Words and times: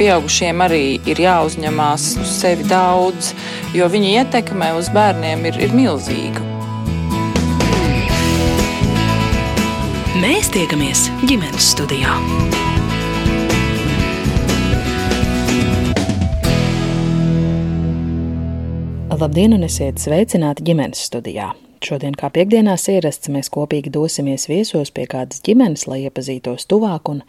pieaugušiem 0.00 0.62
arī 0.64 0.84
ir 1.10 1.20
jāuzņemās 1.20 2.04
uz 2.22 2.30
sevi 2.40 2.64
daudz, 2.70 3.34
jo 3.76 3.88
viņa 3.92 4.12
ietekme 4.22 4.72
uz 4.78 4.88
bērniem 4.94 5.44
ir, 5.50 5.60
ir 5.60 5.76
milzīga. 5.76 6.46
Mēs 10.20 10.48
tiekamies 10.56 11.08
ģimenes 11.28 11.72
studijā. 11.74 12.16
Labdien, 19.20 19.52
un 19.52 19.66
esiet 19.66 20.00
sveicināti 20.00 20.64
ģimenes 20.64 21.02
studijā! 21.10 21.50
Šodien, 21.80 22.12
kā 22.12 22.28
piekdienās 22.28 22.82
ierasts, 22.92 23.30
mēs 23.32 23.48
kopīgi 23.48 23.88
dosimies 23.94 24.42
viesos 24.50 24.90
pie 24.92 25.06
kādas 25.08 25.40
ģimenes, 25.46 25.86
lai 25.88 26.02
iepazītos 26.02 26.66
tuvāk, 26.68 27.08
un 27.08 27.22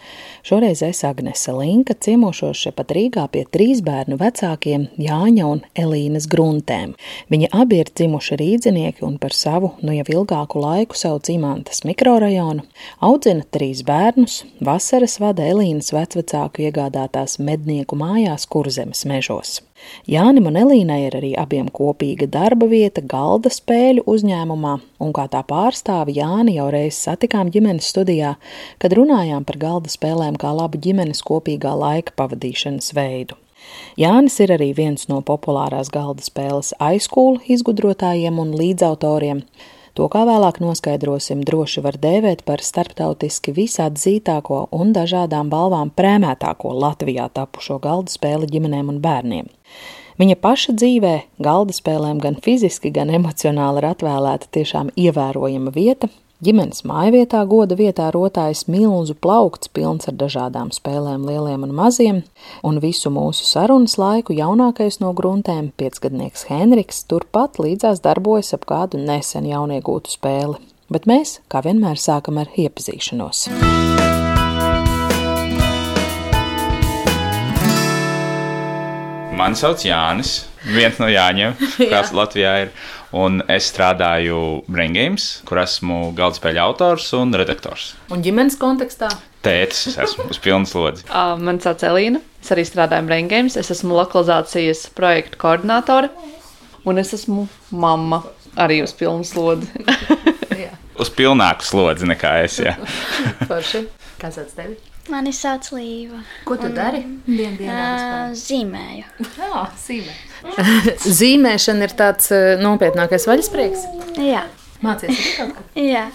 šoreiz 0.44 0.82
es 0.84 1.00
Agnese 1.08 1.56
Linka 1.56 1.96
ciemošos 1.96 2.66
šepat 2.66 2.92
Rīgā 2.98 3.24
pie 3.32 3.46
trīs 3.48 3.80
bērnu 3.88 4.20
vecākiem 4.20 4.90
Jāņa 5.00 5.48
un 5.48 5.64
Elīnas 5.86 6.28
gruntēm. 6.28 6.98
Viņi 7.32 7.48
abi 7.64 7.80
ir 7.80 7.94
dzimuši 7.96 8.42
rīdzinieki 8.44 9.08
un 9.08 9.16
par 9.24 9.32
savu, 9.32 9.72
nu 9.88 9.96
jau 9.96 10.10
ilgāku 10.18 10.60
laiku 10.60 11.00
sauc 11.00 11.32
Imantas 11.32 11.86
mikrorajonu, 11.88 12.68
audzina 13.00 13.48
trīs 13.56 13.86
bērnus, 13.88 14.42
vasaras 14.60 15.22
vada 15.24 15.48
Elīnas 15.48 15.96
vecvecāku 15.96 16.68
iegādātās 16.68 17.40
mednieku 17.40 17.96
mājās 17.96 18.52
Kurzemes 18.52 19.08
mežos. 19.08 19.62
Jānim 20.10 20.48
un 20.50 20.58
Elīnai 20.62 21.00
ir 21.08 21.16
arī 21.20 21.32
abiem 21.38 21.68
kopīga 21.70 22.28
darba 22.32 22.68
vieta 22.72 23.04
galda 23.06 23.52
spēļu 23.54 24.06
uzņēmumā, 24.10 24.74
un 25.04 25.14
kā 25.14 25.28
tā 25.32 25.44
pārstāve 25.48 26.16
Jāni 26.16 26.58
jau 26.58 26.70
reiz 26.74 26.98
satikām 26.98 27.52
ģimenes 27.54 27.92
studijā, 27.94 28.36
kad 28.82 28.98
runājām 28.98 29.46
par 29.46 29.60
galda 29.62 29.94
spēlēm 29.94 30.40
kā 30.42 30.54
labu 30.58 30.82
ģimenes 30.82 31.24
kopīgā 31.28 31.76
laika 31.78 32.16
pavadīšanas 32.18 32.94
veidu. 32.98 33.38
Jānis 34.00 34.40
ir 34.42 34.54
arī 34.56 34.72
viens 34.78 35.08
no 35.12 35.20
populārās 35.26 35.92
galda 35.94 36.24
spēles 36.26 36.74
aizkūlu 36.82 37.44
izgudrotājiem 37.56 38.40
un 38.42 38.56
līdzautoriem. 38.58 39.44
To, 40.00 40.08
kā 40.08 40.22
vēlāk 40.24 40.62
noskaidrosim, 40.64 41.42
droši 41.48 41.82
var 41.84 41.98
dēvēt 42.00 42.46
par 42.48 42.64
starptautiski 42.64 43.52
visatzītāko 43.58 44.70
un 44.72 44.94
dažādām 44.96 45.52
balvām 45.52 45.92
prēmētāko 45.92 46.72
Latvijā 46.80 47.28
tapušo 47.36 47.76
galda 47.84 48.14
spēli 48.14 48.48
ģimenēm 48.54 48.94
un 48.94 49.02
bērniem. 49.04 49.52
Viņa 50.22 50.38
paša 50.40 50.78
dzīvē, 50.80 51.14
galda 51.44 51.76
spēlēm 51.76 52.22
gan 52.24 52.40
fiziski, 52.46 52.92
gan 52.96 53.12
emocionāli 53.12 53.82
ir 53.82 53.90
atvēlēta 53.92 54.52
tiešām 54.56 54.94
ievērojama 54.96 55.74
vieta. 55.76 56.08
Ģimenes 56.42 56.80
mājvietā 56.90 57.44
goda 57.46 57.76
vietā 57.78 58.08
rotājas 58.10 58.64
milzu 58.66 59.14
plaukts, 59.14 59.70
pilns 59.70 60.08
ar 60.10 60.16
dažādām 60.18 60.72
spēlēm, 60.74 61.22
lieliem 61.30 61.68
un 61.68 61.74
maziem, 61.78 62.24
un 62.66 62.80
visu 62.82 63.12
mūsu 63.14 63.46
sarunas 63.46 63.94
laiku 64.02 64.34
jaunākais 64.34 64.98
no 65.04 65.12
gruntēm, 65.14 65.68
piecgadnieks 65.78 66.48
Henriks, 66.50 67.04
turpat 67.06 67.60
līdzās 67.62 68.02
darbojas 68.02 68.56
ap 68.58 68.66
kādu 68.66 68.98
nesen 68.98 69.46
jauniegūtu 69.46 70.16
spēli. 70.16 70.58
Bet 70.90 71.06
mēs, 71.06 71.36
kā 71.46 71.62
vienmēr, 71.62 72.02
sākam 72.02 72.42
ar 72.42 72.50
iepazīšanos. 72.58 73.44
Mani 79.38 79.62
sauc 79.62 79.86
Jānis, 79.86 80.40
viens 80.74 80.98
no 80.98 81.06
Jāņiem, 81.06 81.54
kas 81.94 82.10
Jā. 82.10 82.18
Latvijā 82.18 82.56
ir. 82.66 82.74
Un 83.12 83.42
es 83.52 83.68
strādāju 83.68 84.64
Brain 84.72 84.94
Games, 84.96 85.42
kur 85.48 85.60
esmu 85.60 86.14
galdspēļu 86.16 86.62
autors 86.64 87.10
un 87.18 87.36
redaktors. 87.36 87.92
Un 88.12 88.24
ģimenes 88.24 88.56
kontekstā? 88.62 89.10
Tētis, 89.44 89.88
es 89.92 89.98
esmu 90.06 90.30
uz 90.32 90.40
pilnas 90.40 90.72
slodzi. 90.72 91.08
Uh, 91.12 91.34
man 91.42 91.60
sauc 91.60 91.84
Elīna, 91.84 92.22
es 92.40 92.52
arī 92.56 92.64
strādāju 92.68 93.10
Brain 93.10 93.28
Games, 93.32 93.58
es 93.60 93.72
esmu 93.74 93.98
lokalizācijas 93.98 94.86
projektu 94.96 95.42
koordinātore 95.42 96.12
un 96.86 96.98
es 96.98 97.14
esmu 97.14 97.48
mamma 97.72 98.24
arī 98.60 98.82
uz 98.86 98.94
pilnas 98.98 99.34
slodzi. 99.34 99.68
uz 101.02 101.12
pilnāku 101.18 101.68
slodzi 101.68 102.10
nekā 102.10 102.38
es. 102.46 102.62
Forši. 103.50 103.86
Kas 104.22 104.38
sauc 104.38 104.56
tevi? 104.56 104.91
Mani 105.10 105.32
sauc 105.34 105.72
Līva. 105.74 106.20
Ko 106.46 106.56
tu 106.60 106.68
un, 106.70 106.76
dari? 106.78 107.02
Dien, 107.26 107.56
dienā, 107.58 107.86
uh, 108.30 108.36
zīmēju. 108.38 109.08
Jā, 109.42 109.64
zīmē. 109.82 110.14
Zīmēšana 111.22 111.88
ir 111.88 111.96
tāds 111.98 112.30
nopietnākais 112.62 113.26
vaļasprieks. 113.30 113.88
Jā. 114.22 114.46
Mācies 114.86 115.24
kaut 115.38 115.58
ko? 115.58 115.66
Jā. 115.94 116.08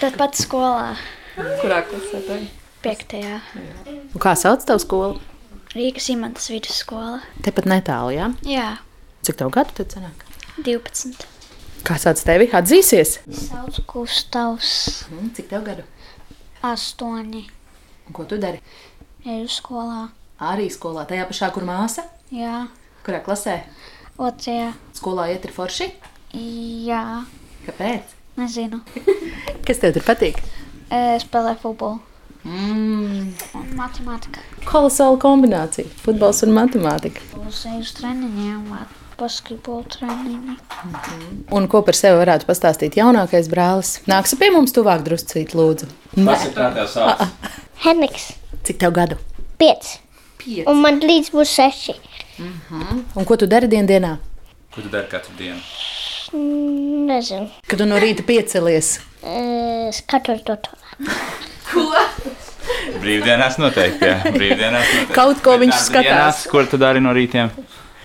Tad 0.00 0.18
pat 0.18 0.38
skolā. 0.38 0.96
Kurā 1.36 1.80
klasē 1.86 2.22
tev? 2.26 2.44
Piektajā. 2.84 3.40
Un 3.90 4.22
kā 4.22 4.34
sauc 4.38 4.62
tavu 4.66 4.82
skolu? 4.82 5.16
Rīgas 5.76 6.06
imantas 6.12 6.46
vidusskola. 6.52 7.20
Tepat 7.44 7.66
netālu, 7.70 8.14
jā? 8.16 8.30
Jā. 8.48 8.68
Cik 9.26 9.40
tev 9.42 9.50
gadu 9.54 9.74
tad 9.80 9.96
sanāk? 9.96 10.22
12. 10.62 11.26
Kā 11.86 11.98
sauc 12.02 12.22
tevi? 12.22 12.48
Atzīsies? 12.54 13.18
Sauc 13.30 13.82
Gustavs. 13.90 14.70
Mm, 15.10 15.34
cik 15.36 15.50
tev 15.50 15.66
gadu? 15.66 15.84
Astoņi. 16.66 17.44
Un 18.06 18.14
ko 18.14 18.24
tu 18.24 18.38
dari? 18.38 18.60
Eju 19.26 19.48
skolā. 19.50 20.08
Arī 20.38 20.68
skolā, 20.70 21.06
tajā 21.08 21.24
pašā, 21.26 21.50
kur 21.54 21.64
māsa? 21.66 22.04
Jā. 22.30 22.66
Kurā 23.06 23.22
klasē? 23.24 23.60
Otrajā. 24.16 24.72
Skolā 24.96 25.30
iet 25.32 25.46
ir 25.48 25.54
forši? 25.56 25.88
Jā. 26.86 27.24
Kāpēc? 27.66 28.12
Nezinu. 28.36 28.82
Kas 29.66 29.80
tev 29.82 29.96
tur 29.96 30.04
patīk? 30.06 30.38
E, 30.92 31.16
spēlē 31.22 31.56
futbolu. 31.62 31.98
Mm. 32.46 33.32
Un 33.58 33.72
matemātika. 33.74 34.44
Kolosāla 34.68 35.18
kombinācija. 35.22 35.88
Futbols 36.04 36.44
un 36.46 36.54
matemātika. 36.54 37.24
Uz 37.42 37.64
eju 37.66 37.82
uz 37.82 37.90
treniņiem, 37.98 38.68
basketbola 39.18 39.88
treniņi. 39.96 40.38
Mm 40.38 40.92
-hmm. 40.92 41.42
Un 41.50 41.68
ko 41.68 41.82
par 41.82 41.96
sevi 41.96 42.20
varētu 42.20 42.46
pastāstīt 42.46 42.98
jaunākais 43.00 43.48
brālis? 43.50 43.98
Nāksi 44.06 44.38
pie 44.38 44.50
mums 44.50 44.72
tuvāk 44.72 45.02
druscīt, 45.02 45.54
lūdzu. 45.54 45.86
Kas 46.14 46.46
ir 46.46 46.54
tā 46.54 46.74
tev 46.74 46.86
sauc? 46.86 47.26
Henriks. 47.86 48.32
Cik 48.66 48.78
tev 48.82 48.90
gadu? 48.92 49.16
Pieci. 49.58 50.00
Pieci. 50.40 50.64
Un 50.66 50.80
man 50.82 50.98
līdz 50.98 51.30
būs 51.30 51.52
seši. 51.54 51.94
Mm 52.38 52.54
-hmm. 52.70 53.02
Un 53.14 53.24
ko 53.24 53.36
tu 53.36 53.46
dari 53.46 53.68
dien 53.68 53.86
dienā? 53.86 54.16
Ko 54.74 54.80
tu 54.80 54.88
dari 54.88 55.06
katru 55.08 55.32
dienu? 55.38 55.60
Nezinu. 57.06 57.48
Kad 57.66 57.78
tu 57.78 57.86
no 57.86 57.98
rīta 57.98 58.22
piecelies? 58.26 59.00
Es 59.22 59.96
skatos 59.96 60.42
to 60.44 60.56
to. 60.56 60.70
Ko? 61.72 61.92
Brīvdienās 63.00 63.58
noteikti, 63.58 64.04
jā. 64.04 64.18
Brīvdienās 64.38 64.86
noteikti. 64.92 65.14
Kaut 65.14 65.42
ko 65.42 65.56
viņš 65.58 65.78
skatās. 65.86 66.10
Dienās, 66.10 66.46
kur 66.50 66.66
tu 66.66 66.76
dari 66.76 67.00
no 67.00 67.14
rītiem? 67.14 67.50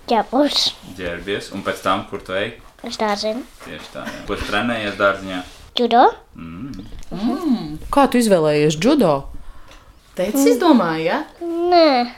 Ķepus. 0.06 0.74
Ģērbies, 0.96 1.52
un 1.54 1.62
pēc 1.62 1.82
tam, 1.82 2.06
kur 2.10 2.22
tu 2.22 2.32
ej? 2.32 2.52
Es 2.84 2.96
tā 2.98 3.16
zinu. 3.16 3.42
Tieši 3.64 3.92
tā, 3.94 4.06
jā. 4.06 4.24
Ko 4.26 4.36
tu 4.36 4.44
trenējies 4.44 4.96
dārziņā? 4.98 5.42
Judo. 5.78 6.06
Mm. 6.36 6.86
Mm. 7.10 7.78
Kā 7.90 8.06
tu 8.10 8.18
izvēlējies 8.18 8.78
judo? 8.82 9.28
Teicis, 10.12 10.44
izdomāja, 10.54 11.00
ja? 11.06 11.18
Nē, 11.72 12.12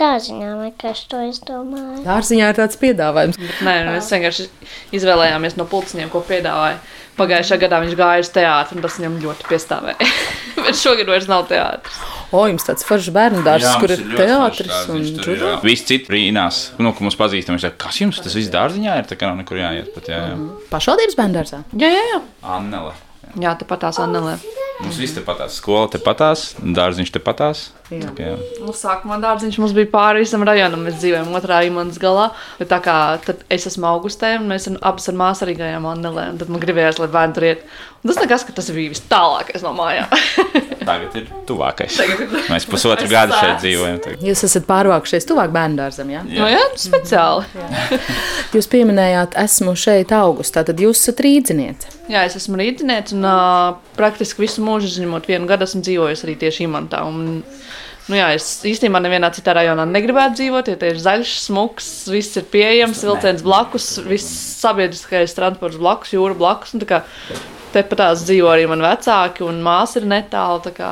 dārziņā 0.00 0.54
vienkārši 0.58 1.04
to 1.12 1.20
izdomāju. 1.28 2.00
Dārziņā 2.02 2.48
ir 2.50 2.58
tāds 2.58 2.78
piedāvājums. 2.80 3.38
Bet 3.38 3.60
nē, 3.62 3.74
nu, 3.86 3.92
mēs 3.94 4.10
vienkārši 4.10 4.48
izvēlējāmies 4.98 5.54
no 5.60 5.68
pulciņiem, 5.70 6.10
ko 6.10 6.24
piedāvāja. 6.26 6.80
Pagājušā 7.18 7.58
gadā 7.62 7.78
viņš 7.84 7.94
gāja 7.98 8.24
uz 8.24 8.32
teātri, 8.34 8.78
un 8.78 8.84
tas 8.84 8.98
viņam 8.98 9.16
ļoti 9.22 9.48
piestāvēja. 9.52 10.10
Bet 10.64 10.78
šogad 10.82 11.10
vairs 11.14 11.30
nav 11.30 11.46
teātris. 11.50 12.02
O, 12.34 12.42
jums 12.50 12.66
tāds 12.66 12.84
foršs 12.84 13.14
bērnu 13.14 13.46
dārzs, 13.46 13.70
kur 13.80 13.94
ir 13.94 14.02
teātris 14.18 14.90
un 14.92 15.06
judo. 15.06 15.54
Visi 15.62 15.86
citi 15.94 16.10
brīnās, 16.10 16.62
nu, 16.82 16.90
ka 16.92 17.06
mums 17.06 17.16
pazīstam, 17.18 17.54
viņš 17.56 17.68
saka, 17.70 17.78
kas 17.86 18.02
jums 18.02 18.18
tas 18.22 18.34
viss 18.36 18.50
dārziņā 18.52 18.98
ir, 19.00 19.08
tā 19.08 19.16
kā 19.18 19.30
nav 19.30 19.38
nekur 19.40 19.62
jāiet. 19.62 19.94
Pat, 19.94 20.10
jā, 20.10 20.24
jā. 20.34 20.38
Pašvaldības 20.74 21.18
bērnu 21.22 21.38
dārzā? 21.38 21.62
Jā, 21.78 21.94
jā, 21.94 22.08
jā. 22.12 22.24
Annele. 22.58 22.92
Jā, 23.36 23.52
tepat 23.60 23.84
tās 23.84 24.00
Annelē. 24.00 24.38
Mums 24.78 24.98
viss 25.00 25.14
te 25.16 25.22
patās, 25.26 25.56
skola 25.58 25.88
te 25.90 25.98
patās, 25.98 26.52
dārziņš 26.62 27.10
te 27.10 27.20
patās. 27.22 27.64
Jā. 27.90 28.12
Jā. 28.20 28.36
Nu, 28.62 28.70
sākumā 28.76 29.18
dārziņš 29.24 29.58
mums 29.58 29.74
bija 29.74 29.90
pāri 29.90 30.22
visam 30.22 30.44
rajonam. 30.46 30.84
Mēs 30.86 31.00
dzīvojam 31.00 31.34
otrā 31.34 31.64
imanas 31.66 31.98
galā. 31.98 32.28
Bet 32.60 32.70
tā 32.70 32.78
kā 32.84 32.96
es 33.50 33.66
esmu 33.72 33.88
augustē, 33.90 34.36
un 34.38 34.46
mēs 34.52 34.70
abas 34.78 35.10
ar 35.10 35.18
māsu 35.18 35.48
arī 35.48 35.58
gājām 35.58 35.90
Annelē. 35.90 36.28
Tad 36.38 36.54
man 36.54 36.62
gribējās, 36.62 37.02
lai 37.02 37.10
bērni 37.10 37.36
tur 37.36 37.48
iet. 37.50 37.66
Un 38.04 38.12
tas 38.12 38.22
nekas, 38.22 38.46
ka 38.46 38.54
tas 38.54 38.70
bija 38.70 38.94
vis 38.94 39.02
tālākais 39.10 39.66
no 39.66 39.74
mājām. 39.74 40.14
Tagad 40.88 41.16
ir 41.20 41.26
tuvākais. 41.48 41.98
Tagad 42.00 42.22
ir 42.24 42.48
Mēs 42.48 42.66
pusotru 42.68 43.08
gadu 43.14 43.36
šeit 43.36 43.60
dzīvojam. 43.62 44.00
Tagad. 44.04 44.24
Jūs 44.28 44.44
esat 44.48 44.66
pārvākušies 44.68 45.28
tuvāk 45.28 45.52
bērnu 45.54 45.80
dārzam, 45.80 46.12
jā? 46.14 46.22
Jā, 46.32 46.40
no, 46.40 46.48
jā 46.52 46.62
speciāli. 46.80 47.46
Jā. 47.58 48.00
jūs 48.56 48.70
pieminējāt, 48.72 49.36
esmu 49.44 49.74
šeit 49.78 50.14
augustā, 50.16 50.64
tad 50.68 50.80
jūs 50.82 51.02
esat 51.04 51.22
rīdzinieci. 51.26 51.94
Jā, 52.08 52.24
es 52.24 52.38
esmu 52.40 52.56
rīznieks 52.60 53.12
un 53.16 53.28
uh, 53.28 53.76
praktiski 53.98 54.46
visu 54.46 54.64
mūžu, 54.64 54.88
izņemot 54.94 55.28
vienu 55.28 55.48
gadu, 55.50 55.68
esmu 55.68 55.84
dzīvojis 55.84 56.24
arī 56.24 56.38
tieši 56.40 56.64
Imantā. 56.64 57.04
Un, 57.04 57.42
nu 58.08 58.18
jā, 58.18 58.30
es 58.36 58.48
īstenībā 58.68 59.02
nevienā 59.04 59.30
citā 59.36 59.54
rajonā 59.58 59.84
negribētu 59.88 60.40
dzīvot, 60.40 60.72
jo 60.72 60.80
te 60.80 60.92
ir 60.94 61.02
zaļš, 61.02 61.36
smuks, 61.44 61.92
viss 62.12 62.40
ir 62.40 62.48
pieejams, 62.52 63.04
vilciens 63.06 63.44
blakus, 63.46 63.92
viss 64.08 64.58
sabiedriskais 64.62 65.36
transports 65.36 65.78
blakus, 65.80 66.16
jūra 66.16 66.36
blakus. 66.38 66.74
Tepatās 67.68 68.22
dzīvo 68.24 68.48
arī 68.48 68.64
mani 68.64 68.80
vecāki, 68.80 69.42
un 69.44 69.58
māsa 69.60 70.00
ir 70.00 70.06
netālu. 70.08 70.62
tā 70.64 70.70
Kā, 70.72 70.88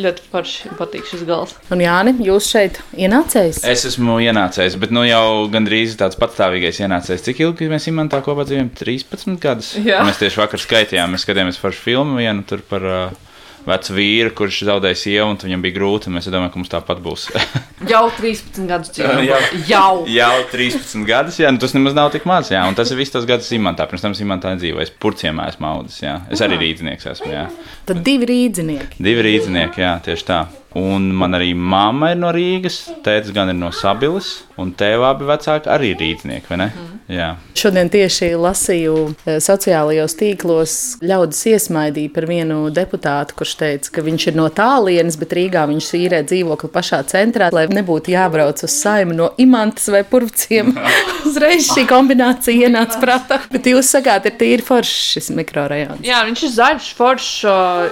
ļoti 0.00 0.24
forši 0.32 0.70
patīk 0.78 1.04
šis 1.04 1.26
gals. 1.28 1.52
Un 1.74 1.82
Jāni, 1.84 2.14
jūs 2.24 2.48
šeit 2.48 2.80
ienācējis? 2.96 3.60
Es 3.68 3.84
esmu 3.90 4.16
ienācējis, 4.24 4.78
bet 4.80 4.94
nu 4.94 5.04
jau 5.04 5.44
gandrīz 5.52 5.98
tāds 6.00 6.16
patstāvīgais 6.16 6.80
ienācējis. 6.80 7.26
Cik 7.28 7.44
ilgi 7.44 7.68
mēs 7.68 7.90
imantā 7.92 8.22
kopā 8.24 8.48
dzīvojam? 8.48 8.72
13 8.80 9.36
gadus. 9.42 9.74
Jā. 9.84 10.00
Mēs 10.08 10.22
tieši 10.22 10.40
vakar 10.40 10.64
skaitījām, 10.64 11.12
mēs 11.12 11.28
skatījāmies 11.28 11.60
foršu 11.60 11.84
filmu 11.90 12.22
vienu 12.22 12.46
tur 12.48 12.64
par 12.72 12.88
uh, 12.88 13.27
vecu 13.68 13.96
vīru, 13.96 14.32
kurš 14.38 14.60
zaudēja 14.68 14.98
sievu, 14.98 15.28
un 15.32 15.40
viņam 15.42 15.64
bija 15.64 15.76
grūti. 15.76 16.12
Mēs 16.14 16.28
domājam, 16.30 16.52
ka 16.54 16.60
mums 16.60 16.72
tāpat 16.72 17.02
būs. 17.04 17.28
Jau 17.92 18.04
13 18.18 18.68
gadus 18.70 18.92
dzīvo. 18.96 19.16
Jā. 19.26 19.40
Jau. 19.70 19.92
Jau 20.10 20.32
13 20.52 21.08
gadus, 21.08 21.40
jā, 21.42 21.52
nu, 21.54 21.62
tas 21.62 21.76
nemaz 21.76 21.96
nav 21.98 22.12
tik 22.14 22.28
maz. 22.28 22.52
Jā, 22.54 22.64
un 22.68 22.78
tas 22.78 22.90
ir 22.92 23.00
viss 23.00 23.14
tas 23.14 23.28
gads 23.28 23.50
imantā. 23.56 23.88
Pirms 23.90 24.04
tam 24.04 24.16
imantā 24.28 24.54
nedzīvoju. 24.56 24.88
Es 24.88 24.94
purciemā 24.94 25.50
esmu 25.52 25.70
audzis. 25.72 26.02
Jā. 26.04 26.18
Es 26.32 26.42
arī 26.44 26.60
rīznieks 26.64 27.12
esmu. 27.14 27.32
Jā. 27.34 27.48
Tad 27.88 28.02
divi 28.06 28.28
rīdzinieki. 28.32 29.02
Divi 29.02 29.28
rīznieki, 29.30 29.84
jā, 29.84 29.98
tieši 30.04 30.28
tā. 30.28 30.42
Un 30.76 31.08
man 31.16 31.32
arī 31.32 31.54
mamma 31.56 32.10
ir 32.12 32.18
no 32.20 32.28
Rīgas, 32.34 32.82
tēvs 33.04 33.32
gan 33.32 33.48
ir 33.48 33.56
no 33.56 33.70
Sabilas, 33.72 34.42
un 34.60 34.74
tēvā 34.76 35.14
abi 35.14 35.24
vecāki 35.28 35.70
arī 35.72 35.94
ir 35.94 36.02
rīznieki, 36.02 36.50
vai 36.50 36.58
ne? 36.60 36.66
Mm. 36.74 36.98
Jā. 37.08 37.28
Šodien 37.56 37.88
tieši 37.88 38.34
lasīju 38.36 38.94
eh, 39.24 39.38
sociālajos 39.40 40.12
tīklos, 40.18 40.72
ļaudis 41.00 41.40
iesmaidīja 41.54 42.12
par 42.12 42.26
vienu 42.28 42.58
deputātu, 42.74 43.38
kurš 43.38 43.54
teica, 43.62 43.94
ka 43.94 44.04
viņš 44.04 44.26
ir 44.28 44.36
no 44.36 44.50
tālienes, 44.52 45.16
bet 45.16 45.32
Rīgā 45.38 45.62
viņš 45.70 45.88
īrē 45.96 46.20
dzīvokli 46.28 46.68
pašā 46.74 47.00
centrā, 47.08 47.48
lai 47.54 47.64
nebūtu 47.72 48.12
jābrauc 48.12 48.60
uz 48.66 48.76
saimi 48.76 49.16
no 49.16 49.30
imantas 49.40 49.88
vai 49.94 50.02
purvciem. 50.04 50.74
Uzreiz 51.28 51.70
šī 51.72 51.86
kombinācija 51.88 52.68
ienāca 52.68 53.00
prātā. 53.00 53.40
Bet 53.48 53.70
jūs 53.72 53.88
sakāt, 53.96 54.28
ir 54.28 54.36
tīri 54.36 54.68
foršs 54.68 55.14
šis 55.14 55.32
mikrorajons. 55.38 56.04
Jā, 56.04 56.20
viņš 56.28 56.44
ir 56.44 56.54
zaļš, 56.58 56.92
foršs, 56.98 57.32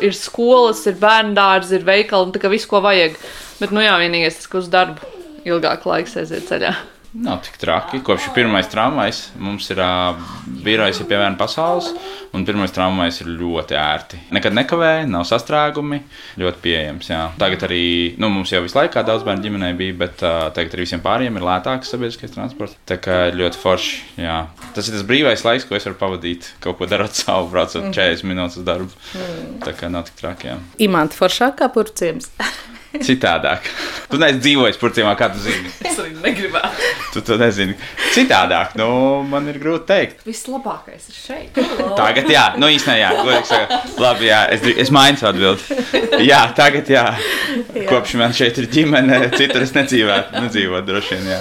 ir 0.05 0.17
skolas, 0.21 0.85
ir 0.91 1.01
bērndārs, 1.01 1.73
ir 1.73 1.89
veikali, 1.89 2.29
un 2.29 2.37
tā 2.37 2.45
kā 2.45 2.53
viss, 2.53 2.66
ko 2.71 2.83
vajag. 2.85 3.17
Bet, 3.61 3.73
nu 3.73 3.85
jā, 3.85 3.95
vienīgais 4.03 4.41
tas, 4.41 4.51
ka 4.51 4.61
uz 4.61 4.69
darbu 4.73 5.15
ilgāk 5.47 5.87
laiks 5.89 6.19
aiziet 6.21 6.49
ceļā. 6.51 6.75
Nav 7.15 7.41
tik 7.47 7.57
traki. 7.61 8.01
Kopš 8.05 8.29
ir 8.29 8.35
pirmais 8.37 8.67
tramvajs, 8.69 9.21
mums 9.41 9.71
ir 9.73 9.79
uh, 9.81 10.19
birojs 10.65 11.01
ir 11.01 11.09
pie 11.09 11.17
viena 11.17 11.39
pasaules, 11.39 11.89
un 12.37 12.45
pirmais 12.45 12.75
tramvajs 12.75 13.23
ir 13.23 13.31
ļoti 13.39 13.79
ērti. 13.81 14.21
Nekad 14.37 14.57
nekavē, 14.57 14.91
nav 15.09 15.25
sastrēgumi, 15.29 16.03
ļoti 16.43 16.63
pieejams. 16.65 17.09
Jā. 17.13 17.23
Tagad 17.41 17.65
arī, 17.69 17.87
nu, 18.21 18.29
mums 18.35 18.53
jau 18.53 18.61
visu 18.67 18.77
laiku 18.77 19.01
daudz 19.07 19.25
bērnu 19.27 19.47
ģimenei 19.47 19.73
bija, 19.79 19.97
bet 20.05 20.27
uh, 20.27 20.51
tagad 20.57 20.77
arī 20.77 20.87
visiem 20.89 21.05
pārējiem 21.05 21.41
ir 21.41 21.49
lētāks 21.49 21.95
sabiedriskais 21.95 22.37
transports. 22.37 22.77
Tā 22.89 23.01
kā 23.01 23.23
ir 23.31 23.41
ļoti 23.41 23.63
forši. 23.63 23.99
Jā. 24.27 24.39
Tas 24.77 24.91
ir 24.91 24.99
tas 24.99 25.09
brīvais 25.09 25.47
laiks, 25.47 25.69
ko 25.69 25.79
es 25.79 25.89
varu 25.89 26.01
pavadīt, 26.03 26.53
kaut 26.65 26.81
ko 26.81 26.91
darot 26.91 27.17
savu, 27.23 27.49
braucot 27.55 27.93
40 27.97 28.29
minūtes 28.29 28.61
uz 28.61 28.69
darbu. 28.69 28.93
Tā 29.65 29.77
kā 29.79 29.93
nav 29.93 30.11
tik 30.11 30.21
traki. 30.21 30.53
Jā. 30.53 30.61
Imants 30.91 31.17
foršāk 31.17 31.63
kā 31.63 31.73
purvciems. 31.73 32.35
Citādāk. 33.03 33.67
Tu 34.11 34.21
neesi 34.23 34.43
dzīvojis 34.45 34.81
purcīmā, 34.81 35.17
kā 35.19 35.33
tu 35.35 35.43
zini. 35.43 35.73
Es 35.83 35.99
arī 35.99 36.15
negribētu. 36.23 36.95
Tu 37.17 37.25
to 37.27 37.41
nezini. 37.41 37.77
Citādāk, 38.15 38.77
nu, 38.79 38.89
man 39.27 39.49
ir 39.51 39.59
grūti 39.63 39.87
pateikt. 39.87 40.25
Vislabākais 40.27 41.07
ir 41.11 41.17
šeit. 41.17 41.61
Tagad, 41.97 42.29
jā, 42.31 42.45
nu 42.61 42.69
īstenībā, 42.73 42.97
jā, 42.99 43.11
godīgi 43.23 43.49
sakot, 43.51 44.01
labi, 44.03 44.29
jā, 44.29 44.41
es, 44.55 44.67
es 44.85 44.93
mainu 44.95 45.21
savu 45.21 45.37
atbildi. 45.37 46.27
Jā, 46.27 46.43
tagad, 46.57 46.91
jā, 46.91 47.05
kopš 47.89 48.17
man 48.21 48.35
šeit 48.37 48.59
ir 48.61 48.69
ģimene, 48.73 49.21
citur 49.37 49.65
es 49.65 49.75
nedzīvotu, 49.77 50.43
nedzīvotu 50.47 50.91
droši 50.91 51.17
vien, 51.17 51.31
jā. 51.37 51.41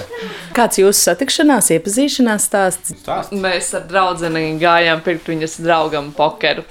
Kāds 0.56 0.80
jūsu 0.80 1.10
satikšanās, 1.10 1.72
iepazīšanās 1.76 2.48
stāsts? 2.48 2.96
Stāst. 3.02 3.34
Mēs 3.36 3.72
ar 3.76 3.86
draugu 3.90 4.30
gājām 4.60 5.02
pirkt 5.04 5.28
viņas 5.32 5.60
draugam 5.64 6.12
pokeru. 6.16 6.64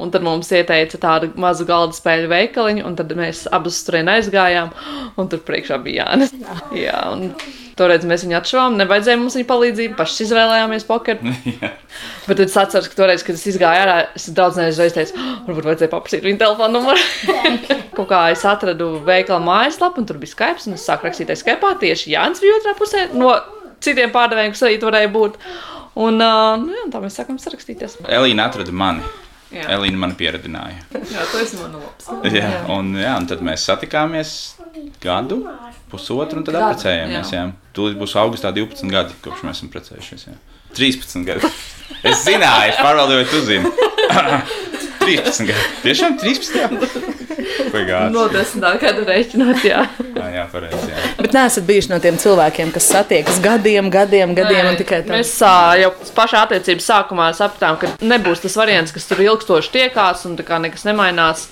Un 0.00 0.12
tad 0.12 0.24
mums 0.24 0.48
ieteica 0.54 0.98
tādu 1.00 1.30
mazu 1.40 1.66
galda 1.68 1.96
spēļu 1.96 2.30
veikaliņu, 2.30 2.84
un 2.88 2.96
tad 2.98 3.12
mēs 3.18 3.44
abas 3.52 3.82
tur 3.84 3.98
aizgājām, 4.00 4.70
un 5.20 5.28
tur 5.28 5.42
priekšā 5.44 5.76
bija 5.84 6.06
Jānis. 6.06 6.32
Jā, 6.76 7.02
un 7.12 7.34
toreiz 7.76 8.04
mēs 8.08 8.24
viņu 8.24 8.38
atšuvām, 8.38 8.78
nevajadzēja 8.80 9.20
mums 9.20 9.36
viņa 9.38 9.48
palīdzību, 9.50 9.96
paši 9.98 10.24
izvēlējāmies 10.26 10.86
pokeru. 10.88 11.34
Bet 12.28 12.42
es 12.44 12.56
atceros, 12.60 12.88
ka 12.90 12.98
toreiz, 12.98 13.24
kad 13.26 13.38
es 13.38 13.46
izgāju 13.52 13.84
ārā, 13.84 13.96
es 14.16 14.28
daudz 14.36 14.60
neizreiz 14.60 14.96
teicu, 14.96 15.16
"Oh, 15.16 15.38
varbūt 15.48 15.70
vajadzēja 15.70 15.92
paprasīt 15.92 16.26
viņa 16.26 16.42
telefonu 16.44 16.80
numuru. 16.80 17.78
Kaut 17.96 18.10
kā 18.12 18.24
es 18.32 18.44
atradu 18.48 18.92
veikala 19.06 19.40
mājaslapu, 19.44 20.00
un 20.00 20.08
tur 20.08 20.20
bija 20.20 20.34
Skype, 20.34 20.66
un 20.68 20.76
es 20.78 20.86
sāku 20.88 21.08
rakstīt 21.08 21.32
Skype. 21.36 21.74
Tieši 21.80 22.14
Jānis 22.14 22.44
bija 22.44 22.58
otrā 22.60 22.76
pusē 22.78 23.08
no 23.16 23.34
citiem 23.84 24.12
pārdevējiem, 24.14 24.54
kas 24.56 24.66
arī 24.68 24.78
varēja 24.82 25.12
būt. 25.12 25.40
Un, 26.00 26.20
uh, 26.22 26.54
nu, 26.60 26.70
jā, 26.76 26.86
tā 26.92 27.00
mēs 27.02 27.18
sākām 27.18 27.40
sarakstīties. 27.42 27.98
Elīna 28.06 28.46
atrada 28.46 28.72
mani. 28.72 29.02
Jā. 29.50 29.64
Elīna 29.74 29.98
man 29.98 30.14
pieradināja. 30.18 30.84
Jā, 31.10 31.24
tas 31.32 31.54
ir 31.54 31.62
mans 31.64 31.74
labs. 31.80 32.10
Jā, 32.30 32.50
un, 32.70 32.92
jā, 33.00 33.16
un 33.18 33.26
tad 33.30 33.42
mēs 33.42 33.64
satikāmies 33.66 34.34
gadu, 35.02 35.40
pusotru, 35.90 36.38
un 36.38 36.46
tad 36.46 36.60
apprecējāmies. 36.60 37.34
Jā. 37.34 37.48
Tūlīt 37.74 37.98
būs 37.98 38.14
augustā 38.22 38.52
12 38.54 38.94
gadi, 38.94 39.16
kopš 39.24 39.42
mēs 39.48 39.58
esam 39.58 39.72
precējušies. 39.74 40.26
Jā. 40.30 40.38
13 40.78 41.26
gadi. 41.26 41.50
Es 42.06 42.22
zināju, 42.22 42.70
es 42.70 42.78
pārbaudīju, 42.78 43.24
vai 43.24 43.30
tu 43.32 43.42
zini. 43.48 43.72
13 45.00 45.46
gadi. 45.48 45.66
Tiešām 45.84 46.16
13. 46.20 47.20
Vai 47.72 47.82
gāds? 47.88 48.12
No 48.14 48.26
desmitā 48.32 48.74
gada 48.82 49.04
reiķināt, 49.08 49.62
jā. 49.64 49.84
Jā, 50.16 50.26
jā, 50.34 50.44
pareizi. 50.52 50.90
Jā. 50.90 51.04
Bet 51.20 51.36
neesat 51.36 51.66
bijuši 51.68 51.92
no 51.92 52.00
tiem 52.02 52.18
cilvēkiem, 52.20 52.72
kas 52.74 52.88
satiekas 52.92 53.40
gadiem, 53.44 53.90
gadiem, 53.92 54.34
gadiem 54.36 54.72
un 54.72 54.78
tikai 54.80 55.02
tā. 55.06 55.16
Mēs 55.16 55.32
ā, 55.46 55.54
jau 55.84 55.92
pašā 56.16 56.44
attiecības 56.46 56.90
sākumā 56.92 57.30
sapratām, 57.36 57.78
ka 57.80 57.94
nebūs 58.04 58.44
tas 58.44 58.58
variants, 58.60 58.92
kas 58.94 59.08
tur 59.08 59.22
ilgstoši 59.24 59.74
tiekās 59.78 60.26
un 60.28 60.36
tā 60.40 60.46
kā 60.46 60.60
nekas 60.62 60.86
nemainās. 60.88 61.48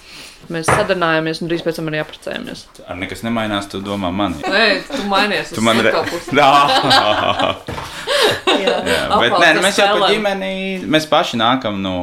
Mēs 0.48 0.68
sadarbojamies 0.70 1.42
un 1.42 1.50
drīz 1.50 1.62
pēc 1.66 1.76
tam 1.80 1.90
arī 1.90 1.98
apprecējamies. 2.00 2.62
Ar 2.88 2.96
nekas 2.96 3.24
nemainās, 3.26 3.66
tu 3.68 3.82
domā 3.84 4.08
mani. 4.14 4.38
Nē, 4.46 4.68
tu 4.88 5.02
mainies. 5.10 5.50
Tu 5.52 5.64
man 5.64 5.82
redzi. 5.84 6.22
Bet 8.58 9.34
nē, 9.34 9.50
nu, 9.56 9.62
mēs 9.64 9.78
jau 9.78 9.88
par 9.92 10.06
ģimeni, 10.12 10.52
mēs 10.90 11.08
paši 11.10 11.40
nākam 11.40 11.82
no 11.84 11.96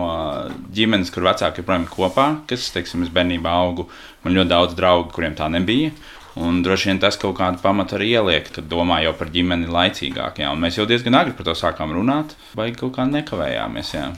ģimenes, 0.76 1.12
kur 1.14 1.26
vecāki 1.26 1.64
joprojām 1.64 1.88
ir 1.88 1.94
kopā, 1.94 2.28
kas, 2.50 2.68
teiksim, 2.76 3.06
es 3.06 3.14
bērnībā 3.14 3.56
augu. 3.64 3.88
Man 4.26 4.38
ļoti 4.38 4.52
daudz 4.52 4.78
draugu, 4.78 5.10
kuriem 5.16 5.36
tā 5.38 5.50
nebija. 5.52 5.94
Un 6.36 6.60
droši 6.66 6.90
vien 6.92 7.00
tas 7.00 7.16
kaut 7.20 7.38
kādu 7.38 7.62
pamatu 7.64 7.96
arī 7.96 8.10
ieliek, 8.18 8.50
kad 8.58 8.66
domā 8.68 9.00
jau 9.06 9.14
par 9.16 9.30
ģimeni 9.32 9.70
laicīgāk. 9.72 10.42
Jā. 10.44 10.52
Un 10.52 10.60
mēs 10.62 10.80
jau 10.80 10.88
diezgan 10.90 11.16
agri 11.16 11.36
par 11.38 11.48
to 11.48 11.56
sākām 11.56 11.94
runāt, 11.96 12.36
vai 12.58 12.74
kaut 12.76 12.98
kā 12.98 13.08
nekavējāmies. 13.08 13.94
Jā. 13.96 14.10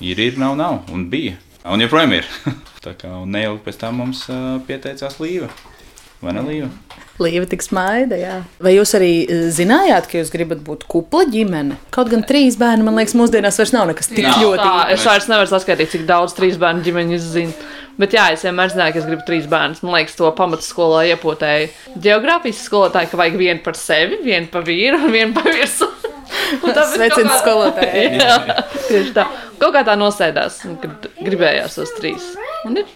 Ir, 0.00 0.20
ir, 0.20 0.38
nav, 0.40 0.56
nav, 0.56 0.88
un 0.92 1.06
bija. 1.12 1.36
Un 1.72 1.82
joprojām 1.82 2.12
ir. 2.18 2.28
Tā 2.86 2.92
kā 2.98 3.10
neilgi 3.26 3.64
pēc 3.64 3.80
tam 3.80 4.02
mums 4.02 4.26
uh, 4.30 4.56
pieteicās 4.68 5.18
Līva. 5.22 5.48
Vai 6.22 6.32
ne 6.32 6.42
Līva? 6.46 6.68
Līva 7.20 7.46
tik 7.48 7.62
smaida, 7.64 8.16
jā. 8.20 8.34
Vai 8.60 8.74
jūs 8.74 8.92
arī 8.96 9.10
zinājāt, 9.52 10.08
ka 10.10 10.18
jūs 10.20 10.30
gribat 10.32 10.60
būt 10.64 10.84
kupla 10.88 11.24
ģimene? 11.32 11.78
Kaut 11.94 12.10
gan 12.12 12.24
trīs 12.28 12.58
bērni, 12.60 12.84
man 12.84 12.96
liekas, 13.00 13.16
mūsdienās 13.16 13.56
vairs 13.60 13.72
nav 13.72 13.88
nekas 13.90 14.10
tik 14.12 14.24
Nav. 14.26 14.38
ļoti. 14.42 14.62
Tā, 14.62 14.86
es 14.94 15.06
vairs 15.08 15.28
nevaru 15.32 15.50
saskaitīt, 15.50 15.92
cik 15.94 16.06
daudz 16.08 16.36
trīs 16.36 16.58
bērnu 16.60 16.84
ģimeņu 16.84 17.20
zinu. 17.24 17.56
Bet 17.96 18.12
jā, 18.12 18.26
es 18.34 18.44
vienmēr 18.44 18.72
zināju, 18.72 18.92
ka 18.92 19.00
es 19.00 19.08
gribu 19.08 19.24
trīs 19.28 19.46
bērnus. 19.48 19.80
Man 19.84 19.96
liekas, 19.96 20.16
to 20.18 20.28
pamatskolā 20.36 21.06
iepotēja 21.14 21.70
geogrāfijas 22.04 22.60
skolotāji, 22.68 23.08
ka 23.12 23.20
vajag 23.22 23.38
vienu 23.40 23.64
par 23.64 23.78
sevi, 23.80 24.20
vienu 24.24 24.52
par 24.52 24.66
vīru 24.68 25.00
un 25.00 25.14
vienu 25.16 25.36
par 25.36 25.48
virsmu. 25.48 25.88
Kaut 26.60 26.76
kā- 26.76 27.38
skolotājai. 27.40 28.04
Jā, 28.20 28.36
tieši 28.90 29.14
tā. 29.16 29.24
Kaut 29.60 29.72
kā 29.74 29.82
tā 29.86 29.94
nosēdās, 29.98 30.60
kad 30.82 31.08
gribējās 31.22 31.76
tos 31.80 31.92
trīs. 31.98 32.32
Un 32.66 32.76
ir 32.82 32.86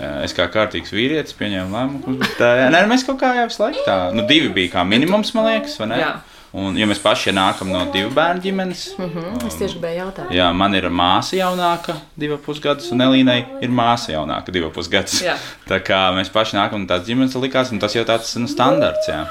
Jā, 0.00 0.10
Es 0.24 0.32
kā 0.36 0.46
kārtīgs 0.52 0.92
vīrietis 0.94 1.34
pieņēmu 1.36 1.74
lēmumu. 1.76 2.16
Bet, 2.20 2.34
tā, 2.38 2.50
jā, 2.56 2.66
nē, 2.72 2.84
mēs 2.88 3.02
kaut 3.04 3.18
kā 3.20 3.34
jau 3.36 3.46
visu 3.50 3.60
laiku 3.62 3.82
tā. 3.84 3.96
Nu, 4.16 4.24
divi 4.28 4.48
bija 4.54 4.76
kā 4.78 4.84
minimums, 4.88 5.32
man 5.36 5.48
liekas, 5.50 5.74
vai 5.80 5.88
ne? 5.92 5.98
Jā. 6.00 6.12
Un, 6.56 6.74
ja 6.74 6.86
mēs 6.90 6.98
paši 6.98 7.30
nākam 7.36 7.68
no 7.70 7.84
divu 7.94 8.10
bērnu 8.16 8.42
ģimenes, 8.42 8.80
Es 9.46 9.54
tieši 9.60 9.76
gribēju 9.76 10.00
jautāt. 10.00 10.32
jā, 10.34 10.48
man 10.56 10.74
ir 10.74 10.88
māsa 10.90 11.36
jaunāka, 11.38 11.94
divas 12.18 12.40
pusgadus, 12.42 12.88
un 12.90 13.04
Elīnai 13.06 13.38
ir 13.62 13.70
māsa 13.70 14.10
jaunāka, 14.16 14.50
divas 14.50 14.72
pusgadus. 14.74 15.20
Jā. 15.22 15.36
Tā 15.70 15.78
kā 15.84 16.00
mēs 16.16 16.32
paši 16.34 16.58
nākam 16.58 16.82
no 16.82 16.90
tādas 16.90 17.06
ģimenes, 17.06 17.36
likās, 17.38 17.70
un 17.70 17.78
tas 17.78 17.94
jau 17.94 18.02
tāds 18.08 18.32
nu, 18.40 18.50
standarts. 18.50 19.06
Jā. 19.12 19.26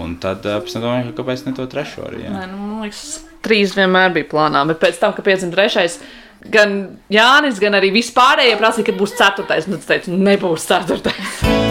Un 0.00 0.16
tad 0.22 0.46
pēc 0.46 0.72
tam 0.78 0.86
domāju, 0.86 1.10
ka 1.12 1.20
kāpēc 1.22 1.44
ne 1.46 1.52
to 1.56 1.66
trešo 1.72 2.06
arī. 2.08 2.24
Jā. 2.24 2.32
Nē, 2.32 2.46
nu, 2.54 2.56
man 2.62 2.86
liekas, 2.86 3.04
trīs 3.46 3.74
vienmēr 3.78 4.14
bija 4.16 4.30
plānā, 4.32 4.64
bet 4.70 4.82
pēc 4.82 5.00
tam, 5.02 5.14
kad 5.16 5.26
53. 5.26 5.86
gan 6.52 6.76
Jānis, 7.12 7.62
gan 7.62 7.78
arī 7.78 7.94
vispārējie 7.96 8.58
prasīja, 8.60 8.90
kad 8.90 9.00
būs 9.00 9.16
ceturtais. 9.18 9.70
Un 9.70 9.78
tad 9.78 9.86
es 9.86 9.92
teicu, 9.94 10.18
nebūs 10.26 10.68
ceturtais. 10.68 11.65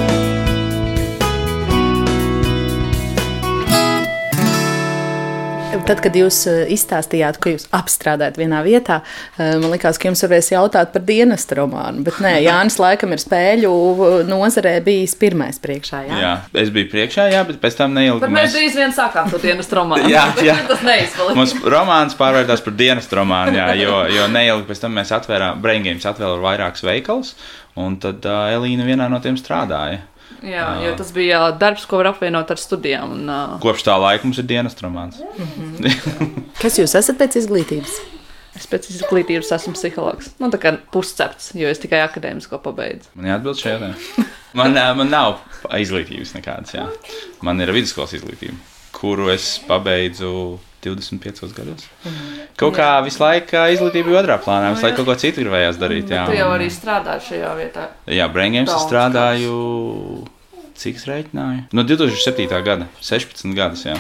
Tad, 5.86 6.00
kad 6.02 6.16
jūs 6.18 6.40
eh, 6.50 6.64
izstāstījāt, 6.74 7.38
ka 7.38 7.52
jūs 7.52 7.68
apstrādājat 7.76 8.40
vienā 8.42 8.64
vietā, 8.66 9.04
eh, 9.38 9.52
man 9.62 9.70
liekas, 9.70 10.00
ka 10.02 10.08
jums 10.10 10.24
varēs 10.26 10.48
jautāt 10.50 10.90
par 10.96 11.04
dienesta 11.06 11.60
romānu. 11.60 12.02
Bet 12.08 12.18
nē, 12.26 12.32
Jānis 12.42 12.80
laikam 12.82 13.14
ir 13.14 13.22
spēļu 13.22 13.70
eh, 13.94 14.16
nozarē 14.26 14.80
bijis 14.86 15.14
pirmais 15.22 15.62
priekšā. 15.62 16.00
Jā, 16.08 16.18
jā 16.24 16.32
es 16.64 16.72
biju 16.74 16.90
priekšā, 16.90 17.28
jā, 17.36 17.44
bet 17.46 17.60
pēc 17.62 17.78
tam 17.78 17.94
neilgi. 17.94 18.24
Bet 18.24 18.34
mēs 18.34 18.58
drīz 18.58 18.80
vien 18.80 18.96
sākām 18.98 19.30
to 19.30 19.38
dienesta 19.44 19.78
romānu. 19.78 20.10
jā, 20.16 20.26
jā. 20.50 20.58
tas 20.72 20.82
neizpalika. 20.88 21.38
Mums 21.38 21.54
romāns 21.76 22.18
pārvērtās 22.18 22.66
par 22.66 22.78
dienesta 22.82 23.22
romānu, 23.22 23.54
jā, 23.62 23.70
jo, 23.84 24.02
jo 24.16 24.26
neilgi 24.34 24.66
pēc 24.72 24.82
tam 24.88 24.98
mēs 24.98 25.14
atvērām, 25.20 25.62
Brain 25.62 25.86
Games 25.86 26.10
atvēra 26.10 26.42
vairākus 26.48 26.82
veikalus, 26.88 27.36
un 27.78 28.02
tad 28.02 28.26
uh, 28.26 28.50
Elīna 28.58 28.90
vienā 28.90 29.06
no 29.12 29.22
tiem 29.22 29.38
strādāja. 29.38 30.02
Jā, 30.46 30.66
jo 30.86 30.92
tas 31.00 31.12
bija 31.16 31.40
darbs, 31.60 31.88
ko 31.90 32.02
var 32.02 32.12
apvienot 32.14 32.52
ar 32.54 32.62
studijām. 32.62 33.16
Un, 33.18 33.30
uh... 33.32 33.56
Kopš 33.64 33.88
tā 33.88 33.96
laika 34.02 34.28
mums 34.28 34.42
ir 34.42 34.48
dienas 34.50 34.78
romāns. 34.82 35.22
Mm 35.22 35.48
-hmm. 35.56 36.44
Kas 36.62 36.80
jūs 36.80 36.96
esat 36.98 37.18
pēc 37.18 37.40
izglītības? 37.42 37.98
Es 38.56 38.68
pēc 38.72 38.88
izglītības 38.90 39.52
esmu 39.52 39.74
psihologs. 39.76 40.30
Nu, 40.40 40.48
tā 40.54 40.60
kā 40.62 40.78
puscepts, 40.92 41.52
jo 41.60 41.68
es 41.68 41.82
tikai 41.84 42.00
akadēmisko 42.06 42.62
pabeidzu. 42.64 43.10
Man 43.16 43.28
jāatbild 43.32 43.60
šajā 43.60 43.74
jautājumā. 43.74 44.28
Man, 44.56 44.78
man 44.98 45.10
nav 45.12 45.42
izglītības 45.76 46.32
nekādas. 46.38 46.72
Jā. 46.78 46.86
Man 47.44 47.60
ir 47.60 47.74
vidusskolas 47.76 48.14
izglītība, 48.16 48.56
kuru 48.96 49.28
es 49.34 49.60
pabeidzu 49.68 50.60
25 50.86 51.52
gados. 51.58 51.88
Mm. 52.06 52.46
Kaut 52.60 52.78
kā 52.78 52.88
visu 53.04 53.20
laiku 53.24 53.66
izglītība 53.74 54.12
bija 54.12 54.22
otrā 54.22 54.38
plānā. 54.40 54.72
Visu 54.76 54.88
laiku 54.88 55.02
kaut 55.02 55.10
ko 55.10 55.18
citu 55.26 55.44
gribējās 55.44 55.82
darīt. 55.82 56.14
Jā, 56.14 56.24
tu 56.30 56.38
jau 56.38 56.48
arī 56.54 56.70
strādāji 56.72 57.28
šajā 57.32 57.52
vietā. 57.60 57.90
Jā, 58.08 58.30
Braingames 58.32 58.72
strādāju. 58.86 59.58
Cik 60.76 61.00
es 61.00 61.08
rēķināju? 61.08 61.68
No 61.76 61.86
2007. 61.88 62.50
gada, 62.66 62.90
16 63.02 63.56
gadus. 63.56 63.86
Jā. 63.88 63.96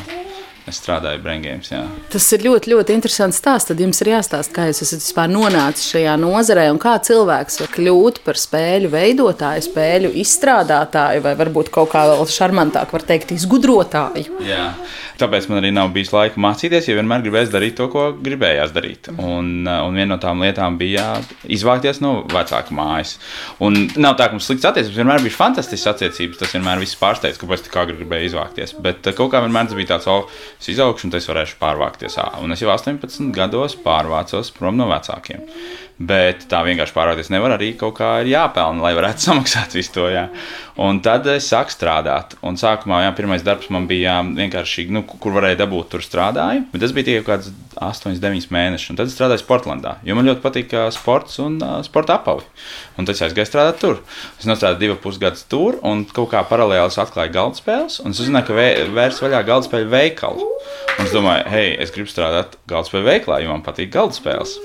Es 0.65 0.79
strādāju 0.81 1.19
Braingames. 1.21 1.69
Tas 2.09 2.25
ir 2.33 2.41
ļoti, 2.47 2.71
ļoti 2.73 2.95
interesants 2.97 3.37
stāsts. 3.37 3.69
Tad 3.69 3.81
jums 3.83 3.99
ir 4.01 4.09
jāstāsta, 4.15 4.53
kā 4.55 4.63
jūs 4.71 4.81
esat 4.81 5.03
vispār 5.03 5.29
nonācis 5.29 5.91
šajā 5.93 6.15
nozarē 6.17 6.63
un 6.73 6.79
kā 6.81 6.95
cilvēks 7.05 7.59
var 7.61 7.69
kļūt 7.75 8.17
par 8.25 8.39
spēļu 8.41 8.89
veidotāju, 8.95 9.67
spēļu 9.67 10.11
izstrādātāju 10.23 11.21
vai 11.21 11.35
varbūt 11.37 11.69
kaut 11.75 11.91
kā 11.93 12.07
vēl 12.09 12.25
šarmantāk, 12.33 12.97
var 12.97 13.05
teikt, 13.05 13.35
izgudrotāju. 13.37 14.41
Jā. 14.41 14.71
Tāpēc 15.19 15.47
man 15.47 15.61
arī 15.61 15.71
nav 15.71 15.91
bijis 15.95 16.11
laika 16.11 16.41
mācīties, 16.41 16.89
jo 16.89 16.97
vienmēr 16.97 17.23
gribēju 17.23 17.51
darīt 17.53 17.77
to, 17.79 17.87
ko 17.91 18.09
gribējās 18.25 18.73
darīt. 18.75 19.09
Un, 19.15 19.63
un 19.63 19.95
viena 19.95 20.15
no 20.15 20.17
tām 20.21 20.43
lietām 20.43 20.75
bija 20.79 21.05
izvākties 21.47 22.01
no 22.03 22.17
vecāka 22.31 22.75
mājas. 22.75 23.15
Un 23.63 23.85
nav 23.95 24.17
tā, 24.19 24.27
ka 24.27 24.35
mums 24.35 24.49
slikts 24.49 24.67
attiecības, 24.67 24.97
vienmēr 24.99 25.23
bija 25.23 25.37
fantastisks 25.37 25.87
attiecības. 25.93 26.41
Tas 26.41 26.55
vienmēr 26.57 26.83
viss 26.83 26.99
pārsteidz, 26.99 27.39
kāpēc 27.39 27.65
tā 27.67 27.73
kā 27.73 27.85
gribēju 27.93 28.31
izvākties. 28.31 28.75
Bet 28.83 29.07
kaut 29.15 29.31
kā 29.33 29.43
vienmēr 29.45 29.71
tas 29.71 29.79
bija 29.79 29.93
tāds, 29.93 30.09
oh, 30.11 30.27
es 30.59 30.71
izaugšu 30.75 31.07
un 31.07 31.15
es 31.21 31.31
varēšu 31.31 31.59
pārvākties. 31.63 32.19
Un 32.43 32.55
es 32.55 32.65
jau 32.65 32.73
18 32.73 33.31
gados 33.35 33.79
pārvācos 33.85 34.51
prom 34.57 34.75
no 34.79 34.89
vecākiem. 34.91 35.47
Bet 35.95 36.49
tā 36.51 36.59
vienkārši 36.67 36.91
pārvākties 36.91 37.29
nevar. 37.31 37.53
Arī 37.55 37.71
kaut 37.79 37.95
kā 38.01 38.17
ir 38.19 38.33
jāpelnā, 38.33 38.83
lai 38.83 38.95
varētu 38.97 39.23
samaksāt 39.29 39.77
visu 39.77 39.93
to. 39.95 40.09
Jā. 40.11 40.27
Un 40.83 40.99
tad 40.99 41.27
es 41.31 41.47
sāku 41.47 41.71
strādāt. 41.71 42.35
Un 42.43 42.59
sākumā 42.59 43.05
jā, 43.05 43.13
pirmais 43.15 43.45
darbs 43.45 43.69
man 43.71 43.85
bija 43.87 44.17
vienkārši, 44.25 44.89
nu, 44.91 45.05
kur 45.07 45.37
varēja 45.37 45.61
dabūt, 45.63 45.93
tur 45.93 46.03
strādāju. 46.03 46.65
Bet 46.73 46.83
tas 46.83 46.95
bija 46.95 47.07
tikai 47.07 47.21
kaut 47.23 47.45
kāds 47.45 47.53
8, 47.79 48.19
9 48.19 48.51
mēneši. 48.51 48.89
Un 48.91 48.99
tad 48.99 49.07
es 49.07 49.15
strādāju 49.15 49.43
Sportlandā, 49.43 49.95
jo 50.03 50.17
man 50.17 50.27
ļoti 50.27 50.43
patīk 50.43 50.75
sports 50.95 51.39
un 51.43 51.55
uh, 51.63 51.77
sporta 51.87 52.19
apavi. 52.19 52.43
Un 52.99 53.07
tad 53.07 53.15
es 53.15 53.23
aizgāju 53.23 53.47
strādāt 53.47 53.79
tur. 53.79 54.01
Es 54.35 54.43
strādāju 54.43 54.81
divus 54.83 54.99
pusgadus 55.03 55.47
tur, 55.51 55.79
un 55.87 56.03
kaut 56.11 56.33
kā 56.33 56.43
paralēli 56.47 56.91
atklāju 57.05 57.35
galda 57.35 57.61
spēles. 57.61 58.01
Un 58.03 58.11
es 58.11 58.19
uzzināju, 58.23 58.49
ka 58.51 58.91
vērs 58.99 59.23
vaļā 59.23 59.41
galda 59.47 59.69
spēļu 59.69 59.91
veikalu. 59.95 60.51
Un 60.95 61.07
es 61.07 61.15
domāju, 61.15 61.47
hei, 61.51 61.71
es 61.83 61.91
gribu 61.95 62.11
strādāt 62.11 62.59
galda 62.69 62.87
spēļu 62.89 63.09
veikalā, 63.09 63.41
jo 63.43 63.51
man 63.51 63.63
patīk 63.65 63.91
galda 63.95 64.15
spēles. 64.15 64.55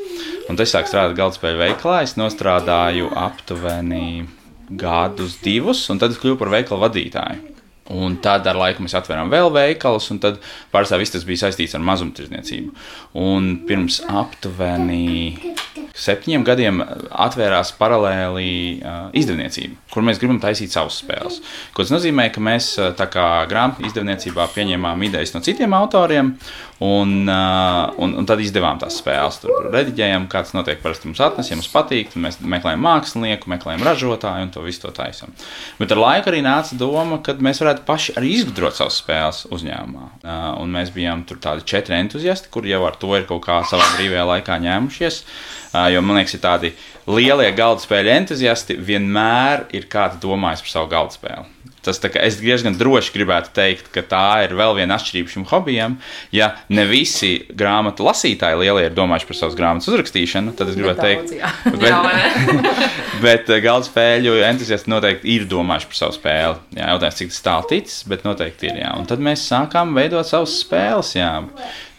Un 0.51 0.59
tad 0.59 0.67
es 0.67 0.75
sāku 0.75 0.91
strādāt 0.91 1.19
galdspēļu 1.21 1.61
veikalā. 1.61 2.01
Es 2.07 2.17
nostrādāju 2.19 3.13
aptuveni 3.17 4.27
gadus, 4.71 5.39
divus, 5.45 5.85
un 5.93 6.01
tad 6.01 6.15
es 6.15 6.21
kļuvu 6.23 6.41
par 6.41 6.53
veikalu 6.55 6.85
vadītāju. 6.87 7.47
Un 7.91 8.21
tad 8.23 8.47
ar 8.47 8.55
laiku 8.55 8.85
mēs 8.85 8.95
atvērām 8.95 9.33
vēl 9.33 9.49
veikalus, 9.51 10.07
un 10.15 10.21
tad 10.23 10.37
pārsvarā 10.71 11.03
viss 11.03 11.17
tas 11.17 11.25
bija 11.27 11.43
saistīts 11.43 11.75
ar 11.75 11.83
mazumtirdzniecību. 11.89 12.71
Un 13.19 13.49
pirms 13.67 13.99
aptuveni 14.07 15.55
septiņiem 15.97 16.47
gadiem 16.47 16.81
atvērās 17.11 17.73
paralēli 17.79 18.81
izdevniecība, 19.17 19.79
kur 19.93 20.07
mēs 20.07 20.21
gribam 20.23 20.41
taisīt 20.43 20.75
savas 20.75 21.01
spēles. 21.03 21.41
Tas 21.77 21.93
nozīmē, 21.93 22.31
ka 22.35 22.43
mēs 22.45 22.73
kā 23.11 23.29
grāmatu 23.51 23.87
izdevniecībā 23.89 24.51
pieņēmām 24.55 25.07
idejas 25.11 25.35
no 25.37 25.45
citiem 25.45 25.77
autoriem, 25.77 26.35
Un, 26.81 27.29
un, 27.29 28.13
un 28.17 28.25
tad 28.25 28.41
izdevām 28.41 28.79
tās 28.81 28.95
spēles. 29.03 29.37
Tur 29.43 29.67
rediģējām, 29.69 30.25
kā 30.33 30.41
tas 30.47 30.55
notiek. 30.57 30.79
Parasti 30.81 31.11
mums 31.11 31.21
atnes, 31.21 31.51
ja 31.53 31.59
mums 31.59 31.69
patīk, 31.69 32.15
mēs 32.17 32.39
meklējam 32.41 32.81
mākslinieku, 32.87 33.51
meklējam 33.53 33.85
ražotāju 33.85 34.47
un 34.47 34.55
to 34.55 34.65
visu 34.65 34.87
to 34.87 34.95
taisām. 34.97 35.35
Bet 35.77 35.93
ar 35.93 36.01
laiku 36.01 36.33
arī 36.33 36.41
nāca 36.47 36.81
doma, 36.81 37.21
ka 37.21 37.37
mēs 37.37 37.61
varētu 37.61 37.85
paši 37.85 38.17
arī 38.17 38.33
izgudrot 38.39 38.81
savas 38.81 38.97
spēles 39.03 39.45
uzņēmumā. 39.53 40.09
Un 40.57 40.73
mēs 40.73 40.95
bijām 40.97 41.29
tur 41.29 41.43
tādi 41.45 41.69
četri 41.69 42.01
entuziasti, 42.01 42.49
kuri 42.55 42.73
jau 42.73 42.87
ar 42.89 42.97
to 42.97 43.13
ir 43.19 43.29
kaut 43.29 43.45
kā 43.45 43.61
savā 43.69 43.85
brīvajā 43.99 44.25
laikā 44.33 44.63
ņēmušies. 44.65 45.21
Uh, 45.21 45.60
jo 45.95 46.03
man 46.03 46.21
liekas, 46.21 46.35
ir 46.35 46.43
tādi 46.43 46.73
lielie 47.11 47.51
galda 47.57 47.83
spēļu 47.85 48.13
entuziasti 48.17 48.77
vienmēr 48.77 49.69
ir 49.77 49.89
kāds 49.91 50.21
domājis 50.23 50.65
par 50.67 50.75
savu 50.75 50.93
galda 50.93 51.19
spēli. 51.19 51.49
Tas 51.81 51.97
es 52.21 52.37
diezgan 52.37 52.75
droši 52.77 53.13
gribētu 53.15 53.55
teikt, 53.57 53.87
ka 53.95 54.03
tā 54.05 54.25
ir 54.45 54.53
vēl 54.59 54.75
viena 54.77 54.99
atšķirība 54.99 55.33
šim 55.33 55.47
hobijam. 55.49 55.95
Ja 56.35 56.51
ne 56.69 56.85
visi 56.89 57.47
grāmatu 57.57 58.05
lasītāji 58.05 58.59
lielie 58.61 58.85
ir 58.91 58.97
domājuši 58.97 59.29
par 59.31 59.39
savas 59.39 59.57
grāmatas 59.57 59.89
uzrakstīšanu, 59.89 60.53
tad 60.59 60.73
es 60.73 60.77
gribētu 60.77 61.07
teikt, 61.07 61.33
bet, 61.81 62.61
bet 63.25 63.49
eh, 63.49 63.63
galda 63.65 63.89
spēļu 63.89 64.37
entuziasti 64.51 64.93
noteikti 64.93 65.33
ir 65.39 65.47
domājuši 65.49 65.89
par 65.89 66.01
savu 66.03 66.19
spēli. 66.19 66.59
Jā, 66.77 66.91
jautājums, 66.93 67.21
cik 67.23 67.33
tas 67.33 67.47
tālu 67.49 67.71
ticis, 67.73 68.03
bet 68.13 68.29
noteikti 68.29 68.69
ir. 68.69 68.83
Jā. 68.83 68.93
Un 69.01 69.09
tad 69.09 69.25
mēs 69.25 69.47
sākām 69.49 69.97
veidot 69.97 70.29
savas 70.29 70.61
spēles, 70.61 71.15
jā, 71.17 71.33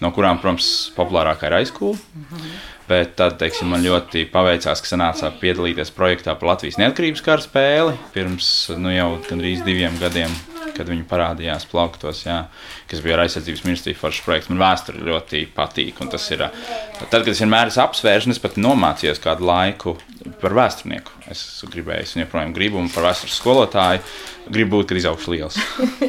no 0.01 0.13
kurām, 0.13 0.37
protams, 0.43 0.91
populārākā 0.93 1.49
ir 1.49 1.57
aizkūla. 1.63 1.97
Mm 1.97 2.29
-hmm. 2.29 2.61
Bet 2.91 3.13
tad, 3.15 3.37
teiksim, 3.39 3.69
man 3.71 3.85
ļoti 3.85 4.25
paveicās, 4.33 4.81
ka 4.83 4.89
sanāca 4.89 5.29
piedalīties 5.39 5.93
projektā 5.95 6.33
par 6.35 6.49
Latvijas 6.49 6.75
neatkarības 6.81 7.23
kara 7.23 7.43
spēli. 7.45 7.93
Pirms 8.11 8.49
nu, 8.75 8.91
jau 8.91 9.13
gandrīz 9.29 9.63
diviem 9.63 9.95
gadiem, 10.01 10.33
kad 10.75 10.89
viņi 10.91 11.07
parādījās 11.09 11.67
plauktos, 11.71 12.23
jā, 12.25 12.43
kas 12.91 13.03
bija 13.03 13.17
ar 13.17 13.25
aizsardzības 13.25 13.65
ministriju 13.67 13.99
foršs 13.99 14.25
projekts. 14.25 14.51
Man 14.51 14.61
vēsture 14.61 15.03
ļoti 15.07 15.45
patīk. 15.55 16.01
Tas 16.11 16.27
ir 16.33 16.45
tad, 16.47 17.21
kad 17.21 17.31
es 17.33 17.43
vienmēr 17.43 17.71
esmu 17.71 17.85
apsvērs, 17.85 18.27
un 18.27 18.35
es 18.35 18.41
pat 18.41 18.59
nomācījos 18.61 19.21
kādu 19.23 19.47
laiku 19.47 19.95
par 20.41 20.55
vēsturnieku. 20.57 21.21
Es 21.31 21.43
gribēju, 21.71 22.05
es 22.05 22.17
joprojām 22.17 22.53
gribu, 22.55 22.81
un 22.81 22.91
par 22.91 23.09
vēstures 23.09 23.39
skolotāju 23.39 24.03
gribu 24.49 24.77
būt, 24.77 24.89
kad 24.89 24.99
izaugšu 24.99 25.33
liels. 25.33 25.57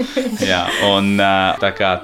jā, 0.53 0.61
un 0.89 1.15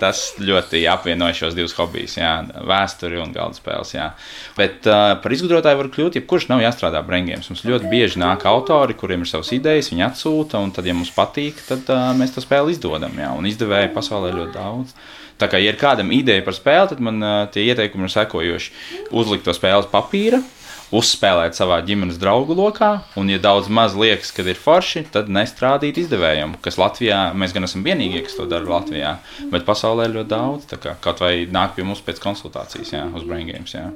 tas 0.00 0.22
ļoti 0.42 0.82
apvienoja 0.90 1.36
šos 1.36 1.56
divus 1.56 1.74
hobijus, 1.78 2.18
jā, 2.20 2.32
vēsturi 2.68 3.20
un 3.22 3.32
galda 3.34 3.58
spēles. 3.58 3.94
Jā. 3.96 4.10
Bet 4.58 4.86
uh, 4.88 5.14
par 5.22 5.34
izgudrotāju 5.34 5.80
var 5.80 5.90
kļūt, 5.94 6.18
ja 6.18 6.26
kurš 6.28 6.48
nav 6.52 6.62
jāstrādā 6.64 7.02
brīvgājumos. 7.06 7.50
Mums 7.52 7.64
ļoti 7.68 7.92
bieži 7.92 8.22
nāk 8.22 8.46
autori, 8.48 8.96
kuriem 8.98 9.24
ir 9.24 9.30
savas 9.30 9.52
idejas, 9.56 9.90
viņi 9.92 10.06
atsūta, 10.08 10.62
un 10.62 10.72
tad, 10.74 10.88
ja 10.88 10.96
mums 10.96 11.12
patīk, 11.14 11.62
tad 11.68 11.88
uh, 11.92 12.10
mēs 12.18 12.34
to 12.36 12.44
spēli 12.48 12.74
izdodam. 12.74 13.14
Jā, 13.20 13.30
un 13.36 13.48
izdevēji 13.48 13.94
pasaulē 13.94 14.34
ļoti 14.34 14.54
daudz. 14.56 14.94
Tā 15.38 15.46
kā 15.46 15.60
ja 15.62 15.70
ir 15.70 15.78
kādam 15.78 16.10
ideja 16.14 16.42
par 16.42 16.56
spēli, 16.56 16.90
tad 16.90 17.02
man 17.04 17.22
uh, 17.22 17.40
tie 17.54 17.68
ieteikumi 17.68 18.08
ir 18.08 18.14
sekojoši. 18.14 18.72
Uzlikt 19.14 19.46
to 19.46 19.54
spēli 19.54 19.84
uz 19.84 19.90
papīra, 19.92 20.40
uzspēlēt 20.90 21.54
savā 21.54 21.78
ģimenes 21.86 22.18
draugu 22.18 22.56
lokā, 22.58 22.90
un, 23.20 23.30
ja 23.30 23.38
daudz 23.42 23.68
maz 23.70 23.94
liekas, 23.94 24.32
ka 24.34 24.42
ir 24.42 24.58
forši, 24.58 25.04
tad 25.14 25.28
nestrādīt 25.30 26.00
izdevējiem, 26.00 26.56
kas 26.64 26.80
Latvijā, 26.80 27.20
mēs 27.38 27.54
gan 27.54 27.68
esam 27.68 27.84
vienīgie, 27.86 28.24
kas 28.26 28.38
to 28.40 28.48
dara 28.50 28.66
Latvijā, 28.66 29.18
bet 29.52 29.68
pasaulē 29.68 30.08
ir 30.08 30.16
ļoti 30.16 30.32
daudz, 30.32 30.72
kā 30.80 30.96
kaut 31.04 31.22
vai 31.22 31.44
nāk 31.46 31.76
pie 31.76 31.86
mums 31.86 32.02
pēc 32.02 32.24
konsultācijas, 32.24 32.96
jā, 32.96 33.04
uz 33.14 33.28
Brain 33.28 33.46
Games. 33.52 33.76
Jā 33.76 33.92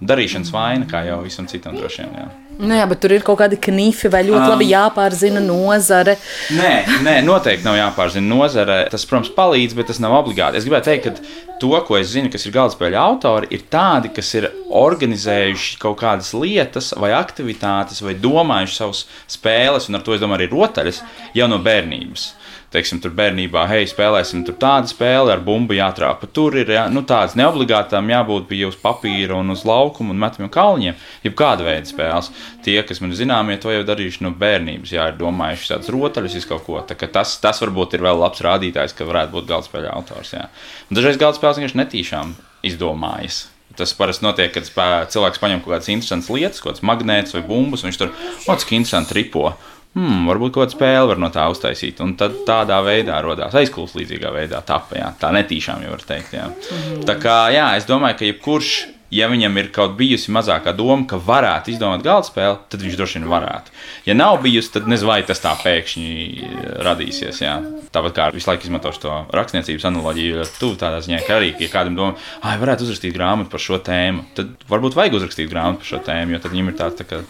darīšanas 0.00 0.52
vaina, 0.52 0.88
kā 0.88 1.04
jau 1.06 1.22
visam 1.24 1.46
citam 1.48 1.76
droši 1.76 2.04
vien. 2.04 2.16
Jā. 2.20 2.26
Nu 2.56 2.72
jā, 2.72 2.86
bet 2.88 3.02
tur 3.02 3.12
ir 3.12 3.24
kaut 3.24 3.36
kādi 3.42 3.58
knifi, 3.60 4.08
vai 4.12 4.22
ļoti 4.24 4.46
um, 4.46 4.52
labi 4.54 4.68
jāpārzina 4.70 5.42
nozare. 5.44 6.16
Nē, 6.56 6.72
nē, 7.04 7.16
noteikti 7.26 7.66
nav 7.66 7.76
jāpārzina 7.76 8.24
nozare. 8.30 8.78
Tas, 8.92 9.04
protams, 9.08 9.32
palīdz, 9.36 9.76
bet 9.76 9.90
tas 9.92 10.00
nav 10.00 10.16
obligāti. 10.16 10.56
Es 10.56 10.64
gribēju 10.64 10.86
teikt, 10.86 11.10
ka 11.10 11.58
to, 11.60 11.74
ko 11.84 11.98
es 12.00 12.14
zinu, 12.14 12.30
kas 12.32 12.48
ir 12.48 12.54
galdspēļu 12.56 13.00
autori, 13.00 13.50
ir 13.52 13.66
tādi, 13.72 14.12
kas 14.16 14.32
ir 14.40 14.48
organizējuši 14.72 15.76
kaut 15.82 16.00
kādas 16.00 16.32
lietas 16.36 16.94
vai 16.96 17.12
aktivitātes, 17.18 18.00
vai 18.04 18.16
domājuši 18.24 18.80
savus 18.80 19.04
spēles, 19.36 19.90
un 19.90 20.00
ar 20.00 20.06
to 20.06 20.16
es 20.16 20.24
domāju 20.24 20.46
arī 20.46 20.50
rotaļas 20.56 21.04
jau 21.36 21.52
no 21.52 21.60
bērnības 21.64 22.30
teiksim, 22.76 23.00
tur 23.02 23.14
bērnībā, 23.16 23.64
hei, 23.70 23.88
spēlēsim 23.88 24.44
tur 24.46 24.58
tādu 24.60 24.90
spēli 24.92 25.32
ar 25.32 25.42
bumbu 25.44 25.76
jātrāpa. 25.76 26.28
Tur 26.30 26.56
ir 26.60 26.70
jā, 26.72 26.84
nu, 26.92 27.02
tādas 27.08 27.36
neobligātām 27.38 28.12
jābūt 28.12 28.46
bija 28.50 28.70
uz 28.70 28.76
papīra 28.80 29.40
un 29.40 29.54
uz 29.54 29.64
laukuma 29.66 30.14
un 30.14 30.20
metamiem 30.22 30.52
kalniņiem, 30.52 31.00
jeb 31.24 31.36
kāda 31.38 31.66
veida 31.66 31.88
spēles. 31.88 32.30
Tie, 32.66 32.76
kas 32.86 33.02
man 33.02 33.16
zināmie, 33.16 33.58
to 33.62 33.72
jau 33.74 33.82
darījuši 33.88 34.24
no 34.26 34.34
bērnības, 34.36 34.94
jā, 34.94 35.08
ir 35.10 35.18
domājuši 35.20 35.72
tādas 35.74 35.92
rotaļas, 35.96 36.48
kaut 36.52 36.64
ko. 36.68 36.78
Tas, 36.86 37.36
tas 37.42 37.64
varbūt 37.64 37.96
ir 37.96 38.06
vēl 38.06 38.22
labs 38.22 38.44
rādītājs, 38.44 38.94
ka 38.96 39.08
varētu 39.08 39.34
būt 39.34 39.50
galdspēļu 39.50 39.92
autors. 39.96 40.36
Jā. 40.36 40.48
Dažreiz 40.92 41.20
galdspēles 41.20 41.62
vienkārši 41.62 41.82
netīšām 41.82 42.34
izdomājis. 42.66 43.46
Tas 43.76 43.92
parasti 43.92 44.24
notiek, 44.24 44.54
kad 44.54 44.68
cilvēks 45.12 45.40
paņem 45.42 45.60
kaut 45.60 45.74
kādas 45.74 45.90
interesantas 45.92 46.30
lietas, 46.32 46.62
kaut 46.62 46.72
kādas 46.72 46.84
magnētas 46.86 47.34
vai 47.36 47.42
bumbas, 47.44 47.82
un 47.82 47.90
viņš 47.90 47.98
tur 48.00 48.12
kaut 48.46 48.64
kā 48.64 48.76
interesanti 48.78 49.18
ripo. 49.18 49.50
Hmm, 49.94 50.26
varbūt 50.28 50.52
kaut 50.52 50.66
kāda 50.66 50.76
spēle 50.76 51.06
var 51.08 51.20
no 51.22 51.30
tā 51.32 51.46
uztaisīt. 51.48 52.02
Un 52.04 52.16
tad 52.20 52.42
tādā 52.48 52.82
veidā 52.84 53.20
radās 53.24 53.54
aizkulis 53.56 53.94
līdzīgā 53.96 54.32
veidā. 54.34 54.60
Tāpēc 54.66 55.16
tā 55.22 55.30
netīšām 55.32 55.86
jau 55.86 55.94
var 55.94 56.04
teikt. 56.04 56.34
Jā. 56.36 56.50
-hmm. 56.50 57.06
Tā 57.08 57.16
kā 57.20 57.38
jā, 57.54 57.70
es 57.76 57.88
domāju, 57.88 58.18
ka 58.18 58.24
jebkurš 58.28 58.74
ja 59.14 59.28
viņam 59.30 59.58
ir 59.60 59.68
kaut 59.74 59.94
bijusi 59.98 60.32
mazākā 60.34 60.72
doma, 60.76 61.04
ka 61.08 61.18
varētu 61.22 61.72
izdomāt 61.72 62.02
galda 62.06 62.26
spēli, 62.26 62.58
tad 62.72 62.82
viņš 62.82 62.98
droši 62.98 63.18
vien 63.20 63.28
varētu. 63.30 63.74
Ja 64.08 64.16
nav 64.18 64.40
bijusi, 64.42 64.72
tad 64.74 64.88
nezinu, 64.90 65.10
vai 65.12 65.20
tas 65.26 65.42
tā 65.42 65.52
pēkšņi 65.62 66.50
radīsies. 66.86 67.40
Jā. 67.44 67.56
Tāpat 67.94 68.16
kā 68.16 68.28
visu 68.34 68.50
laiku 68.50 68.66
izmantošu 68.66 69.04
to 69.04 69.16
rakstniecības 69.36 69.86
analoģiju, 69.90 70.46
tu 70.60 70.72
tādā 70.80 71.00
ziņā, 71.06 71.22
ka 71.26 71.38
arī, 71.38 71.52
ja 71.62 71.70
kādam 71.72 71.98
domā, 71.98 72.16
ah, 72.42 72.56
varētu 72.60 72.88
uzrakstīt 72.88 73.14
grāmatu 73.16 73.52
par 73.52 73.62
šo 73.62 73.80
tēmu, 73.86 74.26
tad 74.36 74.54
varbūt 74.70 74.98
vajag 74.98 75.20
uzrakstīt 75.20 75.50
grāmatu 75.52 75.84
par 75.84 75.92
šo 75.94 76.02
tēmu, 76.10 76.36
jo 76.36 76.42
tad 76.42 76.56
viņam 76.56 76.72
ir 76.72 76.80
tāds 76.80 77.00
tā 77.00 77.08
kā 77.08 77.22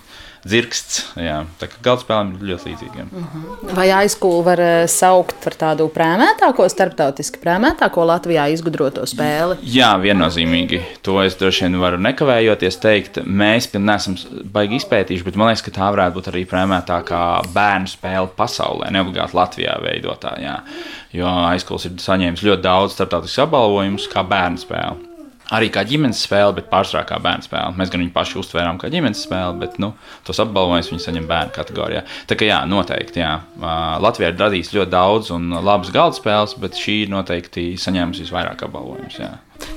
dzirksts. 0.47 1.01
Jā, 1.19 1.41
tā 1.61 1.69
kā 1.71 1.81
galdspēlēm 1.85 2.33
ir 2.37 2.51
ļoti 2.51 2.71
līdzīgiem. 2.71 3.09
Uh 3.11 3.21
mhm. 3.21 3.45
-huh. 3.45 3.75
Vai 3.77 3.87
aizkūlu 4.01 4.45
var 4.47 4.61
eh, 4.61 4.87
saukt 4.91 5.37
par 5.45 5.57
tādu 5.59 5.89
prēmētāko, 5.93 6.69
starptautiski 6.71 7.41
prēmētāko 7.43 8.07
Latvijā 8.07 8.47
izgudroto 8.55 9.07
spēli? 9.07 9.59
Jā, 9.63 9.95
viennozīmīgi. 10.03 10.81
To 11.03 11.19
es 11.23 11.37
droši 11.37 11.67
vien 11.67 11.81
varu 11.81 11.99
nekavējoties 11.99 12.81
teikt. 12.83 13.19
Mēs 13.25 13.71
neesam 13.75 14.17
baigi 14.53 14.81
izpētījuši, 14.81 15.25
bet 15.25 15.37
man 15.37 15.51
liekas, 15.51 15.65
ka 15.67 15.75
tā 15.81 15.91
varētu 15.95 16.19
būt 16.19 16.31
arī 16.33 16.45
prēmētākā 16.47 17.23
bērnu 17.55 17.91
spēle 17.91 18.31
pasaulē, 18.37 18.91
neobligāti 18.91 19.37
Latvijā 19.37 19.81
veidotā. 19.83 20.37
Jā. 20.41 20.61
Jo 21.13 21.27
aizkūls 21.27 21.87
ir 21.87 21.99
saņēmis 22.03 22.45
ļoti 22.45 22.63
daudz 22.63 22.97
starptautisku 22.97 23.47
apbalvojumus 23.47 24.09
kā 24.13 24.23
bērnu 24.27 24.59
spēle 24.61 25.16
arī 25.55 25.69
kā 25.73 25.85
ģimenes 25.87 26.23
spēle, 26.27 26.55
bet 26.59 26.69
pārsvarā 26.71 27.05
kā 27.07 27.19
bērnu 27.23 27.47
spēle. 27.47 27.75
Mēs 27.79 27.91
gan 27.93 28.03
viņu 28.03 28.13
paši 28.15 28.39
uztvērām 28.41 28.81
kā 28.83 28.91
ģimenes 28.93 29.23
spēli, 29.27 29.59
bet 29.63 29.79
nu, 29.83 29.93
tos 30.27 30.41
apbalvojumus 30.43 30.91
viņi 30.93 31.05
saņem 31.05 31.29
bērnu 31.31 31.55
kategorijā. 31.55 32.03
Tā 32.31 32.39
kā 32.39 32.49
jā, 32.49 32.61
noteikti. 32.71 33.23
Jā. 33.23 33.35
Latvijā 34.03 34.33
ir 34.33 34.41
radīts 34.41 34.73
ļoti 34.75 34.93
daudz 34.93 35.33
un 35.37 35.51
labas 35.57 35.93
galda 35.95 36.19
spēles, 36.19 36.57
bet 36.63 36.79
šī 36.81 37.05
noteikti 37.13 37.69
saņēmusi 37.81 38.27
visvairāk 38.27 38.67
apbalvojumus. 38.67 39.21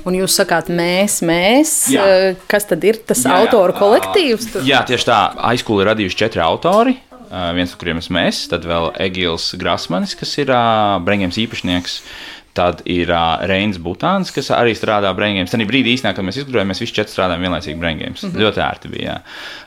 Un 0.04 0.16
jūs 0.16 0.34
sakāt, 0.36 0.68
mēs, 0.72 1.20
mēs, 1.24 1.76
jā. 1.92 2.04
kas 2.50 2.66
tad 2.68 2.82
ir 2.84 2.98
tas 3.06 3.22
jā, 3.24 3.30
jā. 3.30 3.44
autoru 3.44 3.76
kolektīvs? 3.78 4.50
Tur? 4.54 4.66
Jā, 4.68 4.82
tieši 4.88 5.08
tā. 5.08 5.20
Aizkūli 5.52 5.86
ir 5.86 5.92
radījuši 5.94 6.20
četri 6.24 6.44
autori. 6.44 6.98
Viens 7.30 7.70
no 7.70 7.78
kuriem 7.78 8.00
esmu 8.00 8.18
es, 8.24 8.40
tad 8.50 8.64
vēl 8.66 8.88
Egils 9.04 9.52
Grasmanis, 9.54 10.16
kas 10.18 10.32
ir 10.42 10.50
uh, 10.50 10.96
Brīngēms 11.06 11.38
īpašnieks. 11.38 11.92
Uh, 12.00 12.39
Tad 12.56 12.82
ir 12.90 13.10
uh, 13.14 13.38
Reinas 13.46 13.78
Butāns, 13.78 14.32
kas 14.34 14.48
arī 14.50 14.72
strādā 14.74 15.12
Braingames. 15.14 15.52
Tad 15.52 15.62
brīdī 15.68 15.92
īstenībā, 15.94 16.16
kad 16.16 16.26
mēs 16.26 16.40
izgudrojām, 16.40 16.72
mēs 16.72 16.80
visi 16.82 16.96
četri 16.96 17.14
strādājām 17.14 17.44
vienlaicīgi 17.46 17.78
Braingames. 17.78 18.24
Mm 18.24 18.30
-hmm. 18.32 18.42
Ļoti 18.42 18.62
ērti 18.64 18.90
bija. 18.90 19.14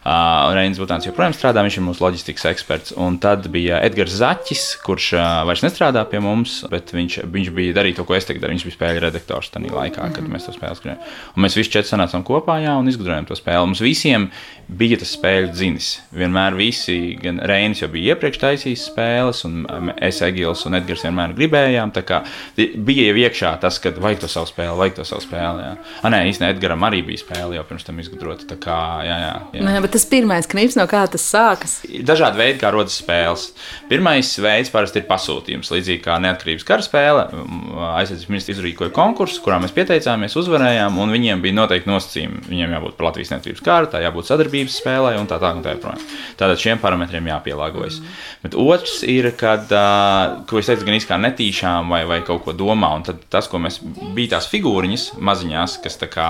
Uh, 0.04 0.52
Reinas 0.58 0.82
Butāns 0.82 1.08
joprojām 1.08 1.32
strādā, 1.32 1.63
viņš 1.63 1.78
ir 1.80 1.86
mūsu 1.86 2.04
loģistikas 2.04 2.46
eksperts. 2.52 2.94
Un 2.98 3.18
tad 3.24 3.48
bija 3.48 3.80
Edgars 3.82 4.18
Zaķis, 4.20 4.66
kurš 4.84 5.13
uh, 5.13 5.46
vairs 5.48 5.63
nestrādā 5.63 6.04
pie 6.10 6.20
mums, 6.20 6.66
bet 6.70 6.92
viņš, 6.94 7.20
viņš 7.24 7.50
bija 7.56 7.74
darījis 7.80 7.96
to, 7.96 8.04
ko 8.04 8.16
es 8.16 8.25
tagad 8.25 8.42
daru. 8.42 8.54
Viņš 8.54 8.66
bija 8.68 8.78
spēļu 8.78 9.00
redaktors 9.00 9.50
tajā 9.50 9.72
laikā, 9.72 10.04
mm 10.04 10.10
-hmm. 10.10 10.16
kad 10.16 10.28
mēs 10.28 10.46
to 10.46 10.52
spēli 10.52 10.75
skrējām. 10.75 11.00
Un 11.36 11.44
mēs 11.44 11.56
visi 11.56 11.72
četri 11.72 11.90
sanācām 11.90 12.24
kopā 12.24 12.60
jā, 12.60 12.75
un 12.80 12.88
izgudrojām 12.88 13.25
to 13.25 13.36
spēli. 13.36 13.66
Mums 13.66 13.82
visiem 13.82 14.30
bija 14.68 14.98
tas 14.98 15.16
spēļu 15.16 15.52
dzinis. 15.54 16.02
Vienmēr 16.12 16.56
visi, 16.56 17.18
gan 17.22 17.40
Reinis 17.40 17.82
jau 17.82 17.90
bija 17.92 18.13
iepriekš 18.13 18.40
taisījis 18.40 18.86
spēles, 18.92 19.46
un 19.46 19.92
es, 20.02 20.22
Egils 20.22 20.66
un 20.66 20.75
Edgars 20.75 21.04
vienmēr 21.04 21.36
gribējām 21.38 21.92
bija 22.75 23.08
jau 23.10 23.20
iekšā 23.24 23.53
tas, 23.62 23.77
ka 23.84 23.94
vajag 23.96 24.24
to 24.24 24.30
savu 24.32 24.50
spēli, 24.50 24.75
vajag 24.80 24.98
to 25.00 25.06
savu 25.08 25.24
spēli. 25.24 25.63
Jā. 25.63 25.74
A, 26.01 26.12
nē, 26.13 26.24
īstenībā 26.32 26.53
Edgars 26.56 26.88
arī 26.89 27.01
bija 27.08 27.22
spēle 27.22 27.58
jau 27.58 27.63
pirms 27.70 27.88
tam 27.88 28.01
izgudrota. 28.03 28.48
Tā 28.50 28.58
kā, 28.62 28.80
jā, 29.08 29.18
jā, 29.24 29.34
jā. 29.58 29.63
Nē, 29.68 29.77
bet 29.86 29.96
tas 29.96 30.08
pirmais 30.10 30.50
knips, 30.50 30.77
no 30.80 30.88
kā 30.89 31.03
tas 31.12 31.25
sākas? 31.30 31.77
Dažādi 32.06 32.42
veidi, 32.42 32.60
kā 32.62 32.74
rodas 32.74 32.98
spēles. 33.00 33.50
Pirmais 33.92 34.34
veids 34.44 34.74
parasti 34.74 35.01
ir 35.01 35.08
pasūtījums. 35.10 35.72
Līdzīgi 35.74 36.03
kā 36.03 36.18
neatkarības 36.24 36.68
kara 36.68 36.86
spēle, 36.86 37.27
aizsardzības 37.94 38.32
ministrs 38.34 38.58
izrīkoja 38.58 38.94
konkursu, 38.96 39.42
kurā 39.46 39.62
mēs 39.63 39.75
pieteicāmies, 39.75 40.38
uzvarējām, 40.39 41.00
un 41.01 41.13
viņiem 41.13 41.44
bija 41.44 41.60
noteikti 41.62 41.92
nosacījumi. 41.92 42.46
Viņiem 42.50 42.77
jābūt 42.77 42.98
par 42.98 43.10
Latvijas 43.12 43.34
neatkarības 43.34 43.65
karu, 43.65 43.92
tā 43.94 44.03
jābūt 44.03 44.30
sadarbības 44.30 44.80
spēlē 44.82 45.15
un 45.22 45.30
tā 45.30 45.39
tālāk. 45.39 45.63
Tā, 45.63 45.75
tā, 45.77 45.94
tā. 45.94 46.13
Tātad 46.39 46.62
šiem 46.62 46.80
parametriem 46.82 47.27
jāpielāgojas. 47.30 48.00
Mm. 48.01 48.15
Bet 48.44 48.58
otrs 48.60 48.96
ir, 49.08 49.30
kad, 49.39 49.72
ko 50.50 50.60
es 50.60 50.70
teicu, 50.70 50.88
gan 50.88 50.98
izkā 50.98 51.20
netīšām 51.22 51.92
vai, 51.94 52.03
vai 52.10 52.20
kaut 52.25 52.44
ko 52.46 52.56
domā. 52.63 52.93
Un 52.98 53.03
tas, 53.03 53.48
ko 53.51 53.60
mēs 53.62 53.79
bija 54.15 54.38
tās 54.38 54.48
figūriņas 54.51 55.05
maziņās, 55.19 55.78
kas 55.84 55.99
tā 55.99 56.10
kā 56.12 56.28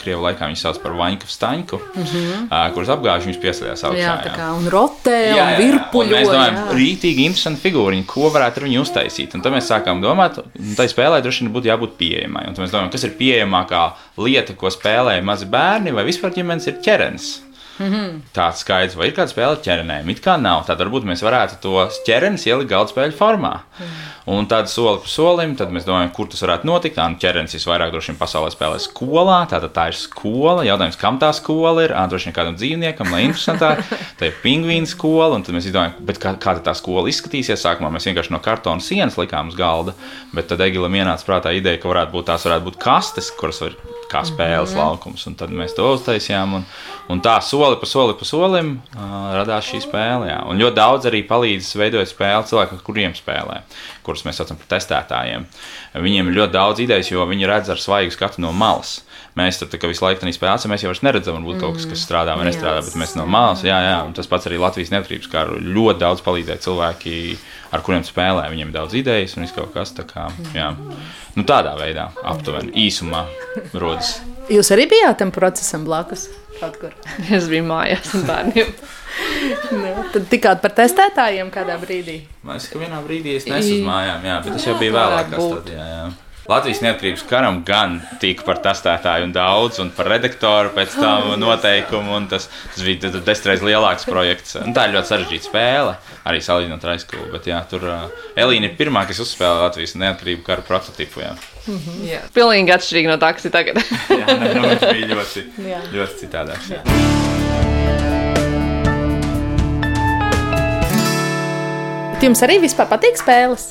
Krievu 0.00 0.26
laikā 0.26 0.48
viņi 0.50 0.60
sauc 0.60 0.80
par 0.82 0.96
vaņku 0.98 1.30
staņku, 1.30 1.80
mm 1.80 2.04
-hmm. 2.10 2.42
uh, 2.48 2.66
kuras 2.76 2.92
apgāž 2.94 3.28
viņus 3.28 3.40
piesaistījās 3.42 3.86
augšā. 3.88 4.02
Jā, 4.02 4.16
tā 4.26 4.34
kā 4.36 4.50
un 4.58 4.68
rotē 4.72 5.16
jā, 5.16 5.38
jā, 5.38 5.46
un 5.46 5.62
virpuļo. 5.62 6.10
Un 6.10 6.18
mēs 6.18 6.32
domājam, 6.32 6.60
jā. 6.60 6.76
rītīgi 6.80 7.26
interesanti 7.28 7.64
figūriņi, 7.64 8.06
ko 8.10 8.28
varētu 8.34 8.60
ar 8.60 8.68
viņu 8.68 8.84
uztaisīt. 8.84 9.34
Un 9.34 9.44
tad 9.44 9.56
mēs 9.56 9.70
sākām 9.72 10.04
domāt, 10.04 10.38
un 10.44 10.76
tai 10.76 10.88
spēlē 10.92 11.22
droši 11.24 11.44
vien 11.44 11.54
būtu 11.56 11.72
jābūt 11.72 11.96
pieejamai. 12.00 12.46
Un 12.48 12.54
tad 12.54 12.66
mēs 12.66 12.74
domājam, 12.74 12.92
kas 12.92 13.08
ir 13.08 13.16
pieejamākā 13.18 13.84
lieta, 14.20 14.54
ko 14.58 14.70
spēlē 14.70 15.18
mazi 15.24 15.48
bērni 15.50 15.94
vai 15.96 16.04
vispār 16.04 16.36
ģimenes 16.36 16.68
ir 16.70 16.80
ķerens. 16.84 17.32
Mm 17.78 17.92
-hmm. 17.92 18.20
Tāds 18.34 18.62
skaidrs, 18.62 18.94
vai 18.94 19.08
ir 19.08 19.14
kāda 19.14 19.32
spēle 19.32 19.56
ķerenēm? 19.58 20.10
It 20.10 20.20
kā 20.24 20.40
nav. 20.40 20.64
Tad 20.66 20.78
varbūt 20.78 21.04
mēs 21.04 21.22
varētu 21.22 21.60
to 21.60 21.88
ķerenes 22.06 22.46
ielikt 22.46 22.70
galda 22.70 22.92
spēļu 22.92 23.12
formā. 23.18 23.58
Mm. 23.80 24.14
Un 24.26 24.46
tad 24.46 24.70
soli 24.70 25.02
pa 25.02 25.08
solim, 25.08 25.56
tad 25.56 25.68
mēs 25.68 25.84
domājam, 25.84 26.12
kur 26.16 26.28
tas 26.32 26.40
varētu 26.40 26.64
notikt. 26.64 26.96
Tā 26.96 27.08
nu, 27.10 27.18
ķerenes 27.20 27.54
visvairāk 27.58 27.90
droši 27.92 28.12
vien 28.12 28.18
pasaulē 28.18 28.50
spēlē 28.54 28.78
skolā. 28.80 29.42
Tātad 29.50 29.74
tā 29.76 29.88
ir 29.90 29.98
skola. 29.98 30.64
Jautājums, 30.64 30.96
kam 30.96 31.18
tā 31.18 31.32
skola 31.36 31.84
ir? 31.84 31.92
Ā, 31.92 32.06
droši 32.08 32.30
vien 32.30 32.36
kādam 32.38 32.56
dzīvniekam, 32.56 33.10
lai 33.12 33.24
interesantāk. 33.26 33.82
tā 34.18 34.30
ir 34.30 34.38
pingvīna 34.42 34.86
skola. 34.86 35.34
Un 35.34 35.42
tad 35.42 35.54
mēs 35.54 35.68
izdomājam, 35.68 36.14
kā, 36.16 36.36
kā 36.40 36.56
tā 36.64 36.72
skola 36.78 37.08
izskatīsies. 37.12 37.60
Sākumā 37.66 37.90
mēs 37.92 38.08
vienkārši 38.08 38.32
no 38.32 38.40
kartona 38.44 38.80
sienas 38.80 39.18
likām 39.20 39.52
uz 39.52 39.58
galda. 39.58 39.92
Bet 40.32 40.48
tad 40.48 40.60
Egilam 40.64 40.94
ienāca 40.94 41.28
prātā 41.28 41.52
ideja, 41.52 41.82
ka 41.82 41.92
varētu 41.92 42.16
būt 42.16 42.30
tās 42.30 42.48
varētu 42.48 42.70
būt 42.70 42.80
kastes, 42.80 43.28
kuras 43.36 43.60
var 43.60 43.76
kā 44.08 44.24
spēles 44.24 44.72
mm 44.72 44.78
-hmm. 44.78 44.84
laukums. 44.84 45.26
Un 45.26 45.34
tad 45.34 45.50
mēs 45.50 45.76
to 45.76 45.92
uztaisījām. 45.98 46.54
Un, 46.54 46.64
un 47.08 47.20
tā 47.20 47.40
soli 47.42 47.63
pa 47.80 47.88
soli 47.88 48.14
pa 48.20 48.26
solim 48.28 48.74
uh, 48.76 49.14
radās 49.38 49.66
šī 49.70 49.80
spēle. 49.86 50.28
Jā. 50.28 50.42
Un 50.50 50.60
ļoti 50.60 50.76
daudz 50.76 51.08
arī 51.10 51.22
palīdz 51.28 51.70
veidot 51.80 52.10
spēli 52.10 52.50
cilvēkiem, 52.50 52.82
kuriem 52.84 53.16
spēlē, 53.16 53.62
kurus 54.06 54.26
mēs 54.26 54.40
saucam 54.40 54.60
par 54.60 54.68
testētājiem. 54.74 55.46
Viņiem 56.04 56.28
ir 56.28 56.38
ļoti 56.40 56.54
daudz 56.54 56.82
idejas, 56.84 57.10
jo 57.12 57.24
viņi 57.30 57.48
redz 57.48 57.72
ar 57.72 57.80
svaigu 57.80 58.12
skatu 58.14 58.44
no 58.44 58.52
malas. 58.52 58.98
Mēs 59.34 59.58
tur 59.58 59.72
visu 59.90 60.04
laiku 60.04 60.22
tādā 60.22 60.34
spēlē, 60.36 60.70
mēs 60.70 60.84
jau 60.84 60.92
neredzam, 61.02 61.40
varbūt 61.40 61.62
kaut 61.62 61.78
kas, 61.80 61.88
kas 61.90 62.04
strādā 62.06 62.36
vai 62.38 62.44
nestrādā, 62.46 62.84
bet 62.86 62.94
mēs 63.00 63.16
no 63.18 63.24
malas, 63.26 63.64
jā, 63.66 63.80
jā, 63.82 63.96
tas 64.14 64.30
pats 64.30 64.46
arī 64.46 64.60
Latvijas 64.62 64.92
neatkarības 64.94 65.32
karu 65.32 65.58
ļoti 65.58 66.02
daudz 66.04 66.22
palīdzēja 66.26 66.62
cilvēki, 66.68 67.16
ar 67.74 67.82
kuriem 67.82 68.06
spēlē. 68.06 68.46
Viņiem 68.52 68.70
ir 68.70 68.76
daudz 68.76 68.94
idejas 69.00 69.34
un 69.34 69.48
viss 69.48 69.56
kaut 69.56 69.74
kas 69.74 69.96
tā 69.96 70.06
kā, 70.06 70.28
jā. 70.54 70.70
Nu, 71.34 71.42
tādā 71.42 71.74
veidā 71.80 72.12
aptuveni 72.22 72.76
īsumā 72.86 73.26
rodas. 73.74 74.20
Jūs 74.52 74.70
arī 74.74 74.88
bijāt 74.90 75.20
tam 75.20 75.32
procesam 75.32 75.86
blakus? 75.86 76.26
Kaut 76.58 76.76
kur. 76.80 76.92
Es 77.36 77.48
biju 77.50 77.64
mājās 77.68 78.12
ar 78.18 78.26
bērniem. 78.28 78.74
nu, 79.80 79.94
tad 80.14 80.28
tikāt 80.32 80.60
par 80.64 80.74
testētājiem 80.76 81.52
kādā 81.54 81.78
brīdī. 81.80 82.20
Man 82.42 82.58
liekas, 82.58 82.68
ka 82.72 82.82
vienā 82.82 83.00
brīdī 83.06 83.38
es 83.38 83.48
nesu 83.48 83.78
uz 83.78 83.86
mājām, 83.86 84.26
jā, 84.26 84.36
bet 84.44 84.56
tas 84.56 84.68
jau 84.68 84.76
bija 84.80 84.96
vēlāk. 84.96 85.34
Tad, 85.34 85.72
jā, 85.72 85.88
jā. 85.92 86.04
Latvijas 86.44 86.82
neatkarības 86.84 87.22
karam 87.24 87.62
gan 87.64 87.94
tika 88.20 88.44
par 88.44 88.58
testētāju 88.64 89.30
un 89.30 89.32
daudz, 89.32 89.78
un 89.80 89.88
par 89.96 90.10
redaktoru 90.12 90.74
pēc 90.76 90.98
tam 90.98 91.30
noteikumu. 91.40 92.18
Tas, 92.28 92.50
tas 92.74 92.84
bija 92.84 93.08
desmit 93.14 93.48
reizes 93.48 93.64
lielāks 93.64 94.04
projekts. 94.08 94.58
Un 94.60 94.76
tā 94.76 94.84
ir 94.88 94.98
ļoti 94.98 95.12
sarežģīta 95.12 95.48
spēle, 95.48 95.96
arī 96.28 96.42
salīdzinot 96.44 96.84
ar 96.84 96.94
aizskolu. 96.98 97.30
Bet 97.32 97.48
jā, 97.48 97.62
tur 97.70 97.88
uh, 97.88 98.22
Elīna 98.36 98.68
ir 98.68 98.76
pirmā, 98.76 99.06
kas 99.08 99.22
uzspēlē 99.24 99.64
Latvijas 99.64 99.96
neatkarību 100.04 100.44
kara 100.44 100.66
prototipu. 100.68 101.24
Jā. 101.24 101.32
Mm 101.64 101.80
-hmm. 101.80 102.06
Jā. 102.12 102.20
Pilnīgi 102.36 102.76
atšķirīgi 102.76 103.08
no 103.08 103.16
tā, 103.16 103.32
kas 103.32 103.48
ir 103.48 103.56
tagad. 103.56 103.80
jā, 104.20 104.26
ne, 104.26 104.54
nu, 104.54 104.68
viņš 104.68 104.88
bija 104.92 105.06
ļoti, 105.14 105.46
ļoti 105.96 106.20
citādāks. 106.26 106.70
Jā. 106.76 108.33
Jums 112.24 112.40
arī 112.46 112.56
vispār 112.62 112.88
patīk 112.88 113.18
spēles? 113.20 113.66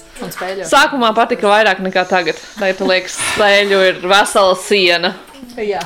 Sākumā 0.70 1.10
patika 1.18 1.50
vairāk 1.50 1.80
nekā 1.82 2.04
tagad. 2.06 2.38
Tagad, 2.60 2.84
liekas, 2.86 3.16
spēļu 3.34 3.80
ir 3.88 4.02
vesela 4.06 4.54
siena. 4.62 5.14
Jā. 5.58 5.82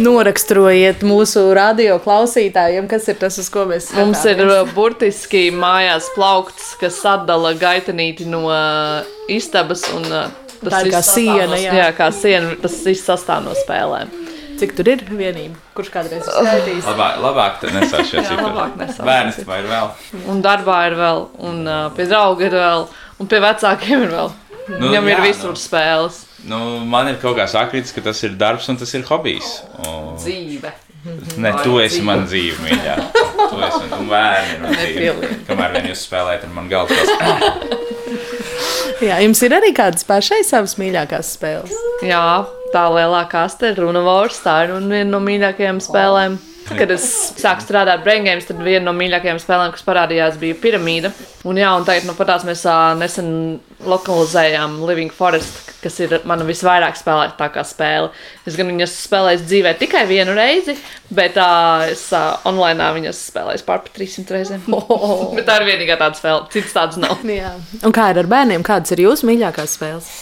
Noraksturojiet 0.00 1.02
mūsu 1.06 1.42
radio 1.56 1.98
klausītājiem, 2.02 2.88
kas 2.88 3.10
ir 3.12 3.18
tas, 3.20 3.36
uz 3.40 3.48
ko 3.52 3.66
mēs 3.68 3.90
skatāmies. 3.90 4.08
Mums 4.08 4.24
ir 4.30 4.42
uh, 4.46 4.72
burtiski 4.72 5.42
mājās 5.52 6.08
plaukts, 6.16 6.70
kas 6.80 7.00
atdala 7.08 7.52
gaitenīti 7.58 8.28
no 8.30 8.46
uh, 8.46 9.04
istabas. 9.28 9.84
Un, 9.92 10.08
uh, 10.08 10.32
tas 10.62 10.78
tā 10.78 10.82
ir 10.86 10.94
kā 10.96 11.04
siena. 11.04 11.60
Jā. 11.60 11.76
jā, 11.82 11.90
kā 11.98 12.08
siena. 12.14 12.56
Tas 12.62 12.80
viss 12.88 13.04
sastāv 13.04 13.44
no 13.44 13.56
spēlēm. 13.58 14.27
Cik 14.58 14.72
tur 14.74 14.88
ir 14.90 15.04
vienība? 15.06 15.54
Kurš 15.76 15.90
kādreiz 15.94 16.24
ir 16.24 16.34
skaitījis? 16.34 16.86
Labāk, 16.88 17.20
labāk 17.22 17.66
nesākt 17.74 18.10
šo 18.10 18.24
cipari. 18.26 18.88
Bērns 19.06 19.38
vai 19.46 19.60
ir 19.62 19.68
vēl? 19.70 19.92
Un 20.32 20.42
darbā 20.42 20.80
ir 20.88 20.96
vēl, 20.98 21.22
un 21.46 21.60
uh, 21.62 21.84
pie 21.94 22.08
drauga 22.10 22.48
ir 22.48 22.56
vēl, 22.58 22.88
un 23.22 23.30
pie 23.30 23.40
vecākiem 23.44 24.02
ir 24.08 24.12
vēl. 24.16 24.34
Nu, 24.68 24.82
Viņam 24.82 25.06
jā, 25.08 25.14
ir 25.14 25.22
visur 25.24 25.54
nu. 25.54 25.60
spēles. 25.62 26.18
Nu, 26.48 26.58
man 26.90 27.08
ir 27.12 27.16
kaut 27.22 27.38
kā 27.38 27.46
sakritis, 27.50 27.94
ka 27.94 28.02
tas 28.04 28.20
ir 28.26 28.34
darbs 28.40 28.68
un 28.68 28.76
tas 28.80 28.92
ir 28.98 29.06
hobijs. 29.08 29.62
Un... 29.86 30.12
Dzīve. 30.18 30.74
Nē, 31.38 31.52
tu 31.62 31.78
esi 31.80 32.02
man 32.04 32.26
dzīve, 32.26 32.58
mīļā. 32.66 32.96
Tu 33.14 33.62
esi 33.64 33.80
man, 33.84 33.94
un 34.02 34.10
bērni 34.10 34.58
man 34.64 34.74
dzīve. 34.74 35.32
Kamēr 35.48 35.76
vien 35.78 35.90
jūs 35.92 36.02
spēlējat 36.08 36.48
ar 36.48 36.54
man 36.56 36.68
galvas. 36.68 37.14
Jā, 38.98 39.20
jums 39.22 39.40
ir 39.46 39.54
arī 39.54 39.70
kādas 39.76 40.02
pašai 40.08 40.42
savas 40.46 40.74
mīļākās 40.80 41.36
spēles. 41.38 41.74
Jā, 42.02 42.24
tā 42.72 42.84
lielā 42.92 43.24
kaste 43.30 43.72
ir 43.72 43.82
Runa 43.82 44.02
Wars. 44.06 44.40
Tā 44.44 44.60
ir 44.66 44.76
un 44.76 44.88
viena 44.92 45.10
no 45.14 45.22
mīļākajām 45.24 45.82
spēlēm. 45.84 46.38
Kad 46.68 46.90
es 46.92 47.04
sāku 47.38 47.64
strādāt 47.64 48.02
Braingames, 48.04 48.44
tad 48.48 48.58
viena 48.60 48.90
no 48.90 48.92
mīļākajām 48.98 49.38
spēlēm, 49.40 49.72
kas 49.72 49.86
parādījās, 49.86 50.36
bija 50.40 50.56
piramīda. 50.60 51.12
Un, 51.48 51.56
jā, 51.56 51.70
un 51.72 51.86
tagad, 51.88 52.04
nu, 52.04 52.12
patās 52.18 52.44
mēs 52.44 52.66
ā, 52.68 52.92
nesen 52.98 53.30
lokalizējām 53.88 54.76
Living 54.84 55.14
Forest, 55.14 55.72
kas 55.80 55.96
ir 56.04 56.12
mana 56.28 56.44
visvairāk 56.44 56.98
spēlētākā 56.98 57.64
spēle. 57.64 58.12
Es 58.44 58.58
gan 58.58 58.68
viņas 58.68 58.98
spēlēju 59.06 59.44
dzīvē 59.46 59.74
tikai 59.80 60.04
vienu 60.10 60.36
reizi, 60.36 60.76
bet 61.14 61.40
uh, 61.40 61.88
es 61.88 62.04
uh, 62.12 62.36
online 62.50 62.92
viņas 62.98 63.24
spēlēju 63.30 63.64
pār 63.68 63.84
pa 63.86 63.94
300 63.96 64.36
reizēm. 64.36 64.68
Oh. 64.76 65.30
bet 65.38 65.48
tā 65.48 65.60
ir 65.62 65.70
vienīgā 65.72 65.96
tāda 66.00 66.20
spēle, 66.20 66.48
citas 66.52 66.76
tādas 66.76 67.00
nav. 67.00 67.22
Jā. 67.24 67.56
Un 67.80 67.96
kā 67.96 68.10
ir 68.12 68.26
ar 68.26 68.34
bērniem? 68.36 68.66
Kādas 68.66 68.92
ir 68.92 69.08
jūsu 69.08 69.30
mīļākās 69.30 69.78
spēles? 69.78 70.12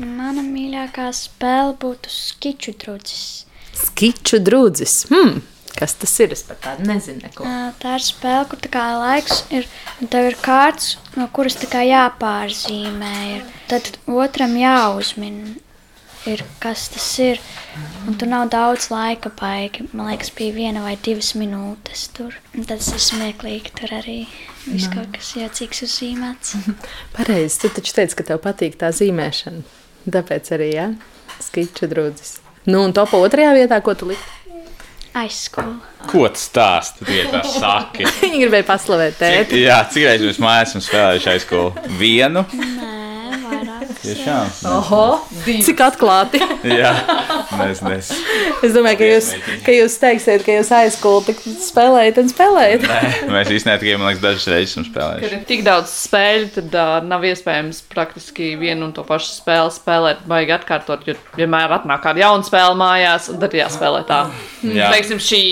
Mana 0.00 0.44
mīļākā 0.46 1.08
spēle 1.16 1.74
būtu 1.82 2.12
skiču 2.12 2.74
drudzis. 2.78 3.44
Skiču 3.76 4.40
drudzis. 4.40 5.02
Hmm. 5.10 5.42
Kas 5.72 5.94
tas 5.96 6.12
ir? 6.20 6.32
Es 6.36 6.44
par 6.44 6.58
tādu 6.62 6.84
nezinu. 6.86 7.22
Neko. 7.24 7.48
Tā 7.80 7.96
ir 7.96 8.04
spēle, 8.04 8.44
kur 8.50 8.60
kā 8.72 8.84
laiks 9.00 9.42
ir, 9.56 9.66
tev 10.12 10.28
ir 10.28 10.36
kārtas, 10.44 10.98
no 11.16 11.26
kuras 11.32 11.56
jāpārzīmē. 11.62 13.14
Ir. 13.36 13.46
Tad 13.72 13.88
otram 14.06 14.52
jāuzmin, 14.60 15.38
ir, 16.28 16.44
kas 16.62 16.88
tas 16.92 17.08
ir. 17.24 17.40
Un 18.06 18.18
tur 18.20 18.28
nav 18.28 18.50
daudz 18.52 18.90
laika 18.92 19.32
baigi. 19.40 19.88
Man 19.92 20.10
liekas, 20.12 20.32
bija 20.36 20.54
viena 20.54 20.84
vai 20.84 20.96
divas 21.00 21.32
minūtes 21.38 22.08
tur. 22.16 22.36
Un 22.54 22.66
tad 22.68 22.82
tas 22.82 22.92
ir 22.92 23.02
smieklīgi. 23.08 23.72
Tur 23.78 23.94
arī 23.96 24.18
viss 24.66 24.90
kaut 24.92 25.12
kas 25.16 25.34
jocīgs 25.38 25.86
uzzīmēts. 25.88 26.56
Pareizi. 27.16 27.62
Tu 27.64 27.72
taču 27.80 27.96
teici, 27.96 28.18
ka 28.18 28.28
tev 28.28 28.42
patīk 28.44 28.76
tā 28.80 28.92
zīmēšana. 28.94 29.64
Tāpēc 30.10 30.52
arī, 30.56 30.70
jā, 30.74 30.86
skiču 31.42 31.88
drudzis. 31.90 32.38
Nu, 32.66 32.84
un 32.86 32.94
topā 32.94 33.18
otrajā 33.22 33.52
vietā, 33.56 33.78
ko 33.82 33.94
tu 33.98 34.10
liki? 34.10 34.38
Aizskola. 35.18 35.76
Ko 36.08 36.24
tu 36.32 36.40
stāsti? 36.40 37.04
Tu 37.04 37.26
tā 37.28 37.42
saki. 37.44 38.06
Viņa 38.22 38.38
gribēja 38.46 38.68
paslavēt 38.70 39.18
tēti. 39.20 39.60
Jā, 39.66 39.82
cik 39.92 40.08
reizes 40.08 40.30
jūs 40.30 40.40
mājās 40.42 40.72
esat 40.72 40.88
spēlējuši 40.88 41.30
aizskolu? 41.34 41.90
Vienu? 42.00 42.46
Nē. 42.56 42.91
Tiešām. 44.00 44.50
Oho, 44.72 45.02
cik 45.66 45.80
atklāti. 45.84 46.40
Jā, 46.80 46.92
mēs 47.58 47.82
nes. 47.84 48.10
Es 48.64 48.74
domāju, 48.76 48.98
ka 49.00 49.08
jūs, 49.08 49.28
ka 49.66 49.74
jūs 49.74 49.96
teiksiet, 50.02 50.44
ka 50.46 50.56
jūs 50.56 50.70
aizkulti 50.76 51.34
spēlējat 51.66 52.20
un 52.22 52.30
spēlējat. 52.32 52.86
Nē, 52.88 53.00
mēs 53.34 53.50
īstenībā 53.56 53.76
tikai, 53.82 53.96
man 54.00 54.10
liekas, 54.12 54.22
dažas 54.24 54.48
reizes 54.52 54.72
esam 54.72 54.86
Kad 54.86 54.92
spēlējuši. 54.94 55.32
ir 55.40 55.44
tik 55.50 55.64
daudz 55.66 55.92
spēļu, 56.06 56.48
tad 56.58 56.78
uh, 56.78 56.94
nav 57.10 57.26
iespējams 57.28 57.82
praktiski 57.92 58.52
vienu 58.60 58.88
un 58.88 58.94
to 58.96 59.04
pašu 59.08 59.32
spēli 59.36 59.74
spēlēt, 59.74 60.24
baigi 60.30 60.56
atkārtot. 60.56 61.04
Jo 61.08 61.18
vienmēr 61.38 61.76
atnāk 61.80 62.02
kāda 62.06 62.24
jauna 62.24 62.46
spēle 62.46 62.78
mājās, 62.78 63.28
un 63.32 63.42
tad 63.42 63.54
jāspēlē 63.58 64.04
tā. 64.08 64.24
Jā. 64.66 64.92
Teiksim, 64.94 65.20
šī. 65.22 65.42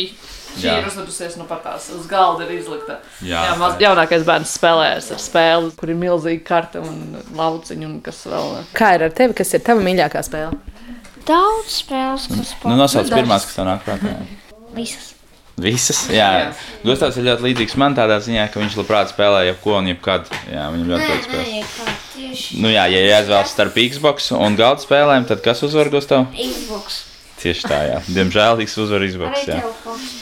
Šī 0.57 0.67
Jā. 0.67 0.79
ir 0.81 0.89
uzvedusies 0.89 1.37
nu 1.39 1.47
pat 1.49 1.63
tās 1.65 1.87
uz 1.95 2.09
galda, 2.11 2.45
ir 2.47 2.59
izlikta. 2.59 2.99
Jā. 3.23 3.45
Jā 3.51 3.55
maz, 3.61 3.77
jaunākais 3.83 4.25
bērns 4.27 4.57
spēlējas 4.59 5.13
ar 5.15 5.23
spēli, 5.23 5.71
kur 5.79 5.93
ir 5.93 6.01
milzīga 6.01 6.43
karte 6.47 6.83
un 6.83 7.21
lauciņa 7.39 7.87
un 7.87 8.01
kas 8.05 8.25
vēl. 8.27 8.59
Kā 8.77 8.95
ir 8.99 9.07
ar 9.07 9.15
tevi? 9.15 9.37
Kas 9.41 9.55
ir 9.57 9.65
tava 9.67 9.85
mīļākā 9.87 10.25
spēle? 10.27 10.59
Daudz 11.29 11.81
spēles, 11.85 12.27
kas 12.33 12.53
Nu, 12.67 12.75
nosauc 12.81 13.11
pirmās, 13.13 13.47
kas 13.47 13.59
tev 13.61 13.69
nāk 13.69 13.87
prātā. 13.87 14.17
Visas. 14.75 15.15
Visas, 15.61 16.07
jā. 16.09 16.29
Jā. 16.41 16.53
Gustavs 16.87 17.19
ir 17.21 17.27
ļoti 17.27 17.45
līdzīgs 17.51 17.77
man 17.81 17.97
tādā 17.99 18.17
ziņā, 18.25 18.47
ka 18.53 18.63
viņš 18.63 18.79
labprāt 18.81 19.13
spēlē 19.13 19.45
jebko 19.51 19.77
un 19.77 19.91
jebkad. 19.93 20.31
Jā, 20.49 20.71
viņam 20.73 20.95
ļoti 20.95 21.11
patīk 21.11 21.29
spēlēt. 21.29 22.01
Nu 22.63 22.71
jā, 22.73 22.87
ja 22.93 23.03
jāizvēlas 23.05 23.53
starp 23.53 23.77
Xbox 23.93 24.31
un 24.37 24.57
galda 24.59 24.85
spēlēm, 24.85 25.29
tad 25.29 25.45
kas 25.45 25.63
uzvar 25.67 25.91
Gustav? 25.93 26.29
Xbox. 26.33 27.03
Tieši 27.41 27.69
tā, 27.69 27.81
jā. 27.89 28.01
Diemžēl 28.09 28.65
X 28.67 28.79
uzvar 28.81 29.05
Xbox. 29.09 29.45
Jā. 29.49 29.61
telefons. 29.61 30.20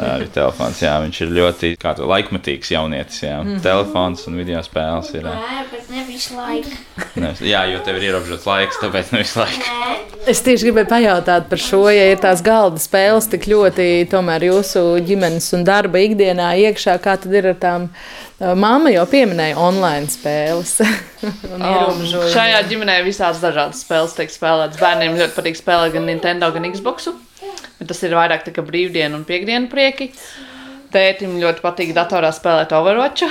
Arī 0.00 0.28
telefons, 0.32 0.80
jā, 0.80 0.92
viņš 1.02 1.20
ir 1.24 1.32
ļoti 1.36 1.70
kā 1.80 1.92
tu, 1.98 2.06
laikmetīgs 2.08 2.72
jaunietis. 2.72 3.22
Jā. 3.22 3.40
Mm 3.42 3.48
-hmm. 3.48 3.62
Telefons 3.64 4.26
un 4.26 4.36
video 4.36 4.62
spēles 4.64 5.14
ir. 5.14 5.26
Nē, 5.28 5.64
bet 5.72 5.90
ne 5.90 6.04
visu 6.08 6.36
laiku. 6.36 6.70
Jā, 7.40 7.64
jo 7.72 7.80
tev 7.84 7.96
ir 7.96 8.08
ierobežots 8.10 8.46
laiks, 8.46 8.80
tāpēc 8.82 9.12
ne 9.12 9.18
visu 9.18 9.40
laiku. 9.40 9.64
Es 10.26 10.42
tieši 10.44 10.68
gribēju 10.68 10.88
pajautāt 10.88 11.48
par 11.48 11.58
šo, 11.58 11.88
ja 11.90 12.10
ir 12.12 12.18
tās 12.20 12.42
galda 12.44 12.78
spēles 12.78 13.28
tik 13.30 13.46
ļoti 13.48 14.06
tomēr 14.10 14.44
jūsu 14.50 15.00
ģimenes 15.06 15.52
un 15.56 15.64
darba 15.64 15.98
ikdienā 15.98 16.52
iekšā, 16.56 16.98
kā 17.00 17.16
tad 17.16 17.32
ir 17.34 17.46
ar 17.46 17.56
tām? 17.56 17.88
Māma 18.40 18.92
jau 18.92 19.06
pieminēja 19.06 19.56
online 19.56 20.08
spēles. 20.08 20.80
un 21.54 21.60
Um, 21.60 22.04
šajā 22.32 22.62
ģimenē 22.68 23.00
visādas 23.04 23.40
dažādas 23.42 23.82
spēles 23.84 24.14
tiek 24.16 24.30
spēlētas. 24.32 24.80
Bērniem 24.80 25.18
ļoti 25.18 25.36
patīk 25.36 25.58
spēlēt 25.58 25.92
gan 25.92 26.06
Nintendo, 26.08 26.48
gan 26.54 26.68
Xbox. 26.72 27.10
Bet 27.10 27.29
tas 27.88 28.02
ir 28.06 28.16
vairāk 28.16 28.46
tā 28.46 28.54
kā 28.56 28.64
brīvdienu 28.66 29.20
un 29.20 29.26
piekdienu 29.28 29.70
prieki. 29.72 30.10
Tētim 30.90 31.36
ļoti 31.38 31.62
patīk 31.62 31.92
datorā 31.94 32.32
spēlēt 32.34 32.72
Overwatch. 32.74 33.28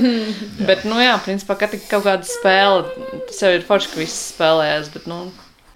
bet, 0.68 0.84
nu 0.86 1.00
jā, 1.02 1.16
principā, 1.24 1.56
kad 1.58 1.74
ir 1.74 1.82
kaut 1.88 2.06
kāda 2.06 2.28
spēle, 2.28 2.84
tas 3.26 3.42
jau 3.42 3.50
ir 3.56 3.64
forši, 3.66 3.90
ka 3.90 4.02
viss 4.04 4.28
spēlējas. 4.36 4.92
Bet, 4.94 5.08
nu, 5.10 5.24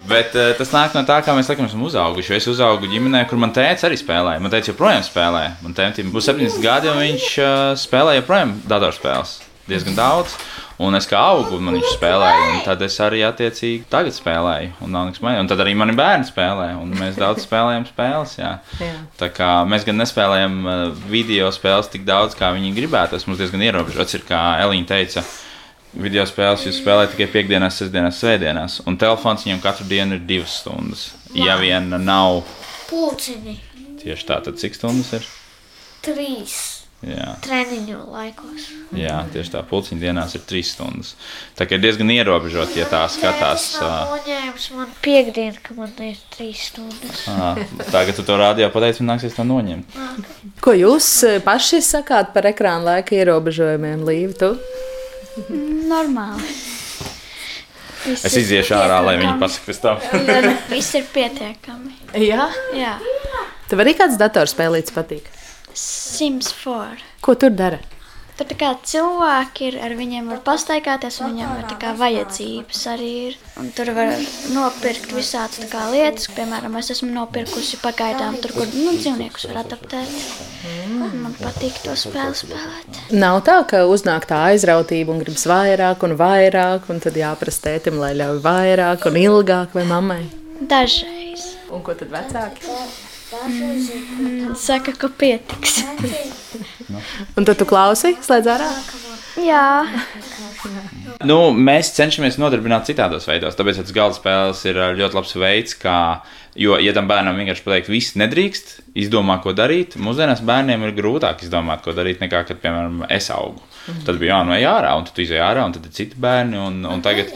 Bet 0.07 0.35
uh, 0.37 0.53
tas 0.55 0.71
nāk 0.71 0.93
no 0.95 1.01
tā, 1.07 1.17
kā 1.25 1.33
mēs 1.35 1.49
laikam 1.49 1.67
esam 1.67 1.81
uzauguši. 1.87 2.37
Es 2.37 2.47
uzaugu 2.51 2.87
ģimenē, 2.91 3.25
kur 3.27 3.41
man 3.41 3.51
tēvs 3.55 3.83
arī 3.87 3.97
spēlēja. 3.99 4.43
Man 4.43 4.53
tēvs 4.53 4.71
joprojām 4.71 5.03
spēlē. 5.03 5.43
Man 5.65 5.75
tēvs 5.75 6.13
būs 6.13 6.29
70 6.29 6.63
gadi, 6.63 6.91
un 6.93 7.01
viņš 7.01 7.27
uh, 7.41 7.51
spēlē 7.81 8.19
joprojām 8.21 8.55
datorspēles. 8.69 9.39
Diezgan 9.67 9.97
daudz. 9.97 10.35
Un 10.77 10.93
es 10.93 11.07
kā 11.09 11.17
augu, 11.31 11.57
man 11.59 11.73
viņš 11.75 11.95
spēlēja, 11.95 12.41
un 12.53 12.59
tad 12.61 12.83
es 12.85 12.95
arī 13.01 13.23
attiecīgi 13.25 13.87
tagad 13.89 14.13
spēlēju. 14.13 14.75
Un, 14.85 14.93
un 14.93 15.49
tad 15.49 15.63
arī 15.63 15.73
mani 15.75 15.95
bērni 15.97 16.27
spēlē, 16.27 16.67
un 16.77 16.93
mēs 16.99 17.17
daudz 17.17 17.47
spēlējam 17.47 17.87
spēles. 17.89 18.35
Jā. 18.37 18.51
Jā. 18.77 18.91
Tā 19.17 19.31
kā 19.33 19.49
mēs 19.67 19.87
gan 19.87 19.97
nespēlējam 20.03 20.55
uh, 20.61 20.77
video 21.09 21.49
spēles 21.55 21.89
tik 21.91 22.05
daudz, 22.07 22.37
kā 22.37 22.53
viņi 22.53 22.75
gribētu. 22.77 23.17
Tas 23.17 23.25
mums 23.25 23.41
diezgan 23.41 23.65
ierobežots. 23.65 24.19
Ir 24.19 24.27
kā 24.29 24.43
Elīna 24.61 24.91
teica, 24.93 25.25
video 25.97 26.29
spēles 26.29 26.69
jūs 26.69 26.79
spēlējat 26.83 27.17
tikai 27.17 27.29
piekdienās, 27.33 27.81
sestdienās, 27.81 28.21
svētdienās. 28.21 28.79
Un 28.85 29.01
telefons 29.01 29.49
viņam 29.49 29.65
katru 29.65 29.89
dienu 29.89 30.21
ir 30.21 30.25
divas 30.29 30.61
stundas. 30.61 31.09
Ja 31.33 31.57
vien 31.57 31.89
nav 32.05 32.43
Pulciņi. 32.87 33.59
tieši 34.05 34.29
tā, 34.29 34.43
tad 34.45 34.61
cik 34.61 34.77
stundas 34.77 35.15
ir? 35.17 35.31
Trīs 36.05 36.76
Jā, 37.05 37.35
treniņu 37.45 37.97
laikos. 38.09 38.63
jā 38.97 39.19
tieši 39.29 39.51
tā, 39.53 39.59
pulciņa 39.69 40.01
dienās 40.01 40.31
ir 40.33 40.41
trīs 40.49 40.71
stundas. 40.73 41.11
Tā 41.53 41.67
kā 41.69 41.77
ir 41.77 41.83
diezgan 41.83 42.09
ierobežot, 42.09 42.73
ja 42.73 42.87
tā 42.89 43.03
skatās. 43.13 43.67
Noņēmis 43.83 44.65
man 44.73 44.95
piekdienu, 45.05 45.61
ka 45.61 45.77
man 45.77 45.93
ir 46.01 46.17
trīs 46.33 46.63
stundas. 46.71 47.21
ā, 47.29 47.53
Tagad 47.93 48.17
tu 48.17 48.25
to 48.25 48.39
rādījā 48.41 48.71
pateici, 48.73 49.03
un 49.05 49.11
nāksies 49.13 49.37
to 49.37 49.45
noņemt. 49.45 49.93
Ko 50.65 50.73
jūs 50.73 51.11
paši 51.45 51.83
sakāt 51.85 52.33
par 52.33 52.49
ekrāna 52.49 52.95
laika 52.95 53.13
ierobežojumiem, 53.19 54.01
Līva? 54.01 54.33
Tu? 54.41 54.51
Normāli. 55.93 56.49
Viss 58.07 58.25
Es 58.25 58.41
iziešu 58.41 58.73
ārā, 58.73 59.03
lai 59.05 59.19
viņi 59.21 59.37
pēc 59.37 59.81
tam. 59.85 60.01
Viss 60.73 60.97
ir 60.97 61.05
pietiekami. 61.13 61.93
Jā. 62.25 62.49
Jā. 62.73 62.97
Tev 63.69 63.85
arī 63.85 63.93
kāds 63.99 64.17
datorspēlīts 64.17 64.95
patīk? 64.95 65.27
Sims 65.77 66.49
4. 66.63 66.97
Ko 67.21 67.37
tur 67.37 67.53
dara? 67.53 67.79
Tur 68.37 68.53
kā 68.53 68.69
cilvēki 68.85 69.71
ir, 69.71 69.75
ar 69.81 69.95
viņiem 69.97 70.27
var 70.29 70.43
pastaigāties, 70.45 71.15
un 71.25 71.31
viņiem 71.31 71.53
ir 71.57 71.63
tā 71.71 71.77
kā 71.81 71.93
vajadzības 71.97 72.81
arī 72.91 73.09
ir. 73.29 73.37
Un 73.57 73.71
tur 73.73 73.89
var 73.97 74.13
nopirkt 74.53 75.09
visādas 75.17 75.65
kā 75.71 75.87
lietas, 75.89 76.29
piemēram, 76.37 76.77
es 76.77 76.91
esmu 76.93 77.09
nopirkusi 77.15 77.79
pagaidām 77.81 78.37
tur, 78.43 78.53
kur 78.59 78.69
nu, 78.75 78.93
dzīvniekus 78.99 79.49
var 79.49 79.63
adaptēt. 79.63 80.13
Un 80.69 80.97
Man 81.27 81.33
patīk 81.41 81.81
to 81.83 81.91
spēli 81.99 82.37
spēlēt. 82.37 83.01
Nav 83.19 83.41
tā, 83.47 83.57
ka 83.67 83.81
uznāk 83.89 84.29
tā 84.29 84.37
aizrautība 84.51 85.11
un 85.11 85.19
gribas 85.19 85.43
vairāk 85.49 86.05
un 86.07 86.13
vairāk, 86.19 86.87
un 86.93 87.01
tad 87.03 87.17
jāprasa 87.19 87.65
tētim, 87.65 87.97
lai 87.99 88.13
ļauj 88.15 88.39
vairāk 88.45 89.09
un 89.09 89.19
ilgāk 89.25 89.75
vai 89.75 89.83
mammai. 89.89 90.21
Dažreiz. 90.61 91.51
Un 91.73 91.83
ko 91.83 91.97
tad 91.97 92.13
vecāki? 92.13 92.63
Saka, 94.55 94.93
ka 94.95 95.09
pietiks. 95.11 95.81
Un 97.35 97.47
tad 97.47 97.57
tu 97.59 97.67
klausi, 97.67 98.15
slēdz 98.23 98.51
ārā? 98.55 98.71
Jā, 99.43 99.65
Nu, 101.25 101.37
mēs 101.53 101.91
cenšamies 101.95 102.37
nodarbināt 102.41 102.87
citādos 102.89 103.25
veidos. 103.29 103.55
Tāpēc 103.57 103.79
tas 103.81 103.93
galda 103.95 104.17
spēles 104.17 104.61
ir 104.69 104.77
ā, 104.81 104.89
ļoti 104.97 105.17
labs 105.17 105.33
veids, 105.39 105.77
kā, 105.79 105.97
jo, 106.59 106.77
ja 106.81 106.93
tam 106.95 107.09
bērnam 107.09 107.37
vienkārši 107.39 107.65
pateikt, 107.65 107.89
viss 107.91 108.17
nedrīkst, 108.19 108.73
izdomā, 109.05 109.39
ko 109.43 109.53
darīt, 109.57 109.97
mūsdienās 110.01 110.43
bērniem 110.47 110.85
ir 110.87 110.95
grūtāk 110.97 111.41
izdomāt, 111.45 111.83
ko 111.85 111.95
darīt, 111.97 112.21
nekā, 112.23 112.43
kad, 112.49 112.61
piemēram, 112.63 113.05
es 113.13 113.31
augu. 113.33 113.63
Tad 114.05 114.19
bija 114.21 114.35
jānoej 114.35 114.67
ārā, 114.69 114.93
un 114.99 115.07
tu 115.07 115.23
izēj 115.23 115.41
ārā, 115.43 115.65
un 115.65 115.75
tad 115.77 115.87
ir 115.87 115.95
citi 115.95 116.19
bērni. 116.21 116.59
Un, 116.59 116.81
un 116.91 117.03
tagad, 117.05 117.31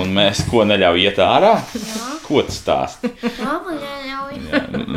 Un 0.00 0.10
mēs 0.14 0.42
ko 0.50 0.64
neļaujam 0.66 1.04
iet 1.04 1.20
ārā? 1.22 1.52
Jā. 1.78 2.14
Ko 2.24 2.40
tas 2.42 2.56
stāsta? 2.62 3.10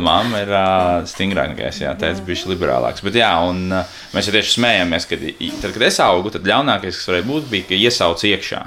Māma 0.08 0.40
ir 0.42 0.50
uh, 0.50 1.04
stingrākais, 1.06 1.82
jā, 1.84 1.92
teica, 2.00 2.24
bija 2.26 2.50
liberālāks. 2.50 3.04
Bet, 3.06 3.18
jā, 3.20 3.30
un 3.46 3.68
uh, 3.70 3.98
mēs 4.14 4.30
jau 4.30 4.34
tieši 4.34 4.56
smējāmies, 4.56 5.06
ka 5.10 5.20
tad, 5.20 5.70
kad 5.76 5.86
es 5.90 6.00
augu, 6.02 6.32
tad 6.34 6.48
ļaunākais, 6.48 6.98
kas 6.98 7.10
varēja 7.12 7.28
būt, 7.28 7.48
bija, 7.52 7.68
ka 7.68 7.78
iesauc 7.78 8.24
iekšā. 8.32 8.64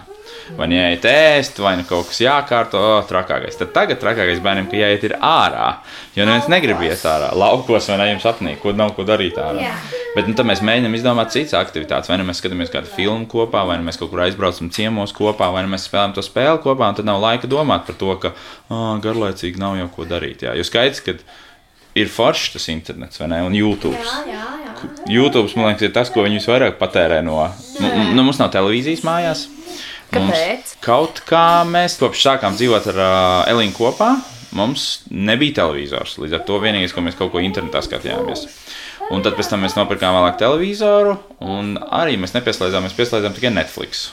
Vai 0.57 0.67
nu 0.69 0.75
jāiet 0.75 1.05
ēst, 1.07 1.59
vai 1.63 1.73
nu 1.79 1.85
kaut 1.87 2.09
kas 2.09 2.19
jākārto, 2.23 2.79
oh, 2.79 3.01
trakākais. 3.07 3.57
Tad 3.59 3.71
tagad 3.75 4.01
trakākais 4.01 4.41
bērnam, 4.43 4.67
ka 4.71 4.79
jāiet 4.79 5.05
ir 5.07 5.15
ārā. 5.17 5.67
Jo 6.15 6.27
neviens 6.27 6.49
negrib 6.51 6.81
iet 6.85 7.03
ārā, 7.07 7.31
laukos 7.37 7.89
vai 7.91 7.99
ne 8.01 8.07
jums 8.11 8.27
apnīk, 8.29 8.59
ko 8.63 8.73
nav 8.75 8.93
ko 8.97 9.05
darīt 9.07 9.39
ārā. 9.41 9.67
Jā. 9.67 9.75
Bet 10.15 10.27
nu, 10.27 10.35
tad 10.35 10.49
mēs 10.49 10.63
mēģinām 10.67 10.97
izdomāt 10.97 11.31
citas 11.31 11.55
aktivitātes. 11.59 12.11
Vai 12.11 12.17
nu 12.19 12.27
mēs 12.27 12.41
skatāmies 12.43 12.73
kādu 12.73 12.91
filmu 12.91 13.29
kopā, 13.31 13.63
vai 13.67 13.77
nu 13.79 13.87
mēs 13.87 13.99
kaut 14.01 14.11
kur 14.11 14.25
aizbraucam 14.25 14.71
ciemos 14.75 15.15
kopā, 15.15 15.47
vai 15.55 15.63
nu 15.63 15.71
mēs 15.71 15.87
spēlējam 15.87 16.17
to 16.17 16.25
spēli 16.25 16.59
kopā, 16.65 16.91
un 16.91 16.99
tad 16.99 17.07
nav 17.07 17.21
laika 17.23 17.49
domāt 17.51 17.87
par 17.87 17.99
to, 18.01 18.17
ka 18.19 18.33
oh, 18.33 18.97
garlaicīgi 19.03 19.61
nav 19.61 19.79
jau 19.79 19.87
ko 19.95 20.09
darīt. 20.09 20.43
Jā. 20.47 20.57
Jo 20.59 20.67
skaidrs, 20.67 20.99
ka 21.05 21.15
ir 21.95 22.11
foršs 22.11 22.55
tas 22.55 22.67
internets, 22.71 23.19
vai 23.21 23.29
ne? 23.31 23.41
Un 23.47 23.55
YouTube. 23.55 23.99
YouTube, 25.07 25.47
man 25.55 25.71
liekas, 25.71 25.87
ir 25.87 25.95
tas, 25.95 26.11
ko 26.11 26.25
viņi 26.25 26.39
visvairāk 26.39 26.77
patērē 26.79 27.21
no. 27.25 27.43
Nu, 27.79 28.23
mums 28.23 28.39
nav 28.41 28.51
televīzijas 28.53 29.03
mājās. 29.07 29.47
Kāpēc? 30.11 30.75
Kaut 30.83 31.21
kā 31.27 31.63
mēs 31.67 31.95
kopš 32.01 32.25
sākām 32.27 32.57
dzīvot 32.59 32.89
ar 32.91 32.99
uh, 32.99 33.51
Elīnu 33.51 33.75
kopā, 33.77 34.11
mums 34.57 35.03
nebija 35.07 35.61
televizors. 35.61 36.17
Līdz 36.19 36.39
ar 36.39 36.45
to 36.47 36.59
vienīgais, 36.63 36.95
ko 36.95 37.03
mēs 37.05 37.17
kaut 37.19 37.31
ko 37.33 37.43
internetā 37.43 37.83
skatījāmies. 37.85 38.47
Un 39.11 39.23
tad 39.25 39.35
pēc 39.35 39.49
tam 39.51 39.63
mēs 39.65 39.75
nopirkām 39.75 40.15
vēlāk 40.15 40.37
televizoru, 40.39 41.17
un 41.43 41.75
arī 41.91 42.17
mēs 42.19 42.35
nepieslēdzāmies, 42.35 42.95
pieslēdzām 42.95 43.35
tikai 43.35 43.53
Netflix. 43.55 44.09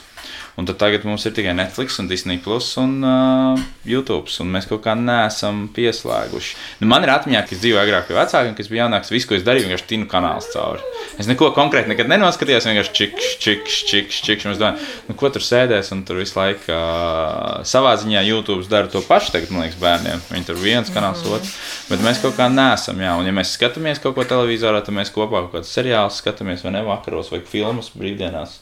Un 0.57 0.67
tad 0.67 0.79
tagad 0.81 1.05
mums 1.07 1.23
ir 1.27 1.33
tikai 1.35 1.53
Netflix, 1.55 1.99
un 2.01 2.07
Disney 2.09 2.39
Plus 2.43 2.71
un 2.81 2.97
uh, 3.05 3.59
YouTube. 3.87 4.31
Un 4.43 4.49
mēs 4.53 4.67
kaut 4.69 4.81
kā 4.83 4.95
neesam 4.97 5.67
pieslēguši. 5.75 6.55
Nu, 6.81 6.89
man 6.91 7.05
ir 7.05 7.13
atmiņā, 7.13 7.43
ka 7.47 7.55
es 7.55 7.61
dzīvoju 7.63 7.81
agrāk 7.83 8.09
pie 8.09 8.17
vecākiem, 8.17 8.55
kas 8.57 8.71
bija 8.71 8.85
jaunāks. 8.85 9.11
Visu, 9.13 9.29
ko 9.29 9.37
es 9.37 9.45
darīju, 9.47 9.67
vienkārši 9.67 9.87
tinu 9.91 10.09
kanāls 10.11 10.49
cauri. 10.53 10.83
Es 11.21 11.29
neko 11.29 11.51
konkrēti 11.55 11.91
nekad 11.93 12.11
nenoskatījos. 12.11 12.67
Vienkārši 12.69 12.95
čiks, 12.99 13.31
čiks, 13.43 13.79
čiks, 13.89 14.21
čiks. 14.25 14.47
Es 14.53 14.61
domāju, 14.61 14.89
nu, 15.07 15.17
ko 15.19 15.31
tur 15.33 15.45
sēdēs, 15.45 15.93
un 15.95 16.03
tur 16.07 16.21
visu 16.21 16.39
laiku 16.39 16.73
uh, 16.73 17.59
savā 17.67 17.95
ziņā 18.01 18.23
YouTube 18.27 18.67
dara 18.71 18.91
to 18.91 19.03
pašu. 19.05 19.35
Tagad, 19.35 19.53
man 19.55 19.67
liekas, 19.67 19.79
bērniem. 19.81 20.23
Viņi 20.33 20.49
tur 20.49 20.59
viens 20.59 20.93
kanāls, 20.93 21.23
mm. 21.23 21.37
otrs. 21.39 21.53
Bet 21.91 22.03
mēs 22.05 22.23
kaut 22.23 22.37
kā 22.39 22.49
nesam. 22.51 22.99
Jā. 23.03 23.15
Un, 23.19 23.27
ja 23.29 23.35
mēs 23.35 23.55
skatāmies 23.57 24.01
kaut 24.03 24.17
ko 24.17 24.27
televizorā, 24.27 24.83
tad 24.85 24.97
mēs 24.97 25.13
kopā 25.15 25.45
kaut 25.45 25.59
kādus 25.59 25.75
seriālus 25.75 26.19
skatāmies 26.23 26.65
vai 26.65 26.75
ne 26.75 26.83
vakaros 26.87 27.31
vai 27.33 27.43
filmas 27.45 27.93
brīvdienās. 27.95 28.59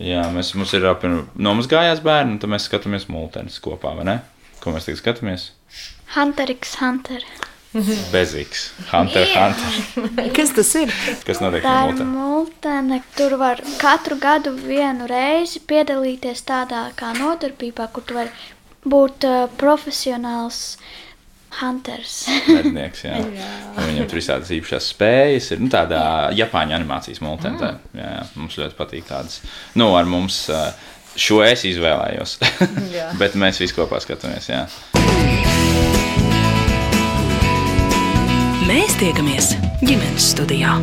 Jā, 0.00 0.24
mēs, 0.32 0.54
mums 0.56 0.72
ir 0.76 0.86
nomazgājās 1.36 2.00
bērni, 2.04 2.36
un 2.36 2.40
tad 2.42 2.52
mēs 2.52 2.68
skatāmies 2.68 3.08
multenis 3.12 3.60
kopā, 3.64 3.92
vai 3.98 4.06
ne? 4.08 4.16
Ko 4.62 4.72
mēs 4.74 4.88
tagad 4.88 5.02
skatāmies? 5.02 5.50
Hunteriks, 6.14 6.78
Hunter. 6.80 7.24
Bezīgs. 8.12 8.70
Hunter, 8.88 9.26
yeah. 9.28 9.52
Hunter. 9.52 10.30
Kas 10.36 10.54
tas 10.56 10.70
ir? 10.80 10.92
Kas 11.26 11.42
notiek 11.44 11.66
ar 11.68 11.90
ir 11.90 11.98
multeni? 11.98 12.14
multene. 12.16 13.00
Tur 13.18 13.36
var 13.40 13.60
katru 13.80 14.16
gadu 14.20 14.54
vienu 14.56 15.08
reizi 15.10 15.60
piedalīties 15.68 16.46
tādā 16.48 16.86
kā 16.98 17.12
nodarbībā, 17.18 17.90
kur 17.92 18.06
tu 18.08 18.16
vari 18.16 18.32
būt 18.88 19.28
uh, 19.28 19.44
profesionāls 19.60 20.78
Hunters. 21.58 22.20
Mednieks, 22.46 23.02
jā. 23.06 23.18
jā. 23.40 23.48
Viņam 23.78 24.10
tur 24.10 24.20
visādas 24.20 24.52
īpašās 24.54 24.92
spējas. 24.94 25.50
Ir 25.54 25.64
nu, 25.64 25.70
tāda 25.72 26.00
Japāņu 26.36 26.76
animācijas 26.78 27.22
multentē. 27.24 27.74
Mm. 27.76 27.98
Jā, 27.98 28.12
jā, 28.18 28.22
mums 28.38 28.58
ļoti 28.60 28.78
patīk 28.78 29.08
tādas. 29.10 29.40
Nu, 29.78 29.90
ar 29.98 30.08
mums 30.08 30.44
šo 31.18 31.42
es 31.46 31.66
izvēlējos. 31.68 32.38
Bet 33.20 33.38
mēs 33.38 33.60
visi 33.62 33.76
kopā 33.76 34.00
skatāmies. 34.04 34.50
Jā. 34.52 34.64
Mēs 38.68 38.98
tiekamies 39.00 39.54
ģimenes 39.82 40.34
studijā. 40.34 40.76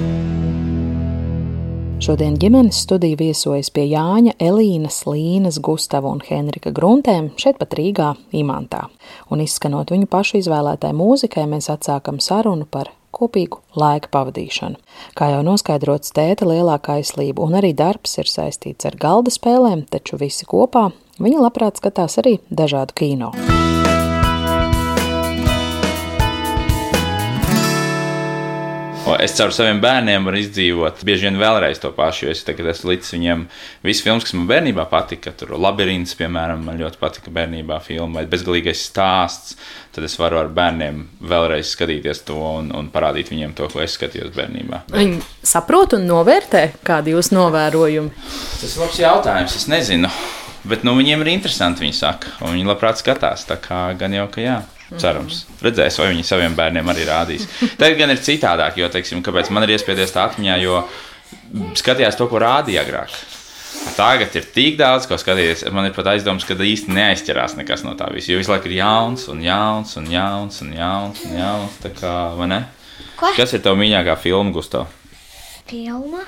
Šodien 1.96 2.36
ģimenes 2.36 2.82
studija 2.84 3.16
viesojas 3.16 3.70
pie 3.72 3.86
Jāņa, 3.88 4.34
Elīnas, 4.44 4.98
Līnas, 5.08 5.62
Gustava 5.64 6.12
un 6.12 6.20
Henrika 6.28 6.74
Gruntēm 6.76 7.30
šeit 7.40 7.56
pat 7.62 7.72
Rīgā, 7.80 8.10
Imantā. 8.36 8.82
Un 9.32 9.40
izskanot 9.42 9.94
viņu 9.94 10.10
pašu 10.12 10.42
izvēlētai 10.42 10.92
mūzikai, 10.98 11.46
mēs 11.48 11.72
atsākam 11.72 12.20
sarunu 12.20 12.68
par 12.68 12.92
kopīgu 13.16 13.62
laika 13.80 14.12
pavadīšanu. 14.12 14.76
Kā 15.16 15.32
jau 15.38 15.42
noskaidrots, 15.48 16.12
tēta 16.18 16.50
lielākā 16.52 17.00
aizslība 17.00 17.48
un 17.48 17.56
arī 17.62 17.72
darbs 17.72 18.20
ir 18.20 18.28
saistīts 18.28 18.92
ar 18.92 19.00
galda 19.00 19.32
spēlēm, 19.32 19.88
taču 19.88 20.20
visi 20.20 20.44
kopā 20.52 20.90
viņa 21.24 21.48
labprāt 21.48 21.80
skatās 21.80 22.20
arī 22.20 22.42
dažādu 22.52 23.00
kino. 23.00 23.32
Es 29.22 29.36
caur 29.38 29.52
saviem 29.54 29.78
bērniem 29.84 30.26
varu 30.26 30.39
izdzīvot 30.41 31.04
bieži 31.06 31.28
vien 31.28 31.36
vēlreiz 31.38 31.78
to 31.82 31.91
pašu. 31.94 32.32
Es 32.32 32.41
tagad 32.48 32.72
esmu 32.72 32.91
līdz 32.91 33.12
viņiem 33.13 33.44
visas 33.86 34.02
filmas, 34.06 34.26
kas 34.26 34.34
man 34.34 34.48
bērnībā 34.50 34.88
patika. 34.89 35.34
Tur 35.38 35.54
labirints, 35.62 36.15
piemēram, 36.18 36.63
man 36.65 36.80
ļoti 36.82 36.98
patika 37.02 37.34
bērnībā 37.36 37.78
filma 37.86 38.22
vai 38.22 38.26
bezgalīgais 38.32 38.82
stāsts. 38.89 39.60
Tad 39.94 40.08
es 40.10 40.18
varu 40.20 40.41
ar 40.41 40.50
bērniem 40.54 41.04
vēlreiz 41.22 41.76
skatīties 41.76 42.26
to 42.28 42.39
un, 42.39 42.72
un 42.76 42.89
parādīt 42.94 43.30
viņiem 43.34 43.54
to, 43.58 43.70
ko 43.72 43.84
es 43.86 43.94
skatījos 44.00 44.34
bērnībā. 44.36 44.86
Viņi 44.96 45.22
saprot 45.46 45.94
un 46.00 46.10
novērtē, 46.10 46.65
kādi 46.86 47.13
jūs 47.13 47.30
novērojumi. 47.36 48.26
Tas 48.58 48.72
ir 48.72 48.86
labs 48.88 49.02
jautājums. 49.06 49.60
Es 49.62 49.70
nezinu. 49.72 50.12
Bet 50.65 50.82
nu, 50.82 50.96
viņiem 50.98 51.22
ir 51.22 51.36
interesanti, 51.36 51.86
viņi 51.86 51.94
saka, 51.94 52.39
un 52.41 52.56
viņi 52.58 52.72
labprāt 52.72 52.98
skatās. 52.98 53.46
Tā 53.46 53.60
kā 53.62 53.91
gan 54.00 54.18
jau, 54.18 54.26
ka 54.34 54.41
jā. 54.41 54.63
Cerams, 55.02 55.44
redzēs, 55.64 56.00
vai 56.00 56.12
viņi 56.14 56.28
saviem 56.28 56.58
bērniem 56.58 56.92
arī 56.94 57.08
rādīs. 57.10 57.48
Tagad 57.80 58.00
gan 58.04 58.14
ir 58.14 58.22
citādāk, 58.24 58.78
jo, 58.80 58.90
teiksim, 58.94 59.24
kāpēc 59.26 59.52
man 59.56 59.68
ir 59.68 59.76
iespējas 59.76 60.16
tā 60.16 60.28
atmiņā, 60.30 60.60
jo 60.64 60.84
skatījās 61.78 62.20
to, 62.20 62.30
ko 62.32 62.42
rādīja 62.44 62.86
agrāk. 62.86 63.16
Tagad 63.96 64.34
ir 64.36 64.48
tik 64.56 64.78
daudz, 64.80 65.06
ko 65.08 65.18
skatīties. 65.20 65.66
Man 65.76 65.88
ir 65.88 65.94
pat 65.96 66.10
aizdoms, 66.16 66.46
ka 66.48 66.56
īsti 66.58 66.94
neaizķerās 66.96 67.58
nekas 67.60 67.84
no 67.86 67.94
tā 68.00 68.08
visa. 68.14 68.32
Jo 68.32 68.40
visu 68.40 68.52
laiku 68.52 68.72
ir 68.72 68.80
jauns, 68.80 69.28
un 69.32 69.44
jauns, 69.44 69.94
un 70.00 70.08
jauns, 70.12 70.62
un 70.64 70.72
jauns. 70.76 71.22
Un 71.28 71.38
jauns 71.40 71.78
tā 71.84 71.92
kā, 71.96 72.16
ne? 72.50 72.64
Ko? 73.20 73.30
Kas 73.38 73.54
ir 73.56 73.64
tavs 73.64 73.80
mīļākā 73.80 74.18
filma, 74.20 74.52
Gustav? 74.56 74.90
Filma? 75.70 76.24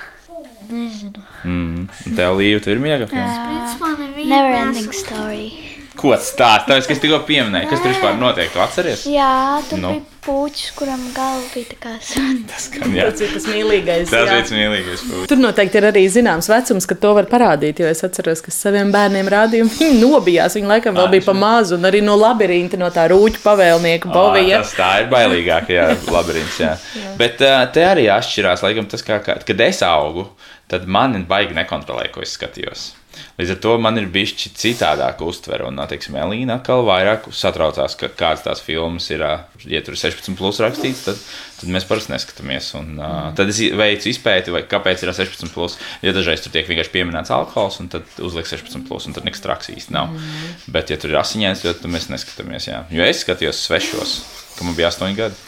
Nezinu. 0.68 1.24
Mm. 1.48 1.88
Tev 2.16 2.38
līnija, 2.38 2.62
tev 2.64 2.76
ir 2.76 2.84
mīļākā 2.84 3.10
filma? 3.10 3.58
Uh, 3.74 4.06
Never 4.22 4.54
ending 4.54 4.94
story. 4.94 5.77
Ko 5.98 6.12
tas 6.14 6.28
stāsta? 6.30 6.68
Tas, 6.70 6.86
kas 6.86 7.00
tikko 7.02 7.18
pieminēja, 7.26 7.66
kas 7.72 7.80
tur 7.82 7.90
vispār 7.90 8.14
notiek, 8.20 8.52
tu 8.54 8.60
atceries? 8.62 9.00
Jā, 9.10 9.58
tur 9.66 9.80
Nu. 9.82 9.88
nu. 9.88 9.94
bija 9.98 10.14
puķis, 10.28 10.72
kuram 10.76 11.00
galva 11.16 11.40
bija 11.54 11.66
tā 11.72 11.76
kā 11.82 11.92
suns. 12.04 12.42
Tas, 12.50 12.66
jā, 12.94 13.06
Tas 13.08 13.22
ir 13.24 13.30
tas 13.34 13.46
mīļākais. 13.48 14.10
tas 14.12 14.28
bija 14.30 14.44
mīļākais. 14.58 15.02
puisis. 15.08 15.26
Tur 15.32 15.40
noteikti 15.42 15.80
ir 15.80 15.86
arī 15.88 16.02
zināms 16.12 16.48
vecums, 16.52 16.86
kad 16.90 17.00
to 17.02 17.14
var 17.16 17.26
parādīt. 17.30 17.80
Jo 17.82 17.88
es 17.90 18.04
atceros, 18.06 18.42
ka 18.44 18.52
saviem 18.54 18.92
bērniem 18.94 19.30
rādīju, 19.34 19.66
viņi 19.78 19.98
nobijās. 20.04 20.54
Viņi 20.58 20.70
laikam 20.74 20.94
vēl 21.00 21.10
bija 21.16 21.26
pa 21.26 21.34
mazu, 21.38 21.78
un 21.80 21.88
arī 21.90 22.02
no 22.04 22.14
labirinta, 22.20 22.78
no 22.78 22.90
tā 22.94 23.08
rūķa 23.10 23.42
pavēlnieka 23.46 24.12
bovija. 24.14 24.60
Tas 24.62 24.76
tā 24.78 24.90
ir 25.02 25.10
bailīgāk, 25.10 25.72
jā, 25.74 25.88
labirints. 26.16 26.60
Jā. 26.62 26.76
Bet 27.18 27.40
uh, 27.42 27.64
te 27.74 27.82
arī 27.88 28.06
atšķirās, 28.12 28.62
laikam, 28.62 28.86
tas, 28.86 29.02
kā, 29.02 29.18
kā, 29.24 29.40
kad 29.48 29.60
es 29.66 29.82
augu, 29.82 30.28
tad 30.70 30.86
man 30.86 31.18
baigi 31.26 31.56
nekontrolēja, 31.58 32.12
ko 32.14 32.22
es 32.22 32.36
skatījos. 32.38 32.90
Līdz 33.38 33.52
ar 33.54 33.58
to 33.62 33.74
man 33.82 33.98
ir 34.00 34.08
bijusi 34.10 34.50
citādāka 34.58 35.26
uztvere. 35.26 35.66
Un, 35.68 35.78
teiksim, 35.90 36.16
Elīna 36.18 36.58
atkal 36.58 36.82
vairāk 36.86 37.28
satraucās, 37.34 37.94
ka 37.98 38.10
kādas 38.10 38.42
tās 38.46 38.62
filmas 38.64 39.06
ir, 39.14 39.22
ja 39.68 39.82
tur 39.86 39.94
ir 39.94 40.00
16 40.00 40.34
plus 40.38 40.58
rakstīts, 40.64 41.04
tad, 41.06 41.20
tad 41.60 41.72
mēs 41.74 41.86
parasti 41.88 42.14
neskatāmies. 42.14 42.72
Un, 42.80 42.96
uh, 42.98 43.28
tad 43.38 43.52
es 43.52 43.60
veicu 43.78 44.10
izpēti, 44.10 44.54
vai 44.54 44.64
kāpēc 44.68 45.04
ir 45.06 45.14
16 45.14 45.54
plus. 45.54 45.78
Jo 46.02 46.16
dažreiz 46.16 46.42
tur 46.42 46.54
tiek 46.54 46.66
vienkārši 46.70 46.94
pieminēts 46.96 47.34
alkohols, 47.34 47.78
un 47.84 47.92
tad 47.94 48.18
uzliek 48.18 48.50
16 48.50 48.88
plus, 48.88 49.06
un 49.06 49.16
tad 49.16 49.28
nekas 49.28 49.44
traks 49.44 49.72
īsti 49.74 49.94
nav. 49.94 50.10
Mm. 50.12 50.58
Bet, 50.74 50.90
ja 50.90 50.98
tur 51.00 51.14
ir 51.14 51.22
asiņains, 51.22 51.64
tad 51.68 51.88
mēs 51.90 52.10
neskatāmies. 52.10 52.70
Jā. 52.72 52.82
Jo 52.94 53.06
es 53.06 53.22
skatījos 53.22 53.62
svešos, 53.68 54.18
kad 54.58 54.66
man 54.66 54.78
bija 54.78 54.90
8 54.90 55.18
gadi. 55.18 55.38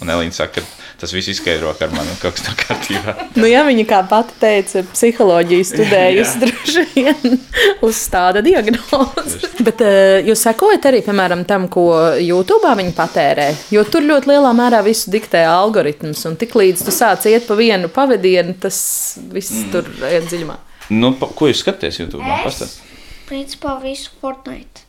Un 0.00 0.08
Elīna 0.08 0.32
saka, 0.32 0.60
ka 0.60 0.81
tas 1.02 1.10
viss 1.14 1.32
izskaidro, 1.32 1.72
ka 1.74 1.88
ar 1.88 1.94
mani 1.96 2.12
kaut 2.22 2.36
kas 2.36 2.44
nav 2.46 2.54
kārtībā. 2.60 3.14
Nu, 3.34 3.48
ja 3.50 3.64
viņa 3.66 3.84
kā 3.90 3.98
pati 4.06 4.36
teica, 4.38 4.84
psiholoģiju 4.92 5.66
studējusi 5.66 6.42
droši 6.44 6.84
vien 6.92 7.40
uz 7.88 8.02
tāda 8.12 8.42
diagnoze. 8.46 9.50
Bet 9.66 9.82
uh, 9.82 10.20
jūs 10.22 10.44
sekojat 10.46 10.86
arī, 10.92 11.02
piemēram, 11.02 11.42
tam, 11.48 11.66
ko 11.72 11.88
YouTube 12.22 12.70
viņi 12.78 12.94
patērē, 12.94 13.48
jo 13.74 13.82
tur 13.90 14.06
ļoti 14.06 14.30
lielā 14.30 14.54
mērā 14.54 14.84
visu 14.86 15.10
diktē 15.10 15.42
algoritms, 15.50 16.22
un 16.30 16.38
tik 16.38 16.54
līdz 16.58 16.86
tu 16.86 16.94
sāc 16.94 17.26
iet 17.30 17.50
pa 17.50 17.58
vienu 17.58 17.90
pavadienu, 17.90 18.54
tas 18.62 18.78
viss 19.34 19.64
mm. 19.64 19.74
tur 19.74 19.90
iet 20.06 20.30
dziļumā. 20.30 20.60
Nu, 20.94 21.14
pa, 21.18 21.32
ko 21.34 21.50
jūs 21.50 21.64
skatāties 21.64 21.98
YouTube? 21.98 22.22
Pastāstiet. 22.46 22.78
Principā 23.26 23.74
visu 23.82 24.14
Fortnite. 24.22 24.86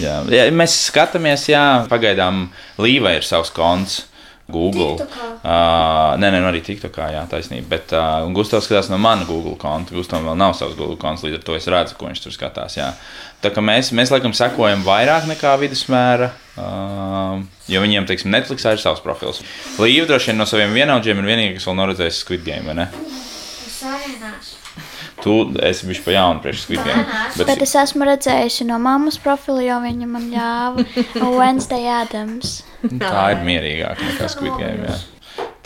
Jā, 0.00 0.22
jā, 0.32 0.46
mēs 0.54 0.74
skatāmies, 0.88 1.50
jā, 1.52 1.64
pagaidām 1.90 2.46
Līva 2.80 3.18
ir 3.18 3.26
savs 3.26 3.52
konts. 3.52 4.06
Google. 4.48 4.96
Uh, 4.96 6.16
nē, 6.16 6.30
nē, 6.32 6.38
nu 6.40 6.48
arī 6.48 6.62
TikTokā, 6.64 7.10
jā, 7.12 7.24
taisnība. 7.28 7.68
Bet 7.74 7.92
uh, 7.92 8.24
Gustavs 8.32 8.64
skatās 8.64 8.88
no 8.88 8.96
mana 9.00 9.26
Google 9.28 9.58
konta. 9.60 9.92
Gustavam 9.96 10.30
vēl 10.30 10.38
nav 10.40 10.54
savs 10.56 10.76
Google 10.78 10.96
konts, 11.00 11.24
līdz 11.26 11.36
ar 11.36 11.44
to 11.44 11.56
es 11.58 11.68
redzu, 11.68 11.98
ko 12.00 12.08
viņš 12.08 12.22
tur 12.24 12.34
skatās. 12.34 12.78
Jā. 12.80 12.88
Tā 13.44 13.52
kā 13.52 13.62
mēs, 13.64 13.92
mēs 13.92 14.12
laikam 14.14 14.32
sekojam 14.36 14.86
vairāk 14.86 15.28
nekā 15.28 15.52
vidusmēra, 15.60 16.30
uh, 16.56 17.44
jo 17.68 17.84
viņiem, 17.84 18.08
teiksim, 18.08 18.32
Netflixā 18.32 18.72
ir 18.74 18.82
savs 18.82 19.04
profils. 19.04 19.44
Līva 19.76 20.08
droši 20.08 20.32
vien 20.32 20.40
no 20.40 20.48
saviem 20.48 20.72
vienaudžiem 20.74 21.20
ir 21.20 21.32
vienīgais, 21.34 21.60
kas 21.60 21.68
vēl 21.68 21.78
nav 21.82 21.92
redzējis 21.92 22.22
Squid 22.24 22.48
Game, 22.48 22.64
vai 22.72 22.80
ne? 22.80 22.88
Neesmu. 24.24 24.67
Tu 25.22 25.32
esi 25.66 25.86
bijis 25.88 26.00
pa 26.04 26.12
jaunu 26.14 26.40
priekš 26.44 26.60
Squid 26.66 26.82
Game. 26.86 27.04
Bet, 27.36 27.46
bet 27.48 27.62
es 27.66 27.72
esmu 27.80 28.06
redzējusi 28.06 28.66
no 28.68 28.76
mammas 28.78 29.16
profila, 29.18 29.62
jo 29.66 29.78
viņa 29.82 30.06
man 30.10 30.28
ļāva 30.30 30.84
Wednesday 31.40 31.88
Adams. 31.90 32.60
tā 33.02 33.24
ir 33.34 33.42
mierīgāka 33.48 34.12
nekā 34.12 34.28
Squid 34.30 34.54
Game. 34.60 34.86
Jā. 34.86 34.98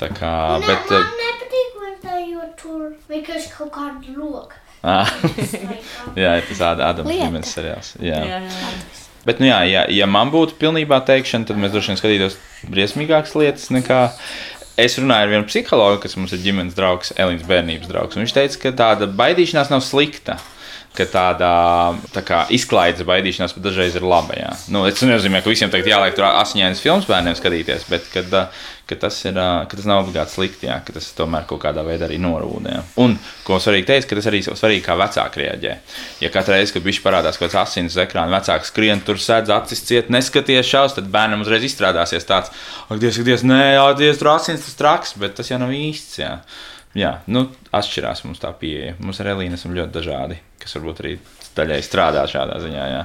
Tā 0.00 0.08
kā, 0.16 0.32
Ne, 0.58 0.66
bet. 0.66 0.88
man 0.90 1.04
uh, 1.04 1.20
nepatīk, 1.20 1.76
vai 1.82 1.92
jo 2.32 2.46
tur 2.62 2.86
vienkārši 3.12 3.52
kaut 3.58 3.70
kādu 3.76 4.16
loku. 4.18 4.56
ā, 4.82 4.96
Jā, 6.18 6.32
tas 6.48 6.62
Lieta. 7.06 7.26
ģimenes 7.28 7.52
seriāls. 7.54 7.92
Jā. 8.02 8.40
Bet, 9.22 9.38
nu, 9.38 9.46
jā, 9.46 9.60
ja, 9.70 9.84
ja 9.94 10.08
man 10.10 10.32
būtu 10.34 10.56
pilnībā 10.58 10.98
teikšana, 11.06 11.46
tad 11.46 11.60
mēs 11.62 11.70
droši 11.70 11.92
vien 11.92 12.00
skatītos 12.00 12.38
briesmīgākas 12.72 13.36
lietas 13.38 13.68
nekā. 13.70 14.00
Es 14.80 14.94
runāju 14.96 15.26
ar 15.26 15.32
vienu 15.34 15.44
psihologu, 15.44 15.98
kas 16.00 16.14
mums 16.16 16.32
ir 16.32 16.40
ģimenes 16.46 16.76
draugs, 16.76 17.12
Elīnas 17.20 17.44
bērnības 17.44 17.90
draugs. 17.90 18.16
Viņš 18.16 18.32
teica, 18.32 18.60
ka 18.62 18.72
tāda 18.78 19.08
baidīšanās 19.18 19.68
nav 19.68 19.82
slikta. 19.84 20.38
Ka 20.92 21.06
tāda 21.08 21.48
tā 22.12 22.20
kā, 22.20 22.42
izklaides 22.52 23.06
baidīšanās 23.08 23.54
pat 23.56 23.64
dažreiz 23.64 23.94
ir 23.96 24.04
laba. 24.04 24.36
Jā. 24.36 24.50
Nu, 24.74 24.82
tas 24.84 25.06
nenozīmē, 25.06 25.40
ka 25.40 25.48
visiem 25.48 25.70
tagad 25.72 25.88
jāliek 25.88 26.16
tur 26.18 26.26
asiņainas 26.28 26.82
filmas 26.84 27.06
bērniem 27.08 27.36
skatīties, 27.38 27.86
bet 27.88 28.10
kad, 28.12 28.34
ka 28.90 28.98
tas, 29.06 29.16
ir, 29.24 29.38
ka 29.38 29.78
tas 29.78 29.86
nav 29.88 30.02
obligāti 30.02 30.34
slikti, 30.34 30.68
jā, 30.68 30.76
ka 30.84 30.92
tas 30.92 31.06
tomēr 31.16 31.46
kaut 31.48 31.62
kādā 31.62 31.80
veidā 31.86 32.04
arī 32.10 32.18
norūda. 32.20 32.74
Jā. 32.74 32.82
Un, 33.00 33.16
ko 33.46 33.56
svarīgi 33.62 33.88
teikt, 33.88 34.10
ka 34.10 34.18
tas 34.18 34.28
arī 34.28 34.42
svarīgi, 34.44 34.82
kā 34.84 34.96
vecāki 35.00 35.40
reaģē. 35.42 35.72
Ja 36.26 36.32
katru 36.34 36.56
reizi, 36.58 36.74
kad 36.76 36.84
viņš 36.84 37.00
parādās 37.06 37.40
kaut 37.40 37.48
kāds 37.48 37.60
asins 37.62 37.96
uz 37.96 38.02
ekrāna, 38.04 38.36
vecāks 38.36 38.68
skrien 38.74 39.00
tur 39.06 39.20
sēdz 39.22 39.54
acis 39.56 39.84
ciet, 39.88 40.12
neskaties 40.12 40.68
šaus, 40.68 40.98
tad 40.98 41.08
bērnam 41.14 41.46
uzreiz 41.46 41.64
izstrādāsies 41.70 42.28
tāds, 42.28 42.52
ak, 42.88 43.00
Dievs, 43.00 43.16
ak, 43.16 43.30
Dievs, 43.30 43.46
nē, 43.48 43.62
jā, 43.78 43.88
Dievs, 44.02 44.20
tur 44.20 44.34
asins 44.34 44.68
tas 44.68 44.76
traks, 44.76 45.16
bet 45.22 45.40
tas 45.40 45.48
jau 45.48 45.60
nav 45.62 45.72
īsts. 45.72 46.20
Jā. 46.20 46.36
Jā, 46.98 47.14
nu, 47.32 47.46
atšķirās 47.72 48.20
mums 48.26 48.42
tā 48.42 48.50
pieeja. 48.56 48.96
Mums 49.00 49.20
ar 49.22 49.32
Elīnu 49.32 49.56
esam 49.56 49.72
ļoti 49.76 49.94
dažādi, 49.94 50.36
kas 50.60 50.76
varbūt 50.76 51.00
arī 51.00 51.14
daļai 51.56 51.80
strādā 51.84 52.26
šādā 52.28 52.58
ziņā. 52.60 52.84
Jā. 52.92 53.02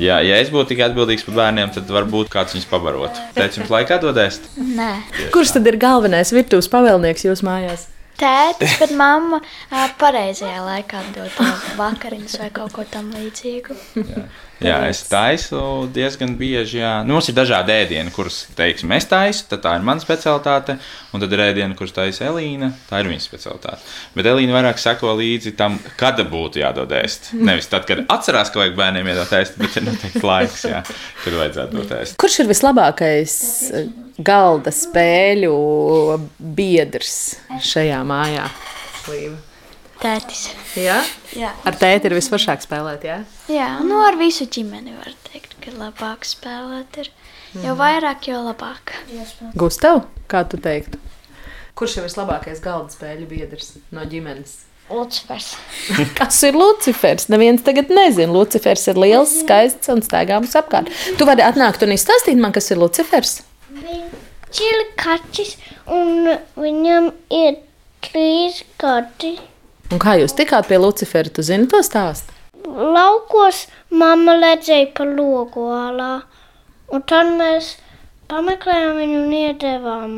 Jā, 0.00 0.18
ja 0.24 0.38
es 0.42 0.50
būtu 0.50 0.72
tikai 0.72 0.88
atbildīgs 0.88 1.26
par 1.28 1.36
bērniem, 1.38 1.70
tad 1.74 1.90
varbūt 1.92 2.32
kāds 2.32 2.56
viņus 2.56 2.68
pabarotu. 2.70 3.22
Teicu, 3.36 3.60
jums 3.60 3.72
laikā 3.74 4.00
dodēs? 4.02 4.40
Nē, 4.56 4.92
Kurš 5.34 5.54
tad 5.58 5.68
ir 5.70 5.78
galvenais 5.82 6.32
virtuves 6.34 6.70
pavēlnieks 6.72 7.26
jūsu 7.28 7.46
mājās? 7.46 7.86
Tētis, 8.20 8.78
bet 8.80 8.94
mamma 8.96 9.40
pareizajā 10.00 10.62
laikā 10.66 11.02
dod 11.16 11.42
vakariņas 11.78 12.38
vai 12.42 12.50
kaut 12.54 12.74
ko 12.76 12.86
tam 12.88 13.12
līdzīgu. 13.16 13.76
Jā, 14.62 14.76
es 14.86 15.00
taisu 15.10 15.58
diezgan 15.90 16.36
bieži. 16.38 16.78
Jā. 16.78 16.92
Nu, 17.06 17.16
mums 17.16 17.28
ir 17.30 17.34
dažādi 17.34 17.74
ēdieni, 17.74 18.12
kurus, 18.14 18.44
teiksim, 18.58 18.92
es 18.94 19.08
taisu, 19.10 19.48
tad 19.50 19.64
tā 19.64 19.72
ir 19.78 19.86
mana 19.86 20.02
specialitāte. 20.02 20.76
Un 21.12 21.22
tad 21.24 21.34
ir 21.34 21.42
ēdieni, 21.48 21.74
kurus 21.78 21.94
taisa 21.96 22.28
Elīna, 22.28 22.70
tā 22.86 23.02
ir 23.02 23.10
viņas 23.10 23.26
specialitāte. 23.26 23.82
Bet 24.14 24.28
Elīna 24.30 24.54
vairāk 24.54 24.78
seko 24.78 25.16
līdzi 25.18 25.56
tam, 25.58 25.80
kad 25.98 26.22
būtu 26.30 26.62
jādod 26.62 26.94
ēst. 26.94 27.32
Nevis 27.34 27.70
tad, 27.72 27.88
kad 27.90 28.04
atcerās, 28.06 28.52
ka 28.54 28.62
vajag 28.62 28.78
bērniem 28.78 29.10
iedot 29.12 29.34
ēst, 29.40 29.58
bet 29.58 29.80
ir 29.80 29.88
noteikti 29.88 30.22
laiks, 30.30 30.64
jā, 30.70 30.84
kad 31.24 31.40
vajadzētu 31.42 31.80
dot 31.80 31.98
ēst. 31.98 32.18
Kurš 32.22 32.42
ir 32.44 32.52
vislabākais 32.52 33.36
eh, 33.82 33.90
galda 34.18 34.72
spēļu 34.74 35.54
biedrs 36.38 37.16
šajā 37.62 38.02
mājā? 38.06 38.48
Līva. 39.08 39.38
Tētis. 40.02 40.48
Jā? 40.74 40.98
Jā. 41.38 41.52
Ar 41.68 41.76
tēti 41.78 42.10
ir 42.10 42.16
visforšāk 42.18 42.64
spēlēt, 42.64 43.04
jā? 43.06 43.20
Jā, 43.52 43.68
nu 43.86 44.00
ar 44.02 44.18
visu 44.18 44.48
ģimeni 44.50 44.96
var 44.96 45.14
teikt, 45.28 45.54
ka 45.62 45.70
labāk 45.76 46.26
spēlēt 46.26 46.98
ir. 47.04 47.12
Jo 47.62 47.76
vairāk, 47.78 48.26
jo 48.32 48.40
labāk. 48.42 48.94
Gustav, 49.54 50.06
kā 50.32 50.42
tu 50.48 50.58
teiktu? 50.58 50.98
Kurš 51.78 52.00
ir 52.00 52.06
vislabākais 52.08 52.60
galda 52.64 52.90
spēļu 52.92 53.28
biedrs 53.30 53.76
no 53.94 54.02
ģimenes? 54.08 54.56
Lucifers. 54.92 55.52
Kas 56.18 56.40
ir 56.44 56.58
Lucifers? 56.58 57.28
Neviens 57.32 57.62
tagad 57.64 57.92
nezina. 57.92 58.32
Lucifers 58.34 58.88
ir 58.90 58.98
liels, 59.00 59.38
skaists 59.44 59.92
un 59.92 60.02
staigāms 60.04 60.56
apkārt. 60.58 60.90
Tu 61.16 61.28
vari 61.28 61.44
atnākt 61.46 61.84
un 61.86 61.94
izstāstīt 61.94 62.40
man, 62.40 62.52
kas 62.52 62.72
ir 62.74 62.80
Lucifers? 62.82 63.38
Viņš 63.72 64.58
ir 64.66 64.80
kaķis 65.00 65.54
un 65.96 66.28
viņam 66.60 67.08
ir 67.32 67.56
trīs 68.04 68.58
gadi. 68.82 69.38
Un 69.92 70.00
kā 70.02 70.18
jūs 70.20 70.34
tikāt 70.36 70.68
pie 70.68 70.76
Lucifera? 70.80 71.32
Tu 71.32 71.44
zini 71.46 71.68
to 71.72 71.80
stāstu? 71.86 72.34
Laukos 72.68 73.66
mamma 73.88 74.36
redzēja 74.42 74.90
pa 74.96 75.06
logu 75.08 75.66
ālā. 75.72 76.12
Un 76.92 77.04
tad 77.08 77.32
mēs 77.38 77.74
pameklējām 78.28 79.00
viņu 79.00 79.18
un 79.22 79.36
iedevām 79.40 80.16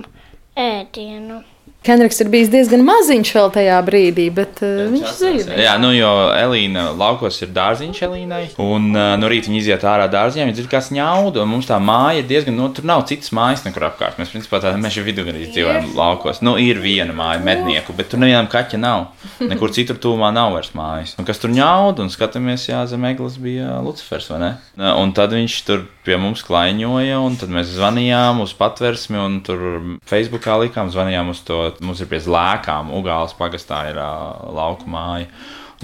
ēdienu. 0.59 1.43
Henriks 1.85 2.21
ir 2.23 2.31
bijis 2.33 2.49
diezgan 2.49 2.81
maziņš 2.87 3.31
vēl 3.37 3.51
tajā 3.53 3.79
brīdī, 3.85 4.27
bet 4.33 4.63
uh, 4.65 4.87
viņš 4.89 5.11
zina. 5.19 5.57
Jā, 5.61 5.75
nu, 5.83 5.91
jo 5.93 6.11
Elīna 6.33 6.87
laukos 6.97 7.37
ir 7.45 7.51
dārziņš 7.53 8.01
Elīnai. 8.07 8.43
Un 8.65 8.89
uh, 8.95 9.15
no 9.21 9.29
rīta 9.29 9.51
viņa 9.51 9.61
iziet 9.61 9.85
ārā 9.89 10.07
dārziņā, 10.13 10.47
viņa 10.49 10.57
dzird 10.57 10.71
kā 10.73 10.81
ņauda. 10.97 11.43
Un 11.45 11.53
mums 11.53 11.69
tā 11.69 11.77
māja 11.83 12.23
ir 12.23 12.29
diezgan, 12.31 12.57
nu, 12.57 12.71
tur 12.73 12.89
nav 12.89 13.05
citas 13.11 13.35
mājas 13.37 13.67
nekur 13.67 13.85
apkārt. 13.91 14.17
Mēs, 14.21 14.33
principā, 14.33 14.63
tādā 14.65 14.81
meža 14.81 15.05
vidū 15.05 15.27
arī 15.29 15.45
dzīvojam 15.51 15.93
laukos. 15.99 16.41
Nu, 16.45 16.57
ir 16.61 16.81
viena 16.81 17.17
māja, 17.17 17.43
mednieku, 17.45 17.97
bet 17.97 18.09
tur 18.13 18.23
nevienam 18.23 18.49
kaķa 18.53 18.81
nav. 18.81 19.11
Nekur 19.45 19.75
citur 19.77 20.01
tūmā 20.01 20.33
nav 20.35 20.55
vairs 20.57 20.73
mājas. 20.79 21.17
Un 21.21 21.29
kas 21.29 21.43
tur 21.43 21.53
ņauda? 21.53 22.07
Un 22.07 22.13
skatāmies, 22.13 22.69
jā, 22.71 22.81
zem 22.89 23.05
eglis 23.11 23.37
bija 23.41 23.77
Lucifers, 23.85 24.31
vai 24.33 24.41
ne? 24.41 24.55
Un 24.95 25.13
tad 25.17 25.37
viņš 25.37 25.61
tur 25.69 25.85
pie 26.05 26.19
mums 26.21 26.45
klaiņoja, 26.45 27.19
un 27.25 27.39
tad 27.41 27.53
mēs 27.53 27.73
zvanījām 27.75 28.43
uz 28.45 28.53
patversmi, 28.59 29.19
un 29.21 29.41
tur 29.47 29.65
Facebookā 30.09 30.59
likām, 30.63 30.93
zvanījām 30.93 31.33
uz 31.33 31.43
to. 31.49 31.61
Mums 31.85 32.03
ir 32.05 32.11
pie 32.11 32.21
lēkām, 32.21 32.93
Ugāles 32.95 33.37
pagastā 33.39 33.87
ir 33.91 34.01
uh, 34.01 34.45
lauku 34.55 34.91
māja. 34.91 35.31